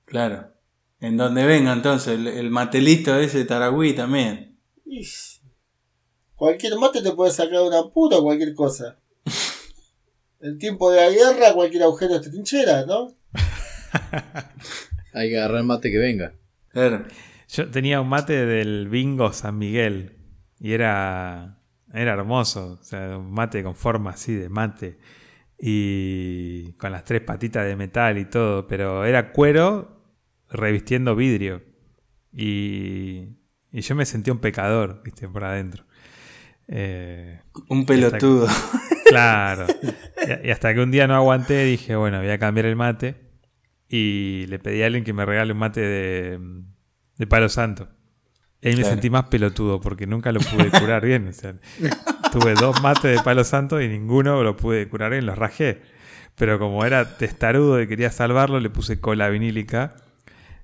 [0.07, 0.53] Claro.
[1.01, 4.59] En donde venga entonces, el, el matelito ese de Taragüí también.
[4.87, 5.43] Ish.
[6.35, 8.99] Cualquier mate te puede sacar una puta o cualquier cosa.
[10.39, 13.09] En tiempo de la guerra, cualquier agujero te trinchera, ¿no?
[15.15, 16.35] Hay que agarrar el mate que venga.
[16.69, 17.07] Claro.
[17.49, 20.17] Yo tenía un mate del bingo San Miguel
[20.59, 21.59] y era,
[21.93, 22.79] era hermoso.
[22.81, 24.99] O sea, un mate con forma así de mate
[25.59, 30.03] y con las tres patitas de metal y todo, pero era cuero
[30.51, 31.63] revistiendo vidrio.
[32.33, 33.29] Y,
[33.73, 35.85] y yo me sentía un pecador, viste, por adentro.
[36.69, 38.49] Eh, Un pelotudo.
[39.09, 39.67] Claro.
[40.43, 43.15] Y, y hasta que un día no aguanté, dije, bueno, voy a cambiar el mate.
[43.89, 46.41] Y le pedí a alguien que me regale un mate de,
[47.19, 47.89] de palo santo.
[48.61, 51.29] Y ahí me sentí más pelotudo porque nunca lo pude curar bien.
[51.29, 51.55] O sea,
[52.33, 55.83] tuve dos mates de palo santo y ninguno lo pude curar bien, los rajé.
[56.35, 59.97] Pero como era testarudo y quería salvarlo, le puse cola vinílica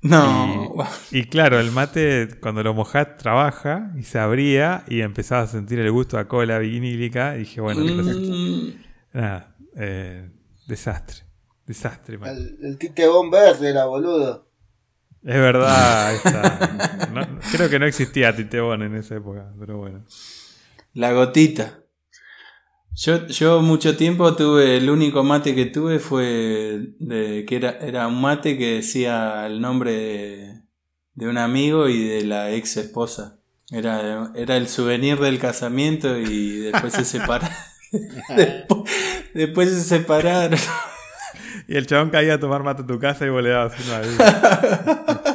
[0.02, 0.74] No.
[1.10, 5.78] Y claro, el mate cuando lo mojás trabaja y se abría y empezaba a sentir
[5.78, 7.36] el gusto a cola vinílica.
[7.36, 8.72] Y dije, bueno, Mm,
[9.12, 10.28] nada, eh,
[10.66, 11.24] desastre.
[11.66, 12.30] Desastre, man.
[12.30, 14.51] El, el titebón verde era boludo.
[15.24, 17.08] Es verdad, ahí está.
[17.12, 20.04] No- creo que no existía Titebón en esa época, pero bueno.
[20.94, 21.78] La gotita.
[22.94, 28.06] Yo, yo mucho tiempo tuve, el único mate que tuve fue de que era, era
[28.06, 30.60] un mate que decía el nombre de,
[31.14, 33.38] de un amigo y de la ex esposa.
[33.70, 37.48] Era, era el souvenir del casamiento y después se separaron.
[38.36, 38.82] después,
[39.32, 40.58] después se separaron.
[41.68, 43.74] Y el chabón caía a tomar mate a tu casa y vos le dabas.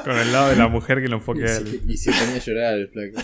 [0.04, 1.82] Con el lado de la mujer que lo enfoque a él.
[1.88, 3.22] Y se ponía a llorar el flaco.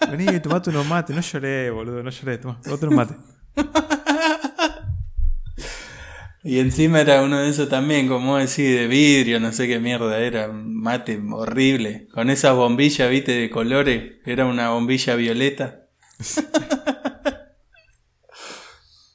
[0.10, 1.14] Vení, tomate unos mates.
[1.14, 2.38] No lloré, boludo, no lloré.
[2.38, 3.14] Toma, otro mate.
[6.44, 10.18] Y encima era uno de esos también, como decir, de vidrio, no sé qué mierda
[10.18, 12.06] era, un mate horrible.
[12.12, 15.88] Con esas bombillas, viste, de colores, era una bombilla violeta.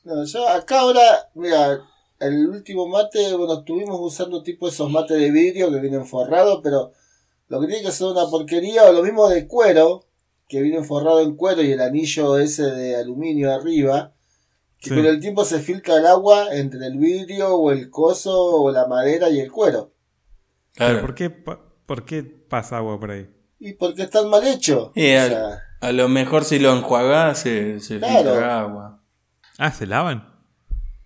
[0.05, 1.01] No, yo acá ahora,
[1.33, 1.79] mira,
[2.25, 6.91] el último mate, bueno, estuvimos usando tipo esos mates de vidrio que vienen forrados, pero
[7.49, 10.05] lo que tiene que ser una porquería, o lo mismo de cuero,
[10.47, 14.13] que viene forrado en cuero y el anillo ese de aluminio arriba,
[14.79, 14.95] que Sí.
[14.95, 18.85] con el tiempo se filtra el agua entre el vidrio o el coso o la
[18.87, 19.93] madera y el cuero.
[20.75, 21.01] Pero Claro.
[21.01, 23.29] ¿por qué, pa- ¿Por qué pasa agua por ahí?
[23.59, 24.91] Y porque están mal hechos.
[24.95, 28.15] Y O al- sea, A lo mejor si lo enjuagás se, se Claro.
[28.31, 29.03] filtra agua.
[29.57, 30.33] Ah, ¿se lavan?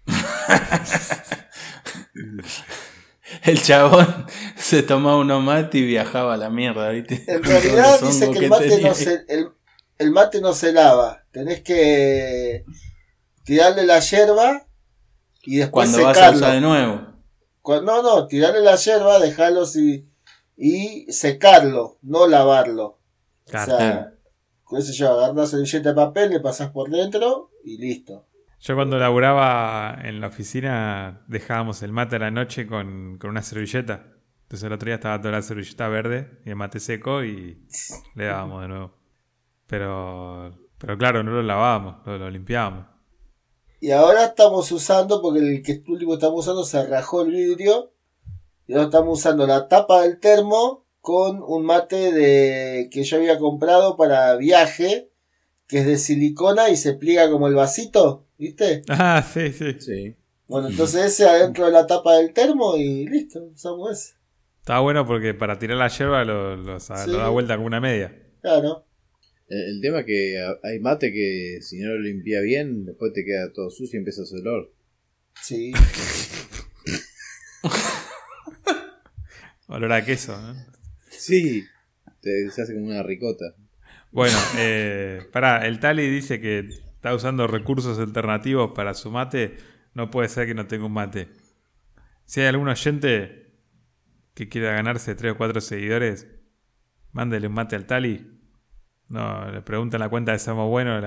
[3.43, 4.25] El chabón
[4.55, 7.23] se tomaba unos mate y viajaba a la mierda, viste.
[7.27, 9.49] En realidad dice que el mate, no se, el,
[9.97, 11.23] el mate no se lava.
[11.31, 12.65] Tenés que
[13.43, 14.65] tirarle la yerba
[15.43, 16.37] y después Cuando vas a secarlo.
[16.39, 17.01] usar de nuevo.
[17.83, 20.05] No, no, tirarle la yerba, dejarlo y,
[20.55, 22.99] y secarlo, no lavarlo.
[23.45, 23.73] Claro.
[23.73, 24.13] O sea,
[24.69, 28.26] qué sé yo, agarras una servilleta de papel, le pasas por dentro y listo.
[28.59, 33.41] Yo cuando laburaba en la oficina dejábamos el mate a la noche con, con una
[33.41, 34.07] servilleta.
[34.43, 37.65] Entonces el otro día estaba toda la servilleta verde y el mate seco y
[38.15, 38.93] le dábamos de nuevo.
[39.67, 42.85] Pero, pero claro, no lo lavábamos, lo, lo limpiábamos.
[43.79, 47.91] Y ahora estamos usando, porque el que último estamos usando se rajó el vidrio.
[48.65, 53.37] Y ahora estamos usando la tapa del termo con un mate de que yo había
[53.39, 55.11] comprado para viaje,
[55.67, 58.81] que es de silicona y se pliega como el vasito, ¿viste?
[58.89, 59.75] Ah, sí, sí.
[59.79, 60.15] Sí.
[60.47, 64.13] Bueno, entonces ese adentro de la tapa del termo y listo, usamos ese.
[64.59, 66.93] Estaba bueno porque para tirar la hierba lo, lo, Sí.
[67.07, 68.13] lo da vuelta con una media.
[68.41, 68.85] Claro.
[69.49, 73.23] El, el tema es que hay mate que si no lo limpia bien, después te
[73.25, 74.73] queda todo sucio y empieza a olor.
[75.41, 75.71] Sí.
[79.69, 80.55] Olor a queso, ¿no?
[81.09, 81.65] Sí.
[82.21, 83.53] Te- se hace como una ricota.
[84.11, 86.69] Bueno, eh, pará, el Tali dice que
[87.07, 89.55] está usando recursos alternativos para su mate.
[89.93, 91.29] No puede ser que no tenga un mate.
[92.25, 93.53] Si hay algún oyente
[94.33, 96.27] que quiera ganarse 3 o 4 seguidores,
[97.13, 98.29] mándele un mate al Tali.
[99.07, 100.99] No, le preguntan la cuenta de Somos Bueno,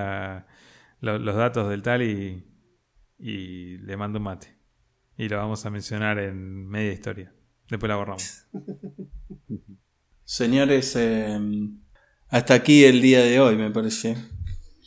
[1.00, 2.44] los datos del Tali
[3.18, 4.56] y, y le mando un mate.
[5.18, 7.34] Y lo vamos a mencionar en media historia.
[7.68, 8.46] Después la borramos.
[10.24, 11.38] Señores, eh,
[12.28, 14.16] hasta aquí el día de hoy, me parece.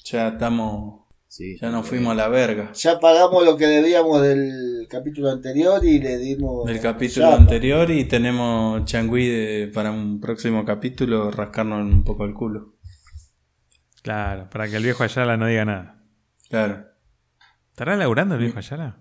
[0.05, 1.02] Ya estamos,
[1.35, 2.71] Sí, ya nos fuimos a la verga.
[2.73, 6.63] Ya pagamos lo que debíamos del capítulo anterior y le dimos.
[6.67, 12.25] Del capítulo ya, anterior y tenemos changüí de- para un próximo capítulo rascarnos un poco
[12.25, 12.75] el culo.
[14.03, 16.03] Claro, para que el viejo Ayala no diga nada.
[16.49, 16.85] Claro.
[17.71, 18.99] ¿Estará laburando el viejo Ayala?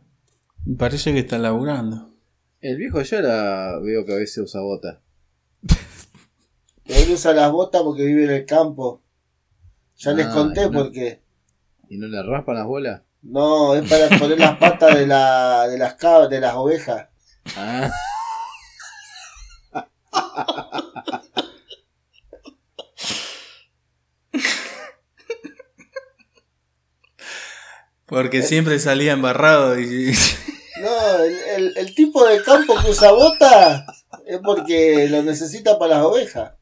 [0.78, 2.14] Parece que está laburando.
[2.62, 5.02] El viejo ya la veo que a veces usa bota.
[6.86, 9.02] Él usa las botas porque vive en el campo.
[9.96, 10.72] Ya les Ah, conté no.
[10.72, 11.20] por qué.
[11.92, 13.02] ¿Y no le raspan las bolas?
[13.20, 17.08] No, es para poner las patas de, la, de las cabras, de las ovejas.
[17.54, 17.90] Ah.
[28.06, 30.12] Porque siempre salía embarrado y...
[30.82, 33.86] No, el, el- el tipo de campo que usa bota
[34.26, 36.52] es porque lo necesita para las ovejas.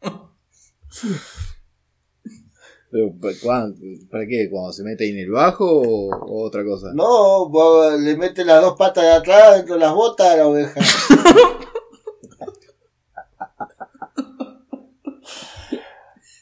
[2.94, 3.74] Pero, ¿pa- cuán-
[4.08, 4.48] ¿Para qué?
[4.48, 6.92] ¿Cuando se mete ahí en el bajo o, o otra cosa?
[6.94, 7.50] No,
[7.98, 10.80] le mete las dos patas de atrás dentro de las botas a la oveja.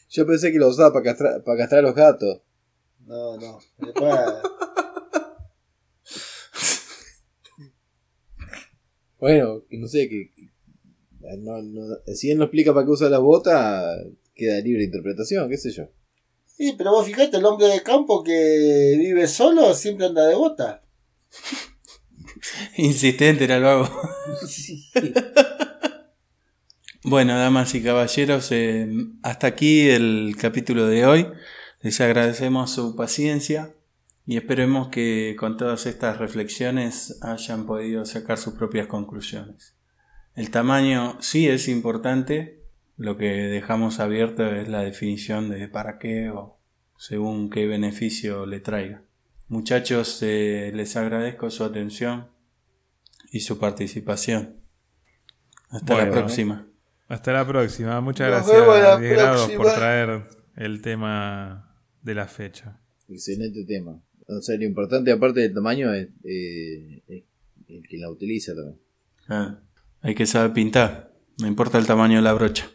[0.09, 2.41] Yo pensé que lo usaba para castrar, para castrar a los gatos.
[3.05, 3.59] No, no.
[3.79, 4.13] Después,
[9.19, 10.51] Bueno, no sé, que, que-
[11.39, 13.97] No, no- si él no explica para qué usa las botas,
[14.35, 15.87] queda libre de interpretación, qué sé yo.
[16.55, 20.83] Sí, pero vos fijate, el hombre de campo que vive solo siempre anda de bota.
[22.77, 23.89] Insistente era el vago.
[27.05, 28.87] Bueno, damas y caballeros, eh,
[29.23, 31.27] hasta aquí el capítulo de hoy.
[31.81, 33.75] Les agradecemos su paciencia
[34.25, 39.75] y esperemos que con todas estas reflexiones hayan podido sacar sus propias conclusiones.
[40.33, 42.62] El tamaño sí es importante,
[42.97, 46.59] lo que dejamos abierto es la definición de para qué o
[46.97, 49.03] según qué beneficio le traiga.
[49.47, 52.27] Muchachos, eh, les agradezco su atención
[53.31, 54.57] y su participación.
[55.69, 56.67] Hasta la próxima.
[57.07, 57.99] Hasta la próxima.
[57.99, 60.23] Muchas Nos gracias, vemos la 10 grados, por traer
[60.55, 62.79] el tema de la fecha.
[63.09, 64.01] Excelente tema.
[64.27, 67.23] O sea, lo importante, aparte del tamaño, es, eh, es
[67.67, 68.79] el que la utiliza también.
[69.27, 69.59] Ah,
[70.01, 72.69] hay que saber pintar, no importa el tamaño de la brocha.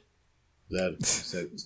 [0.68, 1.64] Claro, exacto.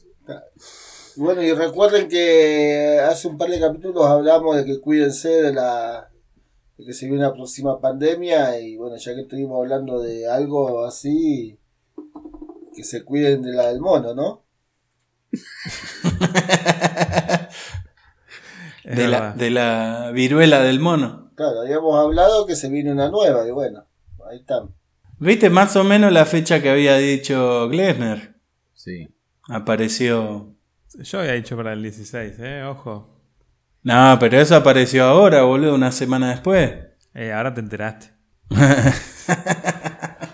[1.16, 6.08] Bueno, y recuerden que hace un par de capítulos hablamos de que cuídense de la
[6.78, 10.86] de que se viene una próxima pandemia y bueno, ya que estuvimos hablando de algo
[10.86, 11.58] así,
[12.74, 14.44] que se cuiden de la del mono, ¿no?
[18.84, 21.30] De la, de la viruela del mono.
[21.36, 23.86] Claro, habíamos hablado que se viene una nueva y bueno,
[24.28, 24.74] ahí están.
[25.20, 28.31] ¿Viste más o menos la fecha que había dicho Glesner?
[28.82, 29.08] Sí.
[29.48, 30.56] Apareció.
[30.98, 32.64] Yo había dicho para el 16, ¿eh?
[32.64, 33.20] Ojo.
[33.84, 36.72] No, pero eso apareció ahora, boludo, una semana después.
[37.14, 38.10] Eh, ahora te enteraste.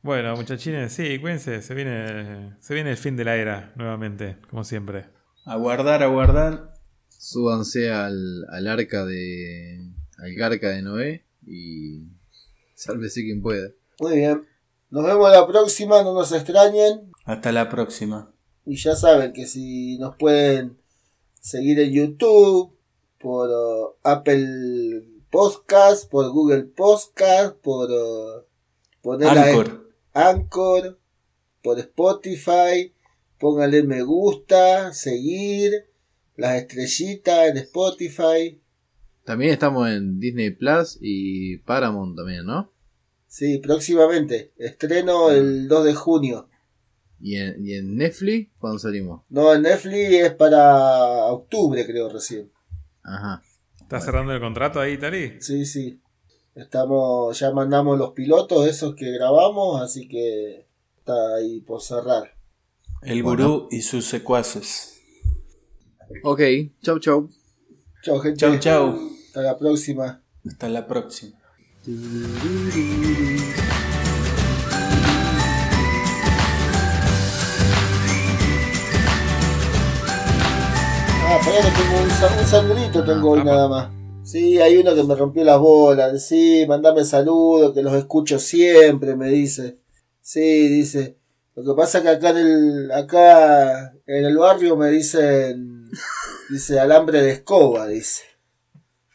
[0.00, 1.60] Bueno, muchachines, sí, cuídense.
[1.60, 5.06] Se viene, se viene el fin de la era nuevamente, como siempre.
[5.44, 6.72] Aguardar, aguardar.
[7.08, 9.92] Súbanse al, al arca de.
[10.16, 12.06] al arca de Noé y.
[12.74, 13.68] sálvese quien pueda.
[14.00, 14.47] Muy bien.
[14.90, 17.12] Nos vemos la próxima, no nos extrañen.
[17.24, 18.32] Hasta la próxima.
[18.64, 20.78] Y ya saben que si nos pueden
[21.40, 22.78] seguir en YouTube,
[23.18, 28.44] por uh, Apple Podcast, por Google Podcast, por uh,
[29.02, 29.92] ponerla en Anchor.
[30.14, 30.98] Anchor,
[31.62, 32.94] por Spotify,
[33.38, 35.86] pónganle me gusta, seguir,
[36.36, 38.60] las estrellitas en Spotify.
[39.24, 42.72] También estamos en Disney Plus y Paramount también, ¿no?
[43.38, 44.50] Sí, próximamente.
[44.56, 46.48] Estreno el 2 de junio.
[47.20, 49.22] Y en, y en Netflix, ¿cuándo salimos?
[49.28, 52.50] No, en Netflix es para octubre, creo, recién.
[53.04, 53.40] Ajá.
[53.80, 55.40] ¿Estás cerrando el contrato ahí, Tali?
[55.40, 56.00] Sí, sí.
[56.56, 60.66] Estamos, ya mandamos los pilotos esos que grabamos, así que
[60.98, 62.34] está ahí por cerrar.
[63.02, 63.50] El Bueno.
[63.50, 65.00] gurú y sus secuaces.
[66.24, 66.40] Ok,
[66.82, 67.30] chau chau.
[68.02, 68.40] Chau, gente.
[68.40, 68.98] Chau, chau.
[69.28, 70.24] Hasta la próxima.
[70.44, 71.37] Hasta la próxima.
[71.90, 71.94] Ah,
[81.42, 83.88] que tengo un, un saludito tengo hoy Ah, nada más.
[84.22, 86.26] Sí, hay uno que me rompió las bolas.
[86.26, 89.78] Sí, mandame saludos, que los escucho siempre, me dice.
[90.20, 91.16] Sí, dice.
[91.54, 95.88] Lo que pasa que acá en el, acá en el barrio me dicen,
[96.50, 98.24] dice alambre de escoba, dice.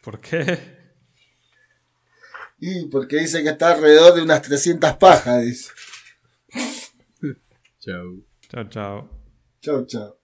[0.02, 0.73] ¿Por qué?
[2.66, 5.70] Y porque dice que está alrededor de unas 300 pajas, dice.
[7.78, 8.24] Chau.
[8.48, 9.10] Chao, chao.
[9.60, 10.12] Chau, chau.